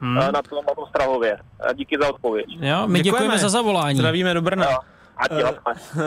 hmm. 0.00 0.14
na 0.14 0.42
tom, 0.42 0.64
na 0.68 0.74
tom 0.74 0.84
Strahově. 0.88 1.38
Díky 1.74 1.96
za 2.00 2.08
odpověď. 2.08 2.46
Jo, 2.60 2.82
my 2.86 3.00
děkujeme, 3.00 3.38
za 3.38 3.48
zavolání. 3.48 3.98
Zdravíme 3.98 4.34
do 4.34 4.42
Brna. 4.42 4.70
Jo. 4.70 4.78
Ať 5.20 5.30
jo. 5.30 5.52
Uh, 5.94 6.02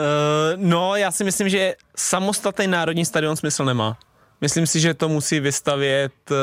no, 0.56 0.96
já 0.96 1.10
si 1.10 1.24
myslím, 1.24 1.48
že 1.48 1.74
samostatný 1.96 2.66
národní 2.66 3.04
stadion 3.04 3.36
smysl 3.36 3.64
nemá. 3.64 3.98
Myslím 4.40 4.66
si, 4.66 4.80
že 4.80 4.94
to 4.94 5.08
musí 5.08 5.40
vystavět 5.40 6.12
eh, 6.30 6.34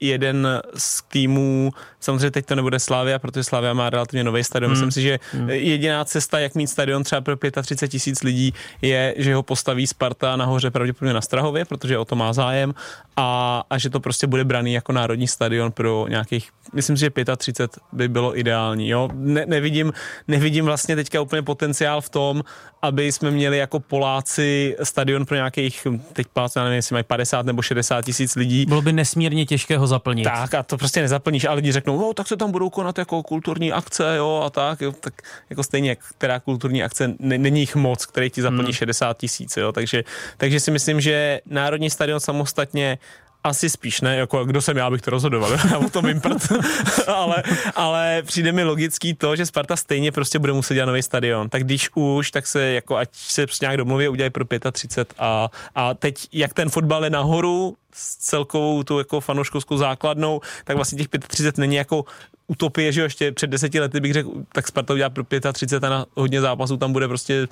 jeden 0.00 0.48
z 0.76 1.02
týmů, 1.02 1.70
samozřejmě 2.00 2.30
teď 2.30 2.46
to 2.46 2.54
nebude 2.54 2.78
Slávia, 2.78 3.18
protože 3.18 3.44
Slávia 3.44 3.74
má 3.74 3.90
relativně 3.90 4.24
nový 4.24 4.44
stadion. 4.44 4.70
Myslím 4.72 4.90
si, 4.90 5.02
že 5.02 5.18
jediná 5.48 6.04
cesta, 6.04 6.38
jak 6.38 6.54
mít 6.54 6.66
stadion 6.66 7.04
třeba 7.04 7.20
pro 7.20 7.36
35 7.62 7.88
tisíc 7.88 8.22
lidí, 8.22 8.54
je, 8.82 9.14
že 9.16 9.34
ho 9.34 9.42
postaví 9.42 9.86
Sparta 9.86 10.36
nahoře 10.36 10.70
pravděpodobně 10.70 11.14
na 11.14 11.20
Strahově, 11.20 11.64
protože 11.64 11.98
o 11.98 12.04
to 12.04 12.16
má 12.16 12.32
zájem 12.32 12.74
a, 13.16 13.62
a 13.70 13.78
že 13.78 13.90
to 13.90 14.00
prostě 14.00 14.26
bude 14.26 14.44
braný 14.44 14.72
jako 14.72 14.92
národní 14.92 15.28
stadion 15.28 15.72
pro 15.72 16.06
nějakých, 16.08 16.50
myslím 16.72 16.96
si, 16.96 17.00
že 17.00 17.10
35 17.36 17.82
by 17.92 18.08
bylo 18.08 18.38
ideální. 18.38 18.88
Jo? 18.88 19.08
Ne, 19.12 19.46
nevidím, 19.46 19.92
nevidím 20.28 20.64
vlastně 20.64 20.96
teďka 20.96 21.20
úplně 21.20 21.42
potenciál 21.42 22.00
v 22.00 22.08
tom, 22.08 22.42
aby 22.82 23.12
jsme 23.12 23.30
měli 23.30 23.58
jako 23.58 23.80
Poláci 23.80 24.76
stadion 24.82 25.26
pro 25.26 25.36
nějakých, 25.36 25.86
teď 26.12 26.26
Poláci, 26.32 26.58
já 26.58 26.64
nevím, 26.64 26.76
jestli 26.76 26.94
mají 26.94 27.04
50 27.04 27.46
nebo 27.46 27.62
60 27.62 28.04
tisíc 28.04 28.36
lidí, 28.36 28.66
Bylo 28.66 28.82
by 28.82 28.92
nesmírně 28.92 29.46
těžké 29.46 29.76
ho 29.84 29.88
zaplnit. 29.88 30.24
tak 30.24 30.54
a 30.54 30.62
to 30.62 30.76
prostě 30.76 31.00
nezaplníš 31.00 31.44
a 31.44 31.52
lidi 31.52 31.72
řeknou, 31.72 32.00
no 32.00 32.14
tak 32.14 32.28
se 32.28 32.36
tam 32.36 32.50
budou 32.50 32.70
konat 32.70 32.98
jako 32.98 33.22
kulturní 33.22 33.72
akce, 33.72 34.16
jo 34.16 34.42
a 34.46 34.50
tak, 34.50 34.80
jo, 34.80 34.92
tak 34.92 35.14
jako 35.50 35.62
stejně, 35.62 35.88
jak 35.88 35.98
která 36.18 36.40
kulturní 36.40 36.82
akce, 36.82 37.14
ne, 37.18 37.38
není 37.38 37.60
jich 37.60 37.76
moc, 37.76 38.06
který 38.06 38.30
ti 38.30 38.42
zaplní 38.42 38.64
hmm. 38.64 38.72
60 38.72 39.18
tisíc, 39.18 39.56
jo, 39.56 39.72
takže, 39.72 40.04
takže 40.36 40.60
si 40.60 40.70
myslím, 40.70 41.00
že 41.00 41.40
Národní 41.46 41.90
stadion 41.90 42.20
samostatně 42.20 42.98
asi 43.44 43.70
spíš 43.70 44.00
ne, 44.00 44.16
jako 44.16 44.44
kdo 44.44 44.62
jsem 44.62 44.76
já, 44.76 44.86
abych 44.86 45.02
to 45.02 45.10
rozhodoval, 45.10 45.52
já 45.70 45.78
o 45.78 45.90
tom 45.90 46.06
vím 46.06 46.20
prd. 46.20 46.52
ale, 47.06 47.42
ale 47.74 48.22
přijde 48.22 48.52
mi 48.52 48.64
logický 48.64 49.14
to, 49.14 49.36
že 49.36 49.46
Sparta 49.46 49.76
stejně 49.76 50.12
prostě 50.12 50.38
bude 50.38 50.52
muset 50.52 50.74
dělat 50.74 50.86
nový 50.86 51.02
stadion, 51.02 51.48
tak 51.48 51.64
když 51.64 51.90
už, 51.94 52.30
tak 52.30 52.46
se 52.46 52.62
jako 52.72 52.96
ať 52.96 53.08
se 53.12 53.46
prostě 53.46 53.64
nějak 53.64 53.76
domluví, 53.76 54.08
udělají 54.08 54.30
pro 54.30 54.44
35 54.72 55.14
a, 55.18 55.50
a 55.74 55.94
teď 55.94 56.28
jak 56.32 56.54
ten 56.54 56.70
fotbal 56.70 57.04
je 57.04 57.10
nahoru, 57.10 57.76
s 57.94 58.16
celkovou 58.16 58.82
tu 58.82 58.98
jako 58.98 59.20
fanouškovskou 59.20 59.76
základnou, 59.76 60.40
tak 60.64 60.76
vlastně 60.76 60.98
těch 60.98 61.08
35 61.28 61.58
není 61.58 61.76
jako 61.76 62.04
utopie, 62.46 62.92
že 62.92 63.00
jo, 63.00 63.04
ještě 63.04 63.32
před 63.32 63.46
deseti 63.46 63.80
lety 63.80 64.00
bych 64.00 64.12
řekl, 64.12 64.30
tak 64.52 64.68
Sparta 64.68 64.94
udělá 64.94 65.10
pro 65.10 65.24
35 65.52 65.84
a 65.84 65.88
na 65.88 66.06
hodně 66.14 66.40
zápasů 66.40 66.76
tam 66.76 66.92
bude 66.92 67.08
prostě 67.08 67.48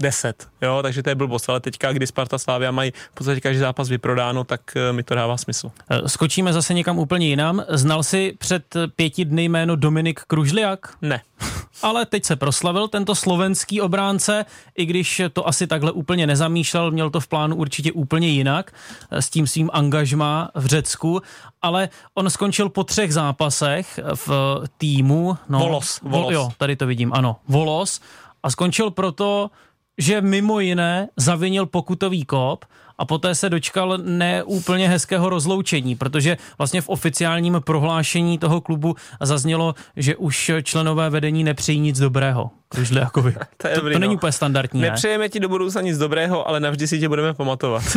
10, 0.00 0.48
jo, 0.62 0.78
takže 0.82 1.02
to 1.02 1.08
je 1.08 1.14
blbost, 1.14 1.48
ale 1.48 1.60
teďka, 1.60 1.92
kdy 1.92 2.06
Sparta 2.06 2.38
Slávia 2.38 2.70
mají 2.70 2.90
v 2.90 3.14
podstatě 3.14 3.40
každý 3.40 3.60
zápas 3.60 3.88
vyprodáno, 3.88 4.44
tak 4.44 4.60
eh, 4.76 4.92
mi 4.92 5.02
to 5.02 5.14
dává 5.14 5.36
smysl. 5.36 5.70
Eh, 5.90 6.08
Skočíme 6.08 6.52
zase 6.52 6.74
někam 6.74 6.98
úplně 6.98 7.26
jinam. 7.26 7.62
Znal 7.68 8.02
si 8.02 8.34
před 8.38 8.76
pěti 8.96 9.24
dny 9.24 9.44
jméno 9.44 9.76
Dominik 9.76 10.20
Kružliak? 10.20 10.94
Ne. 11.02 11.20
Ale 11.82 12.06
teď 12.06 12.24
se 12.24 12.36
proslavil 12.36 12.88
tento 12.88 13.14
slovenský 13.14 13.80
obránce, 13.80 14.44
i 14.76 14.86
když 14.86 15.22
to 15.32 15.48
asi 15.48 15.66
takhle 15.66 15.92
úplně 15.92 16.26
nezamýšlel, 16.26 16.90
měl 16.90 17.10
to 17.10 17.20
v 17.20 17.28
plánu 17.28 17.56
určitě 17.56 17.92
úplně 17.92 18.28
jinak 18.28 18.72
eh, 19.10 19.22
s 19.22 19.30
tím 19.30 19.46
svým 19.46 19.70
angažmá 19.72 20.50
v 20.54 20.66
Řecku, 20.66 21.22
ale 21.62 21.88
on 22.14 22.30
skončil 22.30 22.68
po 22.68 22.84
třech 22.84 23.14
zápasech 23.14 24.00
v 24.14 24.62
týmu. 24.78 25.38
No, 25.48 25.58
Volos, 25.58 26.00
Volos. 26.02 26.22
Vol, 26.22 26.32
jo, 26.32 26.50
tady 26.58 26.76
to 26.76 26.86
vidím, 26.86 27.12
ano, 27.12 27.36
Volos. 27.48 28.00
A 28.42 28.50
skončil 28.50 28.90
proto, 28.90 29.50
že 29.98 30.20
mimo 30.20 30.60
jiné 30.60 31.08
zavinil 31.16 31.66
pokutový 31.66 32.24
kop 32.24 32.64
a 32.98 33.04
poté 33.04 33.34
se 33.34 33.50
dočkal 33.50 33.98
neúplně 33.98 34.88
hezkého 34.88 35.28
rozloučení, 35.28 35.96
protože 35.96 36.36
vlastně 36.58 36.80
v 36.80 36.88
oficiálním 36.88 37.60
prohlášení 37.64 38.38
toho 38.38 38.60
klubu 38.60 38.96
zaznělo, 39.20 39.74
že 39.96 40.16
už 40.16 40.50
členové 40.62 41.10
vedení 41.10 41.44
nepřejí 41.44 41.80
nic 41.80 41.98
dobrého 41.98 42.50
Kružliakovi. 42.68 43.34
To 43.56 43.68
je 43.68 43.74
to, 43.74 43.80
dobrý, 43.80 43.94
to 43.94 43.98
není 43.98 44.14
no. 44.14 44.18
úplně 44.18 44.32
standardní, 44.32 44.80
ne? 44.80 44.90
Nepřejeme 44.90 45.28
ti 45.28 45.40
do 45.40 45.48
budoucna 45.48 45.80
nic 45.80 45.98
dobrého, 45.98 46.48
ale 46.48 46.60
navždy 46.60 46.88
si 46.88 46.98
tě 46.98 47.08
budeme 47.08 47.34
pamatovat. 47.34 47.82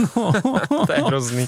to 0.87 0.93
je 0.93 1.03
hrozný. 1.03 1.47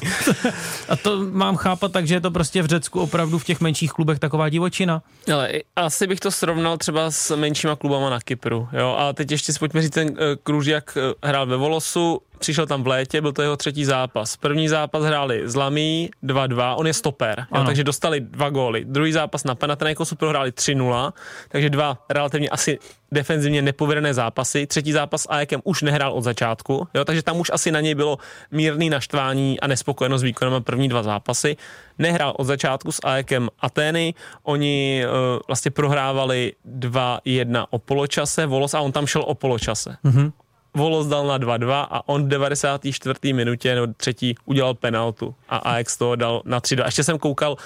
A 0.89 0.95
to 0.95 1.17
mám 1.31 1.55
chápat 1.55 1.91
tak, 1.91 2.07
že 2.07 2.15
je 2.15 2.21
to 2.21 2.31
prostě 2.31 2.61
v 2.61 2.65
Řecku 2.65 2.99
opravdu 2.99 3.39
v 3.39 3.45
těch 3.45 3.61
menších 3.61 3.91
klubech 3.91 4.19
taková 4.19 4.49
divočina. 4.49 5.01
Ale 5.33 5.51
asi 5.75 6.07
bych 6.07 6.19
to 6.19 6.31
srovnal 6.31 6.77
třeba 6.77 7.11
s 7.11 7.35
menšíma 7.35 7.75
klubama 7.75 8.09
na 8.09 8.19
Kypru. 8.19 8.67
Jo? 8.73 8.95
A 8.99 9.13
teď 9.13 9.31
ještě 9.31 9.53
si 9.53 9.59
pojďme 9.59 9.81
říct, 9.81 9.93
ten 9.93 10.09
uh, 10.09 10.15
Kružiak 10.43 10.97
uh, 10.97 11.29
hrál 11.29 11.45
ve 11.45 11.57
Volosu, 11.57 12.21
přišel 12.41 12.65
tam 12.65 12.83
v 12.83 12.87
létě, 12.87 13.21
byl 13.21 13.31
to 13.31 13.41
jeho 13.41 13.57
třetí 13.57 13.85
zápas. 13.85 14.37
První 14.37 14.67
zápas 14.67 15.03
hráli 15.03 15.41
z 15.45 15.55
Lamí 15.55 16.09
2-2, 16.23 16.75
on 16.77 16.87
je 16.87 16.93
stoper, 16.93 17.45
jo? 17.55 17.63
takže 17.63 17.83
dostali 17.83 18.19
dva 18.19 18.49
góly. 18.49 18.85
Druhý 18.85 19.11
zápas 19.11 19.43
na 19.43 19.55
Panathinaikosu 19.55 20.15
prohráli 20.15 20.51
3-0, 20.51 21.13
takže 21.49 21.69
dva 21.69 21.97
relativně 22.09 22.49
asi 22.49 22.79
defenzivně 23.11 23.61
nepovedené 23.61 24.13
zápasy. 24.13 24.67
Třetí 24.67 24.91
zápas 24.91 25.21
s 25.21 25.27
Ajakem 25.29 25.61
už 25.63 25.81
nehrál 25.81 26.13
od 26.13 26.21
začátku, 26.21 26.87
jo? 26.93 27.05
takže 27.05 27.21
tam 27.21 27.39
už 27.39 27.51
asi 27.53 27.71
na 27.71 27.81
něj 27.81 27.95
bylo 27.95 28.17
mírný 28.51 28.89
naštvání 28.89 29.59
a 29.59 29.67
nespokojenost 29.67 30.21
s 30.21 30.23
výkonem 30.23 30.63
první 30.63 30.89
dva 30.89 31.03
zápasy. 31.03 31.57
Nehrál 31.99 32.33
od 32.37 32.43
začátku 32.43 32.91
s 32.91 32.99
Ajakem 33.03 33.49
Atény, 33.59 34.13
oni 34.43 35.05
uh, 35.05 35.39
vlastně 35.47 35.71
prohrávali 35.71 36.53
2-1 36.65 37.65
o 37.69 37.79
poločase, 37.79 38.45
Volos 38.45 38.73
a 38.73 38.81
on 38.81 38.91
tam 38.91 39.05
šel 39.05 39.21
o 39.21 39.35
poločase. 39.35 39.97
Mm-hmm. 40.05 40.31
Volos 40.73 41.07
dal 41.07 41.27
na 41.27 41.39
2-2 41.39 41.87
a 41.91 42.09
on 42.09 42.25
v 42.25 42.27
94. 42.27 43.33
minutě 43.33 43.75
nebo 43.75 43.93
třetí 43.97 44.35
udělal 44.45 44.73
penaltu 44.73 45.35
a 45.49 45.57
Ajax 45.57 45.97
to 45.97 46.15
dal 46.15 46.41
na 46.45 46.59
3-2. 46.59 46.85
Ještě 46.85 47.03
jsem 47.03 47.19
koukal, 47.19 47.57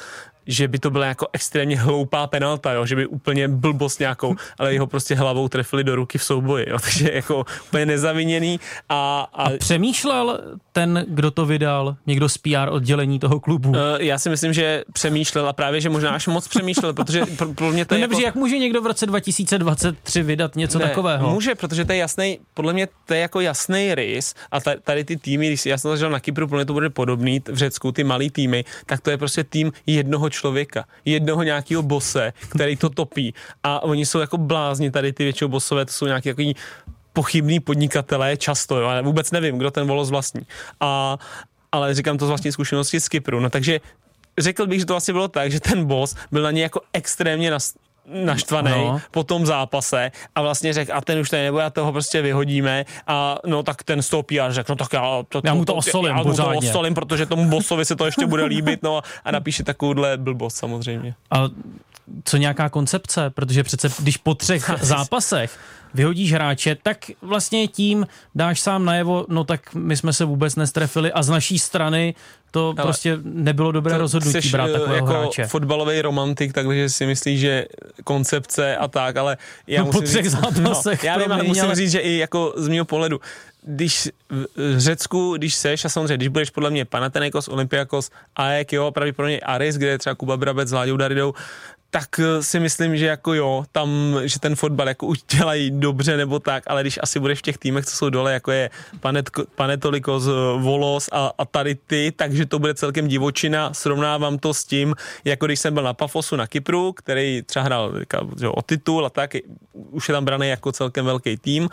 že 0.48 0.68
by 0.68 0.80
to 0.80 0.90
byla 0.90 1.06
jako 1.06 1.28
extrémně 1.34 1.78
hloupá 1.78 2.28
penalta, 2.28 2.72
jo? 2.72 2.86
že 2.86 2.96
by 2.96 3.06
úplně 3.06 3.48
blbost 3.48 4.00
nějakou, 4.00 4.36
ale 4.60 4.74
jeho 4.74 4.88
prostě 4.88 5.16
hlavou 5.16 5.48
trefili 5.48 5.84
do 5.84 5.96
ruky 5.96 6.18
v 6.18 6.24
souboji, 6.24 6.66
jo? 6.70 6.78
takže 6.84 7.12
jako 7.14 7.46
úplně 7.68 7.86
nezaviněný. 7.86 8.60
A, 8.90 9.28
a... 9.34 9.44
a 9.44 9.50
přemýšlel 9.58 10.40
ten, 10.72 11.06
kdo 11.08 11.32
to 11.32 11.46
vydal, 11.46 11.96
někdo 12.08 12.30
z 12.30 12.38
PR 12.38 12.70
oddělení 12.70 13.20
toho 13.20 13.40
klubu? 13.40 13.70
Uh, 13.70 13.78
já 14.00 14.20
si 14.20 14.30
myslím, 14.30 14.54
že 14.54 14.84
přemýšlel 14.94 15.50
a 15.50 15.54
právě, 15.54 15.82
že 15.82 15.90
možná 15.90 16.10
až 16.10 16.28
moc 16.28 16.48
přemýšlel, 16.48 16.94
protože 16.94 17.26
pro, 17.26 17.54
pro 17.54 17.72
mě 17.72 17.86
to 17.86 17.96
no, 17.96 17.98
je 17.98 18.02
jako... 18.02 18.20
jak 18.20 18.36
může 18.36 18.58
někdo 18.58 18.82
v 18.82 18.86
roce 18.86 19.06
2023 19.06 20.24
vydat 20.24 20.56
něco 20.56 20.80
ne, 20.80 20.86
takového? 20.86 21.30
Může, 21.30 21.56
protože 21.56 21.86
to 21.86 21.92
je 21.92 21.98
jasný, 21.98 22.40
podle 22.54 22.74
mě 22.74 22.88
to 23.06 23.14
je 23.14 23.20
jako 23.20 23.40
jasný 23.40 23.96
rys 23.96 24.34
a 24.52 24.60
tady 24.60 25.04
ty 25.04 25.18
týmy, 25.18 25.48
když 25.48 25.66
já 25.66 25.78
jsem 25.78 25.92
zažil 25.92 26.10
na 26.10 26.20
Kypru, 26.20 26.48
pro 26.48 26.58
mě 26.58 26.66
to 26.66 26.74
bude 26.74 26.90
podobný 26.90 27.42
v 27.48 27.58
Řecku, 27.58 27.92
ty 27.92 28.04
malý 28.04 28.30
týmy, 28.30 28.66
tak 28.86 29.02
to 29.02 29.10
je 29.10 29.18
prostě 29.18 29.44
tým 29.44 29.72
jednoho 29.88 30.30
člověka, 30.36 30.86
jednoho 31.06 31.44
nějakého 31.44 31.82
bose, 31.82 32.34
který 32.50 32.76
to 32.76 32.90
topí. 32.90 33.34
A 33.64 33.84
oni 33.84 34.06
jsou 34.06 34.20
jako 34.20 34.38
blázni, 34.38 34.92
tady 34.92 35.14
ty 35.14 35.24
většinou 35.24 35.50
bosové, 35.50 35.86
to 35.86 35.94
jsou 35.94 36.06
nějaký 36.06 36.30
jako 36.30 36.44
pochybný 37.14 37.60
podnikatelé 37.60 38.38
často, 38.38 38.80
jo, 38.80 38.88
ale 38.88 39.02
vůbec 39.02 39.32
nevím, 39.32 39.58
kdo 39.58 39.72
ten 39.72 39.88
volos 39.88 40.10
vlastní. 40.10 40.44
A, 40.80 41.18
ale 41.72 41.94
říkám 41.96 42.18
to 42.18 42.26
z 42.26 42.30
vlastní 42.30 42.52
zkušenosti 42.52 43.00
z 43.00 43.10
Kypru. 43.10 43.40
No 43.40 43.50
takže 43.50 43.80
řekl 44.38 44.68
bych, 44.68 44.80
že 44.80 44.86
to 44.86 44.94
vlastně 44.94 45.14
bylo 45.14 45.28
tak, 45.28 45.52
že 45.52 45.60
ten 45.60 45.86
boss 45.86 46.16
byl 46.32 46.44
na 46.44 46.52
ně 46.52 46.64
jako 46.64 46.82
extrémně 46.94 47.52
nas, 47.52 47.74
naštvaný 48.08 48.72
no. 48.72 49.02
po 49.12 49.24
tom 49.24 49.46
zápase 49.46 50.12
a 50.36 50.42
vlastně 50.42 50.74
řekl, 50.74 50.92
a 50.94 51.02
ten 51.02 51.20
už 51.20 51.30
tady 51.30 51.44
nebude, 51.44 51.64
a 51.64 51.70
toho 51.70 51.92
prostě 51.92 52.22
vyhodíme 52.22 52.86
a 53.08 53.38
no 53.46 53.64
tak 53.64 53.84
ten 53.84 54.02
stoupí 54.02 54.40
a 54.40 54.52
řekl, 54.52 54.72
no 54.72 54.76
tak 54.76 54.94
já, 54.94 55.02
to, 55.30 55.42
to, 55.42 55.48
já 55.48 55.54
mu 55.54 55.66
to 55.66 55.76
osolím, 55.76 56.18
já 56.18 56.24
mu 56.24 56.34
to 56.34 56.50
osolím, 56.50 56.94
protože 56.94 57.26
tomu 57.26 57.50
bossovi 57.50 57.86
se 57.86 57.96
to 57.96 58.06
ještě 58.06 58.26
bude 58.26 58.46
líbit, 58.46 58.84
no 58.84 59.02
a 59.26 59.32
napíše 59.32 59.64
takovouhle 59.64 60.18
blbost 60.18 60.56
samozřejmě. 60.56 61.16
A 61.32 61.50
co 62.24 62.38
nějaká 62.38 62.70
koncepce, 62.70 63.30
protože 63.30 63.64
přece 63.64 63.90
když 64.00 64.18
po 64.18 64.36
třech 64.36 64.72
zápasech 64.82 65.60
vyhodíš 65.94 66.34
hráče, 66.34 66.78
tak 66.84 66.98
vlastně 67.22 67.68
tím 67.68 68.08
dáš 68.36 68.60
sám 68.60 68.86
najevo, 68.86 69.26
no 69.30 69.44
tak 69.44 69.74
my 69.74 69.98
jsme 69.98 70.14
se 70.14 70.26
vůbec 70.26 70.56
nestrefili 70.56 71.12
a 71.12 71.24
z 71.24 71.30
naší 71.30 71.60
strany 71.60 72.16
to 72.56 72.74
Ale 72.78 72.84
prostě 72.84 73.18
nebylo 73.24 73.72
dobré 73.72 73.98
rozhodnutí 73.98 74.50
brát 74.50 74.72
takového 74.72 74.96
jako 74.96 75.08
hráče. 75.08 75.48
fotbalový 75.48 76.02
romantik, 76.02 76.54
takže 76.54 76.90
si 76.90 77.06
myslíš, 77.06 77.40
že 77.40 77.66
koncepce 78.04 78.78
a 78.78 78.88
tak, 78.88 79.18
ale 79.18 79.38
já 79.68 79.82
no, 79.84 79.86
musím 79.86 80.02
po 80.02 80.08
třech 80.08 80.24
říct, 80.24 80.32
zápasech. 80.32 81.04
No, 81.04 81.10
já 81.10 81.18
vím, 81.18 81.32
ale 81.32 81.44
musím 81.44 81.64
ale... 81.64 81.76
říct, 81.76 81.92
že 81.92 82.00
i 82.00 82.18
jako 82.18 82.54
z 82.58 82.68
mého 82.68 82.86
pohledu, 82.86 83.20
když 83.62 84.10
v 84.56 84.78
Řecku, 84.78 85.34
když 85.38 85.56
seš 85.56 85.86
a 85.86 85.90
samozřejmě, 85.90 86.18
když 86.18 86.28
budeš 86.28 86.50
podle 86.50 86.70
mě 86.70 86.86
Panathinaikos, 86.86 87.48
Olympiakos, 87.48 88.10
AEK, 88.36 88.74
jo, 88.74 88.92
pravděpodobně 88.92 89.40
Aris, 89.40 89.76
kde 89.76 89.88
je 89.88 89.98
třeba 89.98 90.16
Kuba 90.16 90.38
Brabec 90.38 90.70
s 90.70 90.72
Láďou 90.72 90.98
Daridou, 90.98 91.34
tak 91.96 92.20
eh, 92.20 92.44
si 92.44 92.60
myslím, 92.60 92.98
že 92.98 93.06
jako 93.06 93.34
jo, 93.34 93.64
tam, 93.72 94.20
že 94.24 94.40
ten 94.40 94.56
fotbal 94.56 94.88
jako 94.88 95.08
už 95.08 95.20
dělají 95.24 95.72
dobře 95.72 96.18
nebo 96.18 96.40
tak, 96.40 96.64
ale 96.68 96.82
když 96.82 97.00
asi 97.02 97.20
budeš 97.20 97.40
v 97.40 97.42
těch 97.42 97.58
týmech, 97.58 97.86
co 97.86 97.96
jsou 97.96 98.10
dole, 98.10 98.34
jako 98.34 98.52
je 98.52 98.70
Panet, 99.00 99.30
Panetolikos, 99.56 100.24
Volos 100.60 101.10
a, 101.12 101.32
a 101.38 101.46
tady 101.46 101.76
ty, 101.76 102.14
takže 102.16 102.46
to 102.46 102.60
bude 102.60 102.74
celkem 102.74 103.08
divočina. 103.08 103.74
Srovnávám 103.74 104.38
to 104.38 104.54
s 104.54 104.64
tím, 104.64 104.96
jako 105.26 105.46
když 105.46 105.60
jsem 105.60 105.74
byl 105.74 105.84
na 105.84 105.94
Pafosu 105.94 106.36
na 106.36 106.48
Kypru, 106.48 106.94
který 106.94 107.42
třeba 107.42 107.66
hrál 107.66 107.94
že, 108.40 108.48
o 108.48 108.62
titul 108.62 109.06
a 109.06 109.10
tak, 109.10 109.32
už 109.74 110.10
je 110.10 110.14
tam 110.14 110.26
braný 110.26 110.48
jako 110.48 110.72
celkem 110.72 111.06
velký 111.06 111.38
tým 111.38 111.70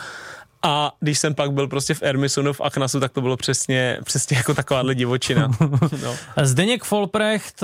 a 0.62 0.92
když 1.00 1.18
jsem 1.18 1.34
pak 1.34 1.52
byl 1.52 1.68
prostě 1.68 1.94
v 1.94 2.02
Ermisonu 2.02 2.52
v 2.52 2.60
Achnasu, 2.60 3.00
tak 3.00 3.12
to 3.12 3.20
bylo 3.20 3.36
přesně, 3.36 3.98
přesně 4.04 4.36
jako 4.36 4.54
takováhle 4.54 4.94
divočina. 4.94 5.50
No. 6.02 6.16
Zdeněk 6.42 6.84
Folprecht 6.84 7.60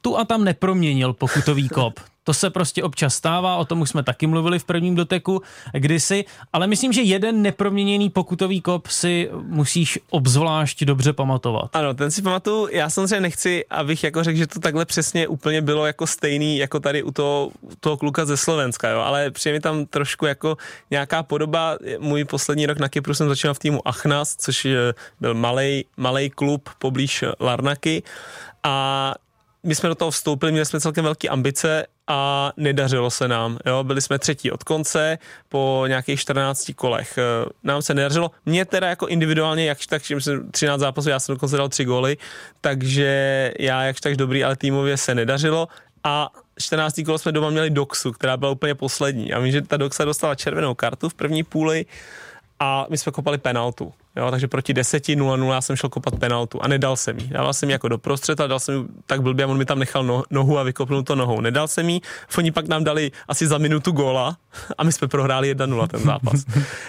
tu 0.00 0.18
a 0.18 0.24
tam 0.24 0.44
neproměnil 0.44 1.12
pokutový 1.12 1.68
kop. 1.68 2.00
To 2.24 2.34
se 2.34 2.50
prostě 2.50 2.82
občas 2.82 3.14
stává, 3.14 3.56
o 3.56 3.64
tom 3.64 3.80
už 3.80 3.90
jsme 3.90 4.02
taky 4.02 4.26
mluvili 4.26 4.58
v 4.58 4.64
prvním 4.64 4.94
doteku 4.94 5.42
kdysi, 5.72 6.24
ale 6.52 6.66
myslím, 6.66 6.92
že 6.92 7.02
jeden 7.02 7.42
neproměněný 7.42 8.10
pokutový 8.10 8.60
kop 8.60 8.86
si 8.86 9.30
musíš 9.32 9.98
obzvlášť 10.10 10.84
dobře 10.84 11.12
pamatovat. 11.12 11.76
Ano, 11.76 11.94
ten 11.94 12.10
si 12.10 12.22
pamatuju, 12.22 12.68
já 12.72 12.90
samozřejmě 12.90 13.20
nechci, 13.20 13.64
abych 13.70 14.04
jako 14.04 14.24
řekl, 14.24 14.38
že 14.38 14.46
to 14.46 14.60
takhle 14.60 14.84
přesně 14.84 15.28
úplně 15.28 15.62
bylo 15.62 15.86
jako 15.86 16.06
stejný, 16.06 16.58
jako 16.58 16.80
tady 16.80 17.02
u 17.02 17.10
toho, 17.10 17.50
u 17.60 17.76
toho 17.80 17.96
kluka 17.96 18.24
ze 18.24 18.36
Slovenska, 18.36 18.88
jo, 18.88 19.00
ale 19.00 19.30
přijde 19.30 19.56
mi 19.56 19.60
tam 19.60 19.86
trošku 19.86 20.26
jako 20.26 20.56
nějaká 20.90 21.22
podoba. 21.22 21.76
Můj 21.98 22.24
poslední 22.24 22.66
rok 22.66 22.78
na 22.78 22.88
Kypru 22.88 23.14
jsem 23.14 23.28
začínal 23.28 23.54
v 23.54 23.58
týmu 23.58 23.88
Achnas, 23.88 24.36
což 24.36 24.66
byl 25.20 25.34
malý 25.34 25.84
malý 25.96 26.30
klub 26.30 26.70
poblíž 26.78 27.24
Larnaky 27.40 28.02
a 28.62 29.14
my 29.66 29.74
jsme 29.74 29.88
do 29.88 29.94
toho 29.94 30.10
vstoupili, 30.10 30.52
měli 30.52 30.66
jsme 30.66 30.80
celkem 30.80 31.04
velké 31.04 31.28
ambice 31.28 31.86
a 32.06 32.52
nedařilo 32.56 33.10
se 33.10 33.28
nám. 33.28 33.58
Jo? 33.66 33.84
Byli 33.84 34.00
jsme 34.00 34.18
třetí 34.18 34.50
od 34.50 34.64
konce 34.64 35.18
po 35.48 35.84
nějakých 35.88 36.20
14 36.20 36.70
kolech. 36.76 37.18
Eh, 37.18 37.48
nám 37.64 37.82
se 37.82 37.94
nedařilo. 37.94 38.30
Mně 38.46 38.64
teda 38.64 38.88
jako 38.88 39.06
individuálně, 39.06 39.64
jakž 39.64 39.86
tak, 39.86 40.02
že 40.04 40.20
jsem 40.20 40.50
13 40.50 40.80
zápasů, 40.80 41.08
já 41.08 41.20
jsem 41.20 41.34
dokonce 41.34 41.56
dal 41.56 41.68
tři 41.68 41.84
góly, 41.84 42.16
takže 42.60 43.52
já 43.58 43.82
jakž 43.82 44.00
tak 44.00 44.16
dobrý, 44.16 44.44
ale 44.44 44.56
týmově 44.56 44.96
se 44.96 45.14
nedařilo. 45.14 45.68
A 46.04 46.30
14. 46.58 47.02
kolo 47.06 47.18
jsme 47.18 47.32
doma 47.32 47.50
měli 47.50 47.70
Doxu, 47.70 48.12
která 48.12 48.36
byla 48.36 48.50
úplně 48.50 48.74
poslední. 48.74 49.32
A 49.32 49.38
vím, 49.38 49.52
že 49.52 49.62
ta 49.62 49.76
Doxa 49.76 50.04
dostala 50.04 50.34
červenou 50.34 50.74
kartu 50.74 51.08
v 51.08 51.14
první 51.14 51.42
půli 51.42 51.86
a 52.62 52.86
my 52.90 52.98
jsme 52.98 53.12
kopali 53.12 53.38
penaltu. 53.38 53.92
Jo, 54.16 54.30
takže 54.30 54.48
proti 54.48 54.74
10 54.74 55.08
0 55.08 55.54
já 55.54 55.60
jsem 55.60 55.76
šel 55.76 55.90
kopat 55.90 56.16
penaltu 56.16 56.62
a 56.62 56.68
nedal 56.68 56.96
jsem 56.96 57.18
jí. 57.18 57.28
Dával 57.28 57.52
jsem 57.52 57.68
ji 57.68 57.72
jako 57.72 57.88
doprostřed 57.88 58.40
a 58.40 58.46
dal 58.46 58.58
jsem 58.58 58.74
ji 58.74 58.84
tak 59.06 59.22
blbě, 59.22 59.46
on 59.46 59.58
mi 59.58 59.64
tam 59.64 59.78
nechal 59.78 60.04
no, 60.04 60.22
nohu 60.30 60.58
a 60.58 60.62
vykopnul 60.62 61.02
to 61.02 61.14
nohou. 61.14 61.40
Nedal 61.40 61.68
jsem 61.68 61.88
jí, 61.88 62.02
oni 62.38 62.52
pak 62.52 62.68
nám 62.68 62.84
dali 62.84 63.10
asi 63.28 63.46
za 63.46 63.58
minutu 63.58 63.92
góla 63.92 64.36
a 64.78 64.84
my 64.84 64.92
jsme 64.92 65.08
prohráli 65.08 65.56
1-0 65.56 65.86
ten 65.86 66.00
zápas. 66.00 66.44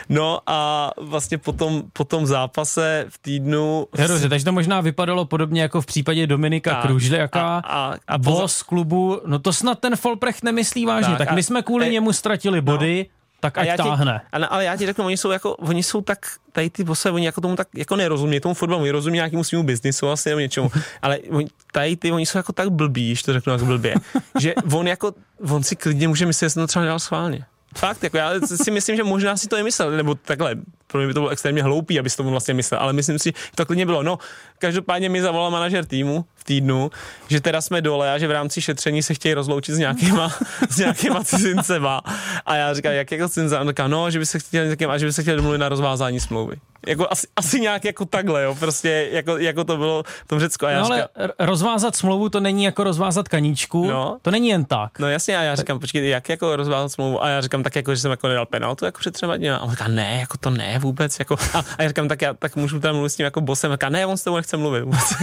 No 0.10 0.40
a 0.48 0.92
vlastně 1.02 1.38
po 1.38 1.52
tom, 1.52 1.84
po 1.94 2.04
tom 2.04 2.26
zápase 2.26 3.06
v 3.10 3.18
týdnu... 3.18 3.88
Je 3.98 4.08
dobře, 4.08 4.30
takže 4.30 4.46
to 4.46 4.52
možná 4.52 4.82
vypadalo 4.82 5.26
podobně 5.26 5.62
jako 5.62 5.82
v 5.82 5.86
případě 5.86 6.28
Dominika 6.28 6.82
Kružliaka, 6.82 7.58
a, 7.58 7.60
a, 7.60 7.96
a 8.08 8.18
boss 8.18 8.64
klubu, 8.64 9.22
no 9.26 9.40
to 9.40 9.54
snad 9.54 9.80
ten 9.80 9.96
Folprecht 9.96 10.44
nemyslí 10.44 10.86
vážně, 10.86 11.16
tak, 11.16 11.28
tak 11.28 11.36
my 11.36 11.44
jsme 11.44 11.62
kvůli 11.62 11.86
a, 11.86 11.90
němu 11.90 12.14
ztratili 12.14 12.62
body, 12.62 13.06
no 13.10 13.23
tak 13.44 13.60
ať 13.60 13.76
táhne. 13.76 14.24
Ti, 14.24 14.28
ale, 14.32 14.46
ale 14.48 14.62
já 14.64 14.74
ti 14.80 14.86
řeknu, 14.86 15.06
oni 15.06 15.18
jsou 15.18 15.32
jako, 15.32 15.56
oni 15.56 15.84
jsou 15.84 16.02
tak, 16.02 16.20
tady 16.52 16.70
ty 16.70 16.84
bose, 16.84 17.12
oni 17.12 17.26
jako 17.26 17.42
tomu 17.42 17.56
tak, 17.56 17.68
jako 17.76 17.96
nerozumí 17.96 18.40
tomu 18.40 18.56
fotbalu, 18.56 18.82
oni 18.82 18.92
rozumí 18.92 19.16
nějakému 19.16 19.44
svýmu 19.44 19.64
biznisu 19.64 20.10
asi 20.10 20.30
nebo 20.30 20.40
něčemu, 20.40 20.72
ale 21.02 21.20
oni, 21.30 21.48
tady 21.72 21.96
ty, 21.96 22.12
oni 22.12 22.26
jsou 22.26 22.38
jako 22.38 22.54
tak 22.54 22.70
blbí, 22.70 23.16
že 23.16 23.24
to 23.24 23.34
řeknu 23.34 23.54
jako 23.54 23.66
blbě, 23.66 23.96
že 24.40 24.54
on 24.72 24.88
jako, 24.88 25.14
on 25.50 25.64
si 25.64 25.76
klidně 25.76 26.08
může 26.08 26.26
myslet, 26.26 26.50
že 26.50 26.56
to 26.56 26.68
třeba 26.68 26.86
dělal 26.86 27.00
schválně. 27.00 27.46
Fakt, 27.78 28.04
jako 28.04 28.18
já 28.18 28.32
si 28.56 28.72
myslím, 28.72 28.96
že 28.96 29.04
možná 29.04 29.38
si 29.38 29.48
to 29.48 29.58
i 29.58 29.64
myslel, 29.64 29.92
nebo 29.92 30.16
takhle, 30.16 30.56
pro 30.88 31.00
mě 31.00 31.08
by 31.08 31.14
to 31.14 31.20
bylo 31.20 31.30
extrémně 31.30 31.64
hloupý, 31.64 32.00
aby 32.00 32.10
si 32.10 32.18
to 32.18 32.24
vlastně 32.24 32.54
myslel, 32.54 32.80
ale 32.80 32.94
myslím 32.94 33.20
si, 33.20 33.30
že 33.30 33.52
to 33.56 33.66
klidně 33.66 33.86
bylo. 33.86 34.04
No, 34.04 34.18
každopádně 34.60 35.10
mi 35.10 35.22
zavolal 35.22 35.52
manažer 35.52 35.86
týmu 35.86 36.26
v 36.36 36.44
týdnu, 36.44 36.92
že 37.28 37.42
teda 37.42 37.62
jsme 37.62 37.82
dole 37.82 38.14
a 38.14 38.18
že 38.18 38.28
v 38.28 38.32
rámci 38.32 38.62
šetření 38.62 39.04
se 39.04 39.14
chtějí 39.14 39.34
rozloučit 39.34 39.76
s 39.76 39.78
nějakýma, 39.78 40.32
s 40.70 40.78
nějakýma 40.78 41.24
cizincema. 41.24 42.02
A 42.46 42.56
já 42.56 42.74
říkám, 42.74 42.92
jak 42.94 43.12
jako 43.12 43.30
cizince? 43.30 43.60
On 43.60 43.68
říká, 43.68 43.88
no, 43.88 44.12
že 44.12 44.20
by 44.20 44.26
se 44.26 44.40
chtěli, 44.40 44.78
a 44.90 44.98
že 44.98 45.06
by 45.06 45.14
se 45.14 45.22
chtěli 45.22 45.38
domluvit 45.38 45.58
na 45.58 45.70
rozvázání 45.70 46.20
smlouvy. 46.20 46.56
Jako 46.88 47.08
asi, 47.12 47.28
asi 47.36 47.60
nějak 47.60 47.86
jako 47.86 48.06
takhle, 48.06 48.44
jo, 48.44 48.56
prostě 48.60 49.10
jako, 49.12 49.38
jako 49.38 49.64
to 49.64 49.78
bylo 49.78 50.04
v 50.26 50.28
tom 50.28 50.40
Řecku. 50.40 50.66
A 50.66 50.70
já 50.72 50.80
No 50.80 50.86
ale 50.86 50.96
říkám, 50.98 51.30
rozvázat 51.40 51.96
smlouvu 51.96 52.30
to 52.30 52.40
není 52.40 52.64
jako 52.64 52.84
rozvázat 52.84 53.28
kaníčku, 53.28 53.88
No. 53.88 54.18
to 54.22 54.32
není 54.32 54.48
jen 54.50 54.66
tak. 54.66 55.00
No 55.00 55.10
jasně, 55.10 55.38
a 55.38 55.42
já 55.42 55.56
říkám, 55.56 55.80
počkej, 55.80 56.10
jak 56.10 56.30
jako 56.30 56.56
rozvázat 56.56 56.92
smlouvu? 56.92 57.24
A 57.24 57.30
já 57.30 57.42
říkám 57.42 57.64
tak 57.64 57.76
jako, 57.76 57.96
že 57.96 58.02
jsem 58.02 58.12
jako 58.12 58.28
nedal 58.28 58.46
penaltu 58.46 58.86
jako 58.86 59.00
před 59.00 59.12
třema 59.14 59.38
dny. 59.38 59.52
A 59.52 59.60
on 59.60 59.72
říká, 59.72 59.88
ne, 59.88 60.18
jako 60.20 60.38
to 60.38 60.50
ne 60.50 60.80
vůbec. 60.80 61.20
Jako, 61.20 61.36
a, 61.54 61.60
a 61.78 61.82
já 61.84 61.88
říkám, 61.88 62.08
tak 62.08 62.22
já 62.22 62.34
tak 62.34 62.56
můžu 62.56 62.80
tam 62.80 62.96
mluvit 62.96 63.10
s 63.10 63.16
tím 63.16 63.24
jako 63.24 63.42
bosem. 63.42 63.72
A 63.72 63.76
říká, 63.76 63.90
ne, 63.90 64.06
on 64.06 64.18
s 64.18 64.24
tebou 64.24 64.36
nechce 64.36 64.58
mluvit 64.58 64.82
vůbec. 64.82 65.00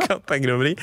říkám, 0.00 0.20
tak 0.24 0.46
dobrý. 0.46 0.74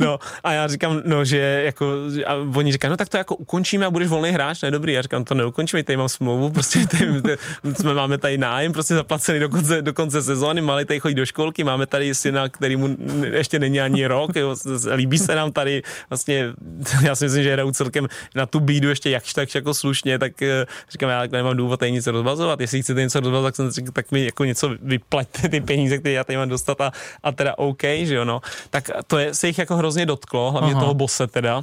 No 0.00 0.18
a 0.44 0.52
já 0.52 0.66
říkám, 0.68 1.02
no, 1.04 1.24
že 1.24 1.62
jako, 1.64 1.86
a 2.26 2.34
oni 2.56 2.72
říkají, 2.72 2.90
no 2.90 2.96
tak 2.96 3.08
to 3.08 3.16
jako 3.16 3.34
ukončíme 3.36 3.86
a 3.86 3.90
budeš 3.90 4.08
volný 4.08 4.30
hráč, 4.30 4.62
ne 4.62 4.70
dobrý. 4.70 4.92
Já 4.92 5.02
říkám, 5.02 5.24
to 5.24 5.34
neukončíme, 5.34 5.82
tady 5.82 5.96
mám 5.96 6.08
smlouvu, 6.08 6.50
prostě 6.50 6.86
tady, 6.86 7.22
tady, 7.22 7.36
jsme 7.74 7.94
máme 7.94 8.18
tady 8.18 8.38
nájem, 8.38 8.72
prostě 8.72 8.94
zaplacený 8.94 9.39
do 9.40 9.48
konce, 9.48 9.82
do 9.82 9.92
konce 9.92 10.22
sezóny, 10.22 10.60
malý 10.60 10.84
tady 10.84 11.00
chodí 11.00 11.14
do 11.14 11.26
školky, 11.26 11.64
máme 11.64 11.86
tady 11.86 12.14
syna, 12.14 12.48
který 12.48 12.76
mu 12.76 12.96
ještě 13.32 13.58
není 13.58 13.80
ani 13.80 14.06
rok, 14.06 14.36
jo, 14.36 14.56
líbí 14.94 15.18
se 15.18 15.34
nám 15.34 15.52
tady, 15.52 15.82
vlastně, 16.10 16.52
já 17.02 17.16
si 17.16 17.24
myslím, 17.24 17.42
že 17.42 17.52
hrajou 17.52 17.72
celkem 17.72 18.08
na 18.34 18.46
tu 18.46 18.60
bídu 18.60 18.88
ještě 18.88 19.10
jakž 19.10 19.32
tak 19.32 19.54
jako 19.54 19.74
slušně, 19.74 20.18
tak 20.18 20.42
eh, 20.42 20.66
říkám, 20.90 21.10
já 21.10 21.26
nemám 21.32 21.56
důvod 21.56 21.80
tady 21.80 21.92
nic 21.92 22.06
rozvazovat, 22.06 22.60
jestli 22.60 22.82
chcete 22.82 23.00
něco 23.00 23.20
rozvazovat, 23.20 23.48
tak, 23.48 23.56
jsem 23.56 23.70
řekl, 23.70 23.92
tak 23.92 24.12
mi 24.12 24.24
jako 24.24 24.44
něco 24.44 24.70
vyplaťte 24.82 25.48
ty 25.48 25.60
peníze, 25.60 25.98
které 25.98 26.12
já 26.12 26.24
tady 26.24 26.36
mám 26.36 26.48
dostat 26.48 26.80
a, 26.80 26.92
a 27.22 27.32
teda 27.32 27.58
OK, 27.58 27.82
že 27.82 28.14
jo, 28.14 28.24
no. 28.24 28.40
Tak 28.70 28.90
to 29.06 29.18
je, 29.18 29.34
se 29.34 29.46
jich 29.46 29.58
jako 29.58 29.76
hrozně 29.76 30.06
dotklo, 30.06 30.50
hlavně 30.50 30.72
Aha. 30.72 30.80
toho 30.80 30.94
bose 30.94 31.26
teda, 31.26 31.62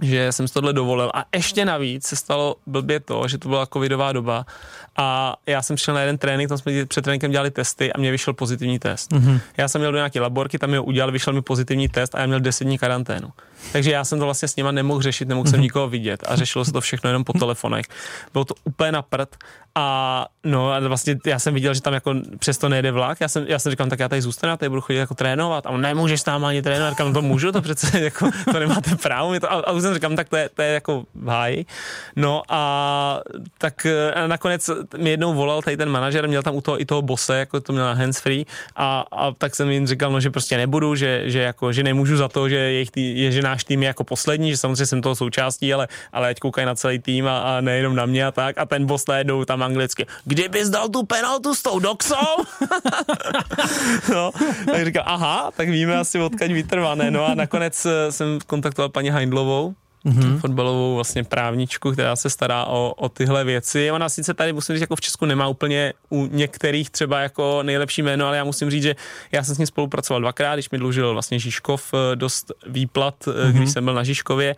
že 0.00 0.32
jsem 0.32 0.48
si 0.48 0.54
tohle 0.54 0.72
dovolil. 0.72 1.10
A 1.14 1.24
ještě 1.34 1.64
navíc 1.64 2.06
se 2.06 2.16
stalo 2.16 2.56
blbě 2.66 3.00
to, 3.00 3.28
že 3.28 3.38
to 3.38 3.48
byla 3.48 3.66
covidová 3.66 4.12
doba 4.12 4.46
a 4.96 5.36
já 5.46 5.62
jsem 5.62 5.76
šel 5.76 5.94
na 5.94 6.00
jeden 6.00 6.18
trénink, 6.18 6.48
tam 6.48 6.58
jsme 6.58 6.86
před 6.86 7.02
tréninkem 7.02 7.30
dělali 7.30 7.50
testy 7.50 7.92
a 7.92 7.98
mě 7.98 8.10
vyšel 8.10 8.34
pozitivní 8.34 8.78
test. 8.78 9.12
Mm-hmm. 9.12 9.40
Já 9.56 9.68
jsem 9.68 9.80
měl 9.80 9.92
do 9.92 9.98
nějaké 9.98 10.20
laborky, 10.20 10.58
tam 10.58 10.70
mi 10.70 10.76
ho 10.76 10.84
udělal, 10.84 11.12
vyšel 11.12 11.32
mi 11.32 11.42
pozitivní 11.42 11.88
test 11.88 12.14
a 12.14 12.20
já 12.20 12.26
měl 12.26 12.40
10 12.40 12.64
dní 12.64 12.78
karanténu. 12.78 13.32
Takže 13.72 13.90
já 13.90 14.04
jsem 14.04 14.18
to 14.18 14.24
vlastně 14.24 14.48
s 14.48 14.56
nima 14.56 14.70
nemohl 14.72 15.02
řešit, 15.02 15.28
nemohl 15.28 15.48
jsem 15.48 15.60
nikoho 15.60 15.88
vidět 15.88 16.24
a 16.28 16.36
řešilo 16.36 16.64
se 16.64 16.72
to 16.72 16.80
všechno 16.80 17.10
jenom 17.10 17.24
po 17.24 17.32
telefonech. 17.32 17.86
Bylo 18.32 18.44
to 18.44 18.54
úplně 18.64 18.92
na 18.92 19.02
prd 19.02 19.36
a 19.78 20.26
no 20.44 20.72
a 20.72 20.80
vlastně 20.80 21.16
já 21.26 21.38
jsem 21.38 21.54
viděl, 21.54 21.74
že 21.74 21.82
tam 21.82 21.94
jako 21.94 22.14
přesto 22.38 22.68
nejde 22.68 22.92
vlak. 22.92 23.20
Já 23.20 23.28
jsem, 23.28 23.44
já 23.48 23.58
jsem 23.58 23.70
říkal, 23.70 23.86
tak 23.86 24.00
já 24.00 24.08
tady 24.08 24.22
zůstanu, 24.22 24.50
já 24.50 24.56
tady 24.56 24.68
budu 24.68 24.80
chodit 24.80 24.98
jako 24.98 25.14
trénovat. 25.14 25.66
A 25.66 25.70
on 25.70 25.80
nemůžeš 25.80 26.22
tam 26.22 26.44
ani 26.44 26.62
trénovat. 26.62 26.92
Říkám, 26.92 27.12
to 27.12 27.22
můžu, 27.22 27.52
to 27.52 27.62
přece 27.62 28.00
jako, 28.04 28.30
to 28.52 28.58
nemáte 28.58 28.96
právo. 28.96 29.30
Mě 29.30 29.40
to, 29.40 29.52
a, 29.52 29.54
a 29.54 29.72
už 29.72 29.82
jsem 29.82 29.94
říkal, 29.94 30.16
tak 30.16 30.28
to 30.28 30.36
je, 30.36 30.48
to 30.54 30.62
je 30.62 30.68
jako 30.68 31.04
v 31.14 31.28
háji. 31.28 31.66
No 32.16 32.42
a 32.48 33.20
tak 33.58 33.86
eh, 33.86 34.12
a 34.12 34.26
nakonec 34.26 34.70
mi 34.96 35.10
jednou 35.10 35.34
volal 35.34 35.62
tady 35.62 35.76
ten 35.76 35.88
manažer, 35.88 36.28
měl 36.28 36.42
tam 36.42 36.56
u 36.56 36.60
toho 36.60 36.80
i 36.80 36.84
toho 36.84 37.02
bose, 37.02 37.38
jako 37.38 37.60
to 37.60 37.72
měl 37.72 37.84
na 37.84 37.92
handsfree 37.92 38.44
a, 38.76 39.04
a 39.12 39.32
tak 39.32 39.54
jsem 39.54 39.70
jim 39.70 39.86
říkal, 39.86 40.12
no, 40.12 40.20
že 40.20 40.30
prostě 40.30 40.56
nebudu, 40.56 40.94
že, 40.94 41.22
že, 41.30 41.40
jako, 41.40 41.72
že 41.72 41.82
nemůžu 41.82 42.16
za 42.16 42.28
to, 42.28 42.48
že, 42.48 42.56
jejich 42.56 42.90
tý, 42.90 43.20
je, 43.20 43.32
že 43.32 43.42
náš 43.42 43.55
tým 43.64 43.82
je 43.82 43.86
jako 43.86 44.04
poslední, 44.04 44.50
že 44.50 44.56
samozřejmě 44.56 44.86
jsem 44.86 45.02
toho 45.02 45.14
součástí, 45.14 45.74
ale, 45.74 45.88
ale 46.12 46.28
ať 46.28 46.40
koukají 46.40 46.66
na 46.66 46.74
celý 46.74 46.98
tým 46.98 47.26
a, 47.26 47.38
a 47.38 47.60
nejenom 47.60 47.96
na 47.96 48.06
mě 48.06 48.26
a 48.26 48.32
tak. 48.32 48.58
A 48.58 48.66
ten 48.66 48.86
boss 48.86 49.06
najednou 49.08 49.44
tam 49.44 49.62
anglicky, 49.62 50.06
kdybys 50.24 50.70
dal 50.70 50.88
tu 50.88 51.02
penaltu 51.02 51.54
s 51.54 51.62
tou 51.62 51.78
doxou? 51.78 52.44
no, 54.12 54.30
tak 54.66 54.84
říkal, 54.84 55.02
aha, 55.06 55.50
tak 55.56 55.68
víme 55.68 55.96
asi 55.96 56.20
odkaď 56.20 56.50
vytrvané. 56.52 57.10
No 57.10 57.26
a 57.26 57.34
nakonec 57.34 57.86
eh, 57.86 58.12
jsem 58.12 58.38
kontaktoval 58.46 58.88
paní 58.88 59.10
Heindlovou, 59.10 59.74
mm-hmm. 60.06 60.38
fotbalovou 60.38 60.94
vlastně 60.94 61.24
právničku, 61.24 61.92
která 61.92 62.16
se 62.16 62.30
stará 62.30 62.64
o, 62.64 62.94
o 62.96 63.08
tyhle 63.08 63.44
věci. 63.44 63.90
Ona 63.90 64.08
sice 64.08 64.34
tady, 64.34 64.52
musím 64.52 64.74
říct, 64.74 64.80
jako 64.80 64.96
v 64.96 65.00
Česku 65.00 65.24
nemá 65.26 65.48
úplně 65.48 65.92
u 66.10 66.26
některých 66.26 66.90
třeba 66.90 67.20
jako 67.20 67.62
nejlepší 67.62 68.02
jméno, 68.02 68.26
ale 68.26 68.36
já 68.36 68.44
musím 68.44 68.70
říct, 68.70 68.82
že 68.82 68.96
já 69.32 69.42
jsem 69.42 69.54
s 69.54 69.58
ním 69.58 69.66
spolupracoval 69.66 70.20
dvakrát, 70.20 70.54
když 70.54 70.70
mi 70.70 70.78
dlužil 70.78 71.12
vlastně 71.12 71.38
Žižkov 71.38 71.94
eh, 71.94 72.16
dost 72.16 72.52
výplat, 72.66 73.14
mm-hmm. 73.26 73.52
když 73.52 73.70
jsem 73.70 73.84
byl 73.84 73.94
na 73.94 74.04
Žižkově 74.04 74.56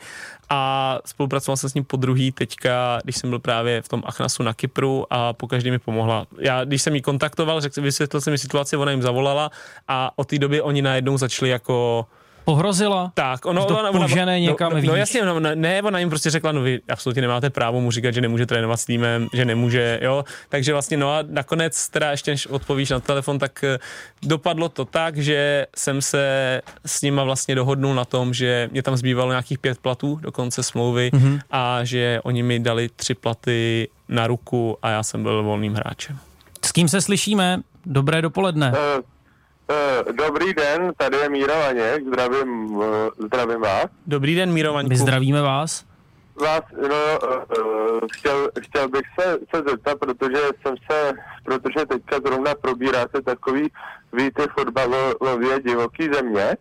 a 0.50 0.98
spolupracoval 1.04 1.56
jsem 1.56 1.70
s 1.70 1.74
ním 1.74 1.84
po 1.84 1.96
druhý 1.96 2.32
teďka, 2.32 2.98
když 3.04 3.16
jsem 3.16 3.30
byl 3.30 3.38
právě 3.38 3.82
v 3.82 3.88
tom 3.88 4.02
Achnasu 4.06 4.42
na 4.42 4.54
Kypru 4.54 5.06
a 5.10 5.32
po 5.32 5.48
každý 5.48 5.70
mi 5.70 5.78
pomohla. 5.78 6.26
Já, 6.38 6.64
když 6.64 6.82
jsem 6.82 6.94
ji 6.94 7.00
kontaktoval, 7.00 7.60
řekl, 7.60 7.82
vysvětlil 7.82 8.20
jsem 8.20 8.30
mi 8.30 8.38
situaci, 8.38 8.76
ona 8.76 8.90
jim 8.90 9.02
zavolala 9.02 9.50
a 9.88 10.12
od 10.16 10.28
té 10.28 10.38
doby 10.38 10.60
oni 10.60 10.82
najednou 10.82 11.18
začali 11.18 11.50
jako 11.50 12.06
Pohrozila? 12.48 13.12
tak, 13.14 13.46
ono, 13.46 13.64
to 13.64 13.78
požene 13.92 14.40
někam 14.40 14.70
no, 14.70 14.76
no, 14.76 14.80
výš. 14.80 14.88
no 14.88 14.96
jasně, 14.96 15.24
no, 15.24 15.40
ne, 15.40 15.82
ona 15.82 15.98
jim 15.98 16.08
prostě 16.08 16.30
řekla, 16.30 16.52
no 16.52 16.60
vy 16.62 16.80
absolutně 16.88 17.22
nemáte 17.22 17.50
právo 17.50 17.80
mu 17.80 17.90
říkat, 17.90 18.10
že 18.10 18.20
nemůže 18.20 18.46
trénovat 18.46 18.80
s 18.80 18.84
týmem, 18.84 19.28
že 19.32 19.44
nemůže, 19.44 20.00
jo, 20.02 20.24
takže 20.48 20.72
vlastně, 20.72 20.96
no 20.96 21.12
a 21.14 21.18
nakonec, 21.28 21.88
teda 21.88 22.10
ještě 22.10 22.30
než 22.30 22.46
odpovíš 22.46 22.90
na 22.90 23.00
telefon, 23.00 23.38
tak 23.38 23.64
eh, 23.64 23.78
dopadlo 24.22 24.68
to 24.68 24.84
tak, 24.84 25.16
že 25.16 25.66
jsem 25.76 26.02
se 26.02 26.22
s 26.86 27.02
nima 27.02 27.24
vlastně 27.24 27.54
dohodnul 27.54 27.94
na 27.94 28.04
tom, 28.04 28.34
že 28.34 28.68
mě 28.72 28.82
tam 28.82 28.96
zbývalo 28.96 29.30
nějakých 29.30 29.58
pět 29.58 29.78
platů 29.78 30.18
do 30.22 30.32
konce 30.32 30.62
smlouvy 30.62 31.10
Mhm. 31.12 31.22
mm-hmm. 31.22 31.40
a 31.50 31.84
že 31.84 32.20
oni 32.22 32.42
mi 32.42 32.58
dali 32.60 32.88
tři 32.96 33.14
platy 33.14 33.88
na 34.08 34.26
ruku 34.26 34.78
a 34.82 34.90
já 34.90 35.02
jsem 35.02 35.22
byl 35.22 35.42
volným 35.42 35.74
hráčem. 35.74 36.18
S 36.64 36.72
kým 36.72 36.88
se 36.88 37.00
slyšíme? 37.00 37.60
Dobré 37.86 38.22
dopoledne. 38.22 38.72
Eh, 38.74 39.02
Dobrý 40.12 40.54
den, 40.54 40.92
tady 40.96 41.16
je 41.16 41.28
Míra 41.28 41.58
Vaněk, 41.58 42.06
zdravím, 42.06 42.82
eh, 42.82 43.24
zdravím 43.24 43.60
vás. 43.60 43.86
Dobrý 44.06 44.34
den, 44.34 44.52
Míro 44.52 44.72
Vaňku. 44.72 44.88
My 44.88 44.96
zdravíme 44.96 45.42
vás. 45.42 45.84
Vás, 46.40 46.60
no, 46.88 47.28
uh, 47.28 48.00
chtěl, 48.12 48.50
chtěl 48.60 48.88
bych 48.88 49.02
se, 49.20 49.38
se 49.54 49.62
zeptat, 49.68 49.98
protože 49.98 50.42
jsem 50.62 50.74
se, 50.90 51.12
protože 51.44 51.86
teďka 51.86 52.16
zrovna 52.26 52.54
probíráte 52.54 53.22
takový 53.22 53.68
víty 54.12 54.42
fotbalově 54.58 55.60
divoký 55.66 56.08
země, 56.12 56.56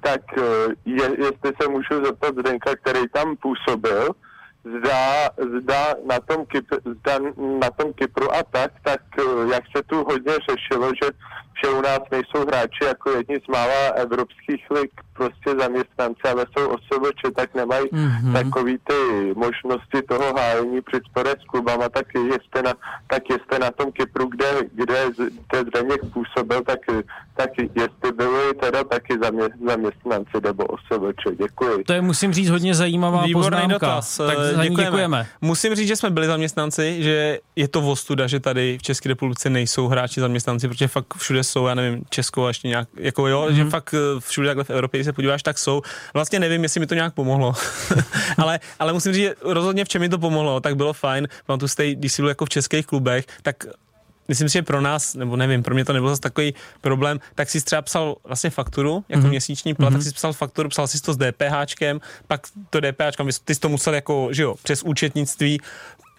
tak 0.00 0.20
je, 0.84 1.04
jestli 1.18 1.52
se 1.62 1.68
můžu 1.68 2.04
zeptat 2.04 2.34
Zdenka, 2.38 2.76
který 2.76 3.00
tam 3.12 3.36
působil, 3.36 4.08
zda, 4.64 5.30
zda 5.60 5.94
na, 6.06 6.20
tom 6.20 6.46
Kyp, 6.46 6.66
zda 6.84 7.18
na 7.60 7.70
tom 7.70 7.92
Kypru 7.92 8.34
a 8.34 8.42
tak, 8.42 8.72
tak 8.82 9.00
jak 9.52 9.62
se 9.76 9.82
tu 9.82 10.04
hodně 10.04 10.32
řešilo, 10.50 10.90
že, 11.02 11.10
že 11.64 11.70
u 11.70 11.80
nás 11.80 12.00
nejsou 12.10 12.46
hráči 12.48 12.84
jako 12.84 13.10
jedni 13.10 13.36
z 13.44 13.48
mála 13.48 13.80
evropských 13.96 14.64
lig 14.70 14.90
prostě 15.12 15.50
zaměstnanci, 15.60 16.22
ale 16.32 16.46
jsou 16.52 16.68
osoboče, 16.68 17.26
tak 17.36 17.54
nemají 17.54 17.86
Mhm. 17.92 18.08
mm-hmm. 18.10 18.32
takový 18.32 18.78
ty 18.84 18.94
možnosti 19.36 20.02
toho 20.08 20.34
hájení 20.34 20.80
při 20.80 21.00
spore 21.10 21.30
s 21.30 21.44
klubama, 21.50 21.88
tak 21.88 22.06
jste 22.46 22.62
na, 22.62 22.72
tak 23.10 23.22
jste 23.30 23.58
na 23.58 23.70
tom 23.70 23.92
Kypru, 23.92 24.26
kde, 24.26 24.46
kde, 24.74 25.04
kde 25.50 25.58
Zdeněk 25.68 26.00
působil, 26.12 26.60
tak, 26.62 26.78
tak 27.36 27.50
jestli 27.58 28.12
byli 28.16 28.54
teda 28.60 28.84
taky 28.84 29.18
zamě, 29.22 29.42
zaměstnanci 29.68 30.36
nebo 30.44 30.64
osoboče. 30.64 31.30
Děkuji. 31.38 31.84
To 31.84 31.92
je, 31.92 32.00
musím 32.02 32.32
říct, 32.32 32.48
hodně 32.50 32.74
zajímavá 32.74 33.22
Výborný 33.24 33.50
poznámka. 33.50 33.74
dotaz. 33.86 34.16
Tak 34.16 34.36
eh, 34.40 34.54
za 34.54 34.64
ní 34.64 34.76
děkujeme. 34.76 35.26
Musím 35.40 35.74
říct, 35.74 35.88
že 35.88 35.96
jsme 35.96 36.10
byli 36.10 36.26
zaměstnanci, 36.26 37.02
že 37.02 37.38
je 37.56 37.68
to 37.68 37.80
vostuda, 37.80 38.26
že 38.26 38.40
tady 38.40 38.78
v 38.78 38.82
České 38.82 39.08
republice 39.08 39.50
nejsou 39.50 39.88
hráči 39.88 40.20
zaměstnanci, 40.20 40.68
protože 40.68 40.88
fakt 40.88 41.14
všude 41.16 41.44
jsou, 41.50 41.66
já 41.66 41.74
nevím, 41.74 42.04
Česko 42.10 42.44
a 42.44 42.48
ještě 42.48 42.68
nějak, 42.68 42.88
jako 42.96 43.26
jo, 43.26 43.46
mm-hmm. 43.46 43.54
že 43.54 43.64
fakt 43.64 43.94
eh, 43.94 44.20
všude 44.20 44.48
takhle 44.48 44.64
v 44.64 44.70
Evropě, 44.70 44.98
když 44.98 45.04
se 45.04 45.12
podíváš, 45.12 45.42
tak 45.42 45.58
jsou. 45.58 45.82
Vlastně 46.14 46.40
nevím, 46.40 46.62
jestli 46.62 46.80
mi 46.80 46.86
to 46.86 46.94
nějak 46.94 47.14
pomohlo, 47.14 47.54
ale, 48.38 48.60
ale 48.78 48.92
musím 48.92 49.12
říct, 49.12 49.22
že 49.22 49.34
rozhodně 49.40 49.84
v 49.84 49.88
čem 49.88 50.00
mi 50.00 50.08
to 50.08 50.18
pomohlo, 50.18 50.60
tak 50.60 50.76
bylo 50.76 50.92
fajn. 50.92 51.28
Pamatuju 51.46 51.68
si, 51.68 51.76
tady, 51.76 51.94
když 51.94 52.12
jsi 52.12 52.22
byl 52.22 52.28
jako 52.28 52.44
v 52.44 52.48
českých 52.48 52.86
klubech, 52.86 53.26
tak 53.42 53.64
myslím 54.30 54.48
si, 54.48 54.52
že 54.52 54.62
pro 54.62 54.80
nás, 54.80 55.14
nebo 55.14 55.36
nevím, 55.36 55.62
pro 55.62 55.74
mě 55.74 55.84
to 55.84 55.92
nebyl 55.92 56.08
zase 56.08 56.20
takový 56.20 56.54
problém, 56.80 57.20
tak 57.34 57.50
si 57.50 57.60
třeba 57.60 57.82
psal 57.82 58.16
vlastně 58.24 58.50
fakturu, 58.50 59.04
jako 59.08 59.22
mm-hmm. 59.22 59.28
měsíční 59.28 59.74
plat, 59.74 59.90
mm-hmm. 59.90 59.92
tak 59.92 60.02
si 60.02 60.12
psal 60.12 60.32
fakturu, 60.32 60.68
psal 60.68 60.86
si 60.86 61.02
to 61.02 61.12
s 61.12 61.16
DPHčkem, 61.16 62.00
pak 62.26 62.46
to 62.70 62.80
DPHčkem, 62.80 63.28
ty 63.44 63.54
jsi 63.54 63.60
to 63.60 63.68
musel 63.68 63.94
jako, 63.94 64.28
že 64.32 64.42
jo, 64.42 64.54
přes 64.62 64.82
účetnictví 64.82 65.60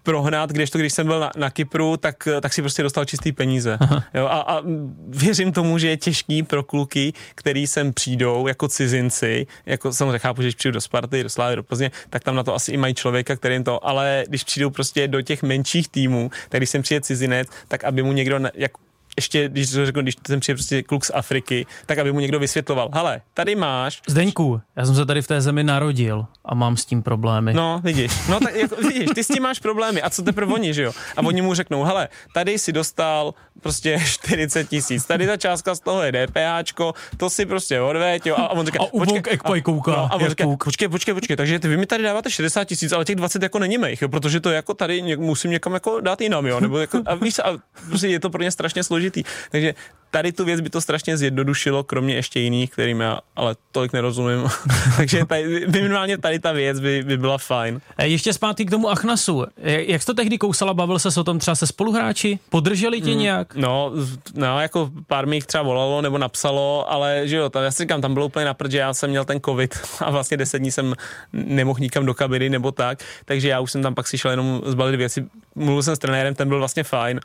prohnat, 0.04 0.50
kdežto 0.50 0.78
když 0.78 0.94
jsem 0.94 1.08
byl 1.08 1.20
na, 1.20 1.32
na 1.38 1.50
Kypru, 1.50 1.98
tak, 1.98 2.28
tak 2.42 2.54
si 2.54 2.62
prostě 2.62 2.84
dostal 2.84 3.06
čistý 3.06 3.32
peníze. 3.32 3.78
Jo, 4.14 4.26
a, 4.26 4.40
a 4.40 4.62
věřím 5.08 5.52
tomu, 5.52 5.78
že 5.78 5.90
je 5.90 5.98
těžký 5.98 6.44
pro 6.44 6.64
kluky, 6.64 7.14
který 7.36 7.68
sem 7.68 7.94
přijdou 7.94 8.48
jako 8.48 8.68
cizinci, 8.68 9.48
jako 9.66 9.94
samozřejmě 9.94 10.20
chápu, 10.20 10.42
že 10.42 10.46
když 10.46 10.56
přijdu 10.56 10.74
do 10.74 10.82
Sparty, 10.82 11.24
do 11.24 11.30
Slávy, 11.30 11.56
do 11.56 11.64
Plzně, 11.64 11.92
tak 12.10 12.24
tam 12.24 12.36
na 12.36 12.44
to 12.44 12.56
asi 12.56 12.72
i 12.72 12.78
mají 12.78 12.94
člověka, 12.94 13.36
který 13.36 13.56
jim 13.56 13.64
to, 13.64 13.88
ale 13.88 14.24
když 14.28 14.44
přijdou 14.44 14.70
prostě 14.70 15.08
do 15.08 15.22
těch 15.22 15.44
menších 15.44 15.90
týmů, 15.90 16.32
tak 16.50 16.60
když 16.60 16.70
sem 16.70 16.82
přijde 16.82 17.02
cizinec, 17.02 17.48
tak 17.68 17.84
aby 17.84 18.04
mu 18.04 18.12
někdo, 18.12 18.40
jak, 18.54 18.72
ještě, 19.18 19.50
když 19.50 19.72
to 19.72 19.86
řeknu, 19.86 20.02
když 20.02 20.16
sem 20.28 20.40
přijde 20.40 20.56
prostě 20.56 20.84
kluk 20.84 21.06
z 21.06 21.12
Afriky, 21.14 21.66
tak 21.86 21.98
aby 21.98 22.12
mu 22.12 22.20
někdo 22.20 22.40
vysvětloval, 22.40 22.90
hele, 22.94 23.22
tady 23.34 23.56
máš 23.56 24.02
Zdeňku, 24.08 24.62
já 24.76 24.86
jsem 24.86 24.96
se 24.96 25.06
tady 25.06 25.22
v 25.22 25.28
té 25.28 25.42
zemi 25.42 25.64
narodil 25.64 26.26
a 26.46 26.56
mám 26.56 26.78
s 26.78 26.86
tím 26.86 27.04
problémy. 27.04 27.54
No, 27.54 27.82
vidíš. 27.84 28.28
No 28.30 28.40
tak 28.40 28.56
jako, 28.56 28.76
vidíš, 28.76 29.10
ty 29.16 29.24
s 29.24 29.28
tím 29.28 29.44
máš 29.44 29.60
problémy. 29.60 30.02
A 30.02 30.10
co 30.10 30.22
teprve 30.22 30.54
oni, 30.54 30.74
že 30.74 30.84
jo? 30.84 30.92
A 31.18 31.22
oni 31.22 31.42
mu 31.42 31.54
řeknou, 31.54 31.84
hele, 31.84 32.10
tady 32.34 32.60
si 32.60 32.72
dostal 32.74 33.34
prostě 33.62 34.00
40 34.06 34.70
tisíc, 34.70 35.06
tady 35.06 35.28
ta 35.28 35.38
částka 35.38 35.76
z 35.76 35.80
toho 35.80 36.02
je 36.04 36.12
DPHčko, 36.12 36.94
to 37.18 37.30
si 37.30 37.46
prostě 37.46 37.82
odveď, 37.82 38.26
jo. 38.26 38.36
A, 38.38 38.50
on 38.50 38.66
říká, 38.66 38.80
A 38.84 38.94
Ubok 38.94 39.28
Ekpaj 39.28 39.62
kouká, 39.62 39.92
no, 39.92 39.98
a 39.98 40.14
on 40.14 40.30
říká, 40.30 40.46
počkej, 40.64 40.88
počkej, 40.88 41.14
počkej, 41.14 41.38
takže 41.38 41.60
ty, 41.60 41.68
vy 41.68 41.78
mi 41.78 41.86
tady 41.86 42.04
dáváte 42.04 42.32
60 42.32 42.64
tisíc, 42.64 42.92
ale 42.92 43.06
těch 43.06 43.16
20 43.16 43.44
jako 43.44 43.60
není 43.60 43.78
mých, 43.78 44.02
jo, 44.02 44.10
protože 44.10 44.40
to 44.40 44.50
jako 44.52 44.74
tady 44.74 45.02
něk, 45.02 45.20
musím 45.20 45.52
někam 45.52 45.74
jako 45.74 46.02
dát 46.02 46.22
jinam, 46.22 46.46
jo, 46.46 46.60
nebo 46.60 46.78
jako, 46.78 47.02
a 47.06 47.16
víš, 47.16 47.40
a 47.40 47.58
prostě 47.88 48.08
je 48.08 48.20
to 48.20 48.30
pro 48.30 48.44
ně 48.44 48.52
strašně 48.52 48.84
složité 48.84 49.01
složitý. 49.02 49.24
Takže 49.52 49.74
tady 50.12 50.32
tu 50.32 50.46
věc 50.46 50.62
by 50.62 50.70
to 50.70 50.82
strašně 50.82 51.18
zjednodušilo, 51.18 51.84
kromě 51.84 52.16
ještě 52.16 52.40
jiných, 52.40 52.72
kterým 52.72 53.02
já 53.02 53.20
ale 53.36 53.56
tolik 53.72 53.94
nerozumím. 53.94 54.50
Takže 54.98 55.26
tady, 55.26 55.68
minimálně 55.68 56.18
tady 56.18 56.40
ta 56.40 56.52
věc 56.52 56.80
by, 56.80 57.04
by 57.04 57.18
byla 57.18 57.38
fajn. 57.38 57.82
E, 57.98 58.08
ještě 58.08 58.34
zpátky 58.34 58.66
k 58.66 58.70
tomu 58.70 58.90
Achnasu. 58.90 59.46
Jak 59.64 60.02
jsi 60.02 60.06
to 60.06 60.14
tehdy 60.14 60.38
kousala, 60.38 60.74
bavil 60.74 61.00
se 61.00 61.20
o 61.20 61.24
tom 61.24 61.40
třeba 61.40 61.56
se 61.56 61.68
spoluhráči? 61.68 62.40
Podrželi 62.50 63.02
tě 63.02 63.12
mm, 63.12 63.20
nějak? 63.20 63.56
No, 63.56 63.92
no, 64.34 64.60
jako 64.60 64.90
pár 65.08 65.28
mi 65.28 65.38
jich 65.38 65.46
třeba 65.46 65.64
volalo 65.64 66.02
nebo 66.02 66.18
napsalo, 66.18 66.92
ale 66.92 67.22
že 67.26 67.36
jo, 67.36 67.50
tam, 67.50 67.64
já 67.64 67.72
si 67.72 67.84
říkám, 67.84 68.02
tam 68.02 68.14
bylo 68.14 68.26
úplně 68.26 68.46
na 68.46 68.56
že 68.70 68.78
já 68.78 68.94
jsem 68.94 69.10
měl 69.10 69.26
ten 69.26 69.40
covid 69.46 69.80
a 70.00 70.12
vlastně 70.12 70.38
deset 70.38 70.60
dní 70.60 70.72
jsem 70.72 70.94
nemohl 71.34 71.80
nikam 71.80 72.06
do 72.06 72.14
kabiny 72.14 72.50
nebo 72.50 72.72
tak, 72.72 73.00
takže 73.26 73.50
já 73.50 73.60
už 73.60 73.72
jsem 73.72 73.82
tam 73.82 73.96
pak 73.96 74.08
si 74.08 74.18
šel 74.18 74.32
jenom 74.32 74.62
zbalit 74.66 74.96
věci. 74.96 75.26
Mluvil 75.56 75.84
jsem 75.84 75.96
s 75.96 76.00
trenérem, 76.00 76.36
ten 76.36 76.48
byl 76.48 76.58
vlastně 76.58 76.84
fajn. 76.84 77.20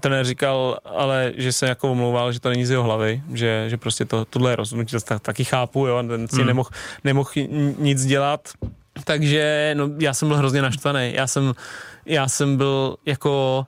Trenér 0.00 0.26
říkal, 0.26 0.78
ale 0.98 1.32
že 1.36 1.52
se 1.52 1.66
jako 1.66 1.90
omlouval, 1.90 2.32
že 2.32 2.40
to 2.40 2.48
není 2.48 2.66
z 2.66 2.70
jeho 2.70 2.82
hlavy, 2.82 3.22
že, 3.32 3.64
že 3.68 3.76
prostě 3.76 4.04
to, 4.04 4.24
tohle 4.24 4.56
rozhodnutí, 4.56 4.96
to 5.08 5.18
taky 5.18 5.44
chápu, 5.44 5.86
jo, 5.86 6.02
ten 6.08 6.28
si 6.28 6.36
hmm. 6.36 6.46
nemohl 6.46 6.70
nemohl 7.04 7.30
nic 7.78 8.04
dělat, 8.04 8.48
takže 9.04 9.74
no, 9.78 9.88
já 9.98 10.14
jsem 10.14 10.28
byl 10.28 10.36
hrozně 10.36 10.62
naštvaný. 10.62 11.12
Já 11.14 11.26
jsem, 11.26 11.54
já 12.06 12.28
jsem 12.28 12.56
byl 12.56 12.96
jako 13.06 13.66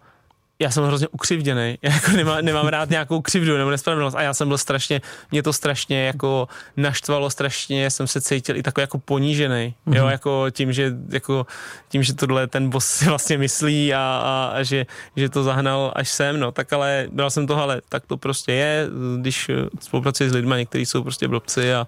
já 0.61 0.71
jsem 0.71 0.85
hrozně 0.85 1.09
ukřivděný, 1.09 1.79
já 1.83 1.93
jako 1.93 2.11
nemá, 2.11 2.41
nemám 2.41 2.67
rád 2.67 2.91
nějakou 2.91 3.21
křivdu 3.21 3.57
nebo 3.57 3.71
nespravedlnost. 3.71 4.17
A 4.17 4.23
já 4.23 4.35
jsem 4.35 4.49
byl 4.49 4.59
strašně, 4.59 5.01
mě 5.31 5.43
to 5.43 5.53
strašně 5.53 6.07
jako 6.07 6.49
naštvalo, 6.77 7.31
strašně 7.31 7.91
jsem 7.91 8.07
se 8.07 8.21
cítil 8.21 8.57
i 8.57 8.63
takový 8.63 8.83
jako 8.83 8.99
ponížený, 8.99 9.75
mm-hmm. 9.87 9.97
jo, 9.97 10.07
jako 10.07 10.47
tím, 10.51 10.73
že, 10.73 10.93
jako 11.09 11.47
tím, 11.89 12.03
že 12.03 12.15
tohle 12.15 12.47
ten 12.47 12.71
boss 12.71 12.87
si 12.87 13.05
vlastně 13.05 13.39
myslí 13.39 13.95
a, 13.95 13.99
a, 13.99 14.53
a 14.57 14.63
že, 14.63 14.87
že 15.17 15.29
to 15.29 15.43
zahnal 15.43 15.93
až 15.97 16.09
sem, 16.09 16.41
no, 16.41 16.53
tak 16.53 16.73
ale 16.73 17.09
byl 17.13 17.31
jsem 17.31 17.47
toho, 17.47 17.63
ale 17.63 17.81
tak 17.89 18.07
to 18.07 18.17
prostě 18.17 18.53
je, 18.53 18.89
když 19.21 19.51
spolupracuji 19.81 20.31
s 20.31 20.35
lidmi, 20.35 20.55
někteří 20.57 20.87
jsou 20.87 21.03
prostě 21.03 21.29
blbci 21.29 21.75
a 21.75 21.87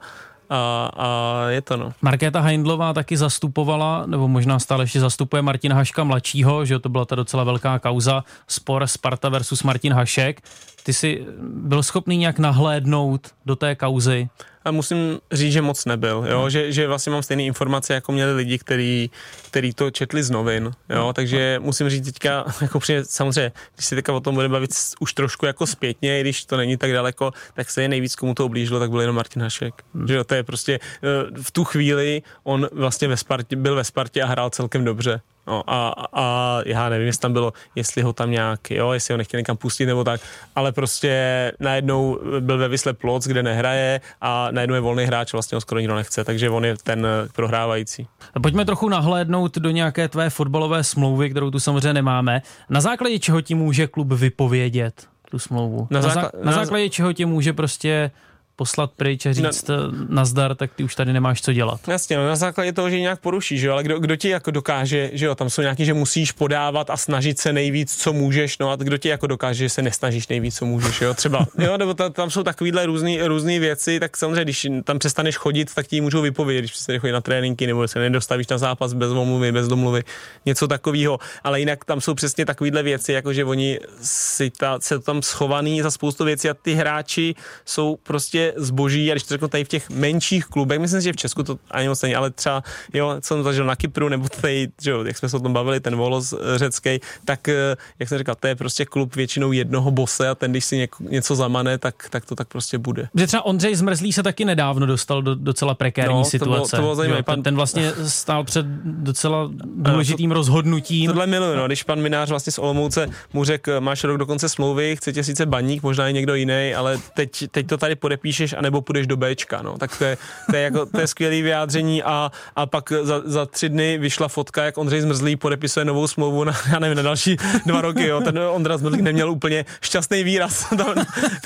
a, 0.53 0.90
a 0.96 1.48
je 1.48 1.61
to 1.61 1.76
no. 1.76 1.92
Markéta 2.03 2.40
Heindlová 2.40 2.92
taky 2.92 3.16
zastupovala, 3.16 4.05
nebo 4.07 4.28
možná 4.28 4.59
stále 4.59 4.84
ještě 4.84 5.00
zastupuje 5.00 5.42
Martina 5.42 5.76
Haška 5.76 6.05
mladšího, 6.05 6.64
že 6.64 6.78
to 6.78 6.88
byla 6.88 7.05
ta 7.05 7.14
docela 7.14 7.44
velká 7.44 7.78
kauza, 7.78 8.24
spor 8.48 8.86
Sparta 8.86 9.28
versus 9.28 9.62
Martin 9.62 9.92
Hašek. 9.92 10.40
Ty 10.83 10.93
jsi 10.93 11.26
byl 11.43 11.83
schopný 11.83 12.16
nějak 12.16 12.39
nahlédnout 12.39 13.35
do 13.47 13.57
té 13.57 13.74
kauzy? 13.74 14.28
A 14.64 14.70
musím 14.70 15.18
říct, 15.33 15.53
že 15.53 15.62
moc 15.62 15.85
nebyl, 15.85 16.24
jo? 16.28 16.41
Hmm. 16.41 16.51
Že, 16.51 16.72
že 16.72 16.87
vlastně 16.87 17.12
mám 17.12 17.22
stejné 17.22 17.43
informace, 17.43 17.95
jako 17.95 18.12
měli 18.12 18.35
lidi, 18.35 18.59
který, 18.59 19.11
který 19.47 19.74
to 19.74 19.91
četli 19.91 20.22
z 20.22 20.30
novin, 20.30 20.70
jo? 20.91 21.05
Hmm. 21.05 21.14
takže 21.14 21.59
musím 21.62 21.89
říct 21.89 22.05
teďka, 22.05 22.45
jako 22.61 22.80
přijde, 22.80 23.05
samozřejmě, 23.05 23.53
když 23.74 23.87
si 23.87 23.95
teďka 23.95 24.12
o 24.12 24.20
tom 24.20 24.35
bude 24.35 24.49
bavit 24.49 24.70
už 25.01 25.14
trošku 25.14 25.47
jako 25.47 25.66
zpětně, 25.66 26.18
i 26.18 26.20
když 26.20 26.45
to 26.45 26.57
není 26.57 26.76
tak 26.76 26.93
daleko, 26.93 27.33
tak 27.55 27.70
se 27.70 27.83
je 27.83 27.89
nejvíc, 27.89 28.16
komu 28.16 28.35
to 28.35 28.45
oblížilo, 28.45 28.80
tak 28.80 28.91
byl 28.91 29.01
jenom 29.01 29.16
Martin 29.16 29.43
Hašek. 29.43 29.74
Hmm. 29.95 30.09
Že 30.09 30.14
jo, 30.14 30.24
to 30.24 30.35
je 30.35 30.43
prostě, 30.43 30.80
eh, 31.03 31.43
v 31.43 31.51
tu 31.51 31.64
chvíli 31.64 32.22
on 32.45 32.68
vlastně 32.72 33.09
ve 33.09 33.16
Spartě, 33.16 33.57
byl 33.57 33.74
ve 33.74 33.85
Spartě 33.85 34.22
a 34.22 34.26
hrál 34.26 34.51
celkem 34.51 34.85
dobře, 34.85 35.20
No 35.47 35.62
a, 35.66 35.95
a 36.12 36.59
já 36.66 36.88
nevím, 36.88 37.07
jestli 37.07 37.20
tam 37.20 37.32
bylo, 37.32 37.53
jestli 37.74 38.03
ho 38.03 38.12
tam 38.12 38.30
nějak, 38.30 38.70
jo, 38.70 38.93
jestli 38.93 39.12
ho 39.12 39.18
nechtěli 39.18 39.40
někam 39.40 39.57
pustit 39.57 39.86
nebo 39.86 40.05
tak, 40.05 40.20
ale 40.57 40.72
prostě 40.72 41.53
najednou 41.61 42.18
byl 42.40 42.59
ve 42.59 42.68
Vysle 42.68 42.93
Ploc, 42.93 43.26
kde 43.26 43.43
nehraje 43.43 44.01
a 44.20 44.49
najednou 44.51 44.74
je 44.74 44.80
volný 44.80 45.05
hráč, 45.05 45.32
vlastně 45.32 45.57
ho 45.57 45.61
skoro 45.61 45.78
nikdo 45.80 45.95
nechce, 45.95 46.24
takže 46.24 46.51
on 46.51 46.64
je 46.64 46.76
ten 46.82 47.07
prohrávající. 47.34 48.07
Pojďme 48.43 48.64
trochu 48.64 48.88
nahlédnout 48.88 49.59
do 49.59 49.70
nějaké 49.70 50.09
tvé 50.09 50.30
fotbalové 50.30 50.84
smlouvy, 50.84 51.30
kterou 51.30 51.51
tu 51.51 51.61
samozřejmě 51.61 51.93
nemáme. 51.93 52.43
Na 52.70 52.80
základě 52.80 53.18
čeho 53.18 53.40
ti 53.40 53.55
může 53.55 53.86
klub 53.86 54.12
vypovědět 54.12 55.07
tu 55.30 55.38
smlouvu? 55.38 55.86
Na, 55.90 56.01
na, 56.01 56.30
na 56.43 56.53
základě 56.53 56.90
čeho 56.90 57.12
ti 57.12 57.24
může 57.24 57.53
prostě 57.53 58.11
poslat 58.57 58.90
pryč 58.96 59.26
a 59.26 59.32
říct 59.32 59.68
no, 59.68 59.76
nazdar, 60.09 60.55
tak 60.55 60.74
ty 60.74 60.84
už 60.84 60.94
tady 60.94 61.12
nemáš 61.12 61.42
co 61.42 61.53
dělat. 61.53 61.80
Jasně, 61.88 62.16
no 62.16 62.28
na 62.28 62.36
základě 62.36 62.72
toho, 62.72 62.90
že 62.90 63.00
nějak 63.00 63.20
porušíš, 63.20 63.61
že 63.61 63.66
jo, 63.66 63.72
ale 63.72 63.82
kdo, 63.82 63.98
kdo 63.98 64.16
ti 64.16 64.28
jako 64.28 64.50
dokáže, 64.50 65.11
že 65.12 65.26
jo, 65.26 65.34
tam 65.34 65.50
jsou 65.50 65.62
nějaký, 65.62 65.84
že 65.84 65.94
musíš 65.94 66.32
podávat 66.32 66.90
a 66.90 66.96
snažit 66.96 67.38
se 67.38 67.53
nejvíc, 67.53 67.96
co 67.96 68.12
můžeš, 68.12 68.59
no 68.59 68.70
a 68.70 68.76
kdo 68.76 68.98
ti 68.98 69.09
jako 69.09 69.26
dokáže, 69.26 69.64
že 69.64 69.68
se 69.68 69.82
nesnažíš 69.82 70.28
nejvíc, 70.28 70.57
co 70.57 70.66
můžeš, 70.66 71.00
jo, 71.00 71.14
třeba, 71.14 71.46
jo, 71.59 71.76
nebo 71.76 71.94
ta, 71.94 72.11
tam 72.11 72.30
jsou 72.30 72.42
takovýhle 72.42 72.86
různé 72.86 73.28
různé 73.28 73.59
věci, 73.59 74.00
tak 74.00 74.16
samozřejmě, 74.16 74.44
když 74.44 74.66
tam 74.84 74.98
přestaneš 74.98 75.36
chodit, 75.36 75.74
tak 75.74 75.86
ti 75.86 76.00
můžou 76.00 76.22
vypovědět, 76.22 76.61
když 76.61 76.72
přestaneš 76.72 77.00
chodit 77.00 77.12
na 77.12 77.20
tréninky, 77.20 77.66
nebo 77.66 77.88
se 77.88 77.98
nedostavíš 77.98 78.48
na 78.48 78.59
zápas 78.59 78.92
bez 78.92 79.11
omluvy, 79.11 79.53
bez 79.53 79.68
domluvy, 79.68 80.03
něco 80.46 80.68
takového, 80.68 81.18
ale 81.44 81.61
jinak 81.61 81.84
tam 81.84 82.00
jsou 82.00 82.14
přesně 82.14 82.46
takovýhle 82.46 82.82
věci, 82.82 83.12
jako 83.12 83.32
že 83.32 83.44
oni 83.44 83.78
si 84.03 84.50
ta, 84.50 84.80
se 84.80 84.98
tam 84.98 85.22
schovaný 85.22 85.82
za 85.82 85.90
spoustu 85.90 86.24
věcí 86.24 86.50
a 86.50 86.55
ty 86.55 86.74
hráči 86.74 87.34
jsou 87.64 87.96
prostě 88.03 88.41
zboží 88.57 89.11
a 89.11 89.14
když 89.14 89.22
to 89.22 89.34
řeknu 89.34 89.49
tady 89.49 89.64
v 89.64 89.68
těch 89.68 89.90
menších 89.90 90.45
klubech, 90.45 90.78
myslím 90.78 91.01
si, 91.01 91.05
že 91.05 91.12
v 91.12 91.16
Česku 91.16 91.43
to 91.43 91.59
ani 91.70 91.88
moc 91.88 92.03
není, 92.03 92.14
ale 92.14 92.30
třeba, 92.30 92.62
jo, 92.95 93.16
co 93.20 93.34
jsem 93.34 93.43
zažil 93.43 93.64
na 93.64 93.76
Kypru, 93.76 94.09
nebo 94.09 94.28
tady, 94.28 94.68
že 94.82 94.90
jo, 94.90 95.05
jak 95.05 95.16
jsme 95.16 95.28
se 95.28 95.36
o 95.36 95.40
tom 95.40 95.53
bavili, 95.53 95.80
ten 95.80 95.97
volos 95.97 96.32
eh, 96.32 96.59
řecký, 96.59 97.01
tak, 97.24 97.49
eh, 97.49 97.76
jak 97.99 98.09
jsem 98.09 98.18
říkal, 98.18 98.34
to 98.40 98.47
je 98.47 98.57
prostě 98.57 98.84
klub 98.84 99.16
většinou 99.16 99.53
jednoho 99.53 99.90
bose 99.90 100.28
a 100.28 100.34
ten, 100.34 100.51
když 100.51 100.64
si 100.64 100.76
něko, 100.76 101.05
něco 101.05 101.34
zamane, 101.34 101.78
tak, 101.78 102.09
tak 102.11 102.24
to 102.24 102.34
tak 102.34 102.49
prostě 102.49 102.78
bude. 102.78 103.09
Že 103.14 103.26
třeba 103.26 103.45
Ondřej 103.45 103.74
Zmrzlý 103.74 104.12
se 104.12 104.22
taky 104.22 104.45
nedávno 104.45 104.86
dostal 104.86 105.22
do 105.22 105.34
docela 105.34 105.74
prekérní 105.74 106.14
no, 106.14 106.24
situace. 106.24 106.76
To 106.76 106.82
bylo, 106.82 106.97
to 106.97 107.03
bylo 107.03 107.16
jo, 107.16 107.22
pan, 107.22 107.43
ten 107.43 107.55
vlastně 107.55 107.93
stál 108.07 108.45
před 108.45 108.66
docela 108.84 109.51
důležitým 109.64 110.30
to, 110.30 110.34
rozhodnutím. 110.34 111.07
Tohle 111.07 111.26
miluji, 111.26 111.57
no, 111.57 111.66
když 111.66 111.82
pan 111.82 112.01
Minář 112.01 112.28
vlastně 112.28 112.53
z 112.53 112.59
Olomouce 112.59 113.09
mu 113.32 113.45
řekl, 113.45 113.80
máš 113.80 114.05
rok 114.05 114.18
do 114.18 114.26
konce 114.26 114.49
smlouvy, 114.49 114.97
chcete 114.97 115.24
sice 115.24 115.47
baník, 115.47 115.82
možná 115.82 116.09
i 116.09 116.12
někdo 116.12 116.34
jiný, 116.34 116.74
ale 116.74 116.99
teď, 117.14 117.45
teď 117.51 117.66
to 117.66 117.76
tady 117.76 117.95
podepíše 117.95 118.32
napíšeš, 118.33 118.53
anebo 118.59 118.80
půjdeš 118.80 119.07
do 119.07 119.16
Bčka, 119.16 119.62
no. 119.62 119.78
Tak 119.78 119.99
to 119.99 120.05
je, 120.05 120.16
to 120.51 120.57
je, 120.57 120.62
jako, 120.62 120.87
to 120.87 121.01
je 121.01 121.07
skvělý 121.07 121.43
vyjádření 121.43 122.03
a, 122.03 122.30
a 122.57 122.66
pak 122.66 122.93
za, 123.03 123.22
za, 123.24 123.47
tři 123.47 123.68
dny 123.68 123.99
vyšla 123.99 124.28
fotka, 124.28 124.64
jak 124.64 124.78
Ondřej 124.78 125.01
Zmrzlý 125.01 125.37
podepisuje 125.37 125.85
novou 125.85 126.09
smlouvu 126.09 126.45
na, 126.45 126.53
já 126.72 126.78
nevím, 126.78 126.97
na 126.97 127.03
další 127.03 127.37
dva 127.66 127.80
roky, 127.80 128.07
jo. 128.07 128.20
Ten 128.20 128.39
Ondra 128.39 128.78
Zmrzlý 128.78 129.03
neměl 129.03 129.30
úplně 129.30 129.64
šťastný 129.80 130.24
výraz 130.24 130.70
na, 130.78 130.85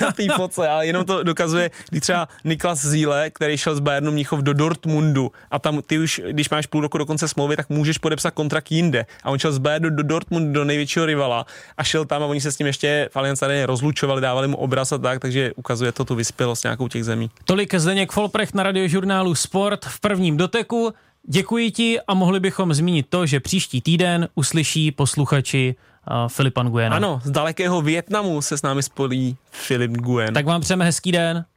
na 0.01 0.11
té 0.11 0.23
fotce, 0.35 0.67
ale 0.67 0.87
jenom 0.87 1.05
to 1.05 1.23
dokazuje, 1.23 1.71
když 1.89 2.01
třeba 2.01 2.27
Niklas 2.43 2.85
Zíle, 2.85 3.29
který 3.29 3.57
šel 3.57 3.75
z 3.75 3.79
Bayernu 3.79 4.11
Mnichov 4.11 4.39
do 4.39 4.53
Dortmundu 4.53 5.31
a 5.51 5.59
tam 5.59 5.81
ty 5.81 5.99
už, 5.99 6.21
když 6.31 6.49
máš 6.49 6.65
půl 6.65 6.81
roku 6.81 6.97
do 6.97 7.05
konce 7.05 7.27
smlouvy, 7.27 7.55
tak 7.55 7.69
můžeš 7.69 7.97
podepsat 7.97 8.31
kontrakt 8.31 8.71
jinde. 8.71 9.05
A 9.23 9.29
on 9.29 9.39
šel 9.39 9.51
z 9.51 9.57
Bayernu 9.57 9.89
do 9.89 10.03
Dortmundu, 10.03 10.53
do 10.53 10.63
největšího 10.63 11.05
rivala 11.05 11.45
a 11.77 11.83
šel 11.83 12.05
tam 12.05 12.23
a 12.23 12.25
oni 12.25 12.41
se 12.41 12.51
s 12.51 12.59
ním 12.59 12.67
ještě 12.67 13.09
v 13.11 13.17
Allianz 13.17 13.43
rozlučovali, 13.65 14.21
dávali 14.21 14.47
mu 14.47 14.57
obraz 14.57 14.91
a 14.91 14.97
tak, 14.97 15.19
takže 15.19 15.51
ukazuje 15.55 15.91
to 15.91 16.05
tu 16.05 16.15
vyspělost 16.15 16.65
nějakou 16.77 16.87
těch 16.87 17.03
zemí. 17.03 17.29
Tolik 17.45 17.75
Zdeněk 17.75 18.11
Folprecht 18.11 18.55
na 18.55 18.63
radiožurnálu 18.63 19.35
Sport 19.35 19.85
v 19.85 19.99
prvním 19.99 20.37
doteku. 20.37 20.93
Děkuji 21.29 21.71
ti 21.71 21.99
a 22.07 22.13
mohli 22.13 22.39
bychom 22.39 22.73
zmínit 22.73 23.05
to, 23.09 23.25
že 23.25 23.39
příští 23.39 23.81
týden 23.81 24.27
uslyší 24.35 24.91
posluchači 24.91 25.75
uh, 25.75 26.27
Filipa 26.27 26.63
Nguyena. 26.63 26.95
Ano, 26.95 27.21
z 27.23 27.31
dalekého 27.31 27.81
Větnamu 27.81 28.41
se 28.41 28.57
s 28.57 28.61
námi 28.61 28.83
spolí 28.83 29.37
Filip 29.51 29.91
Nguyen. 29.91 30.33
Tak 30.33 30.45
vám 30.45 30.61
přejeme 30.61 30.85
hezký 30.85 31.11
den. 31.11 31.45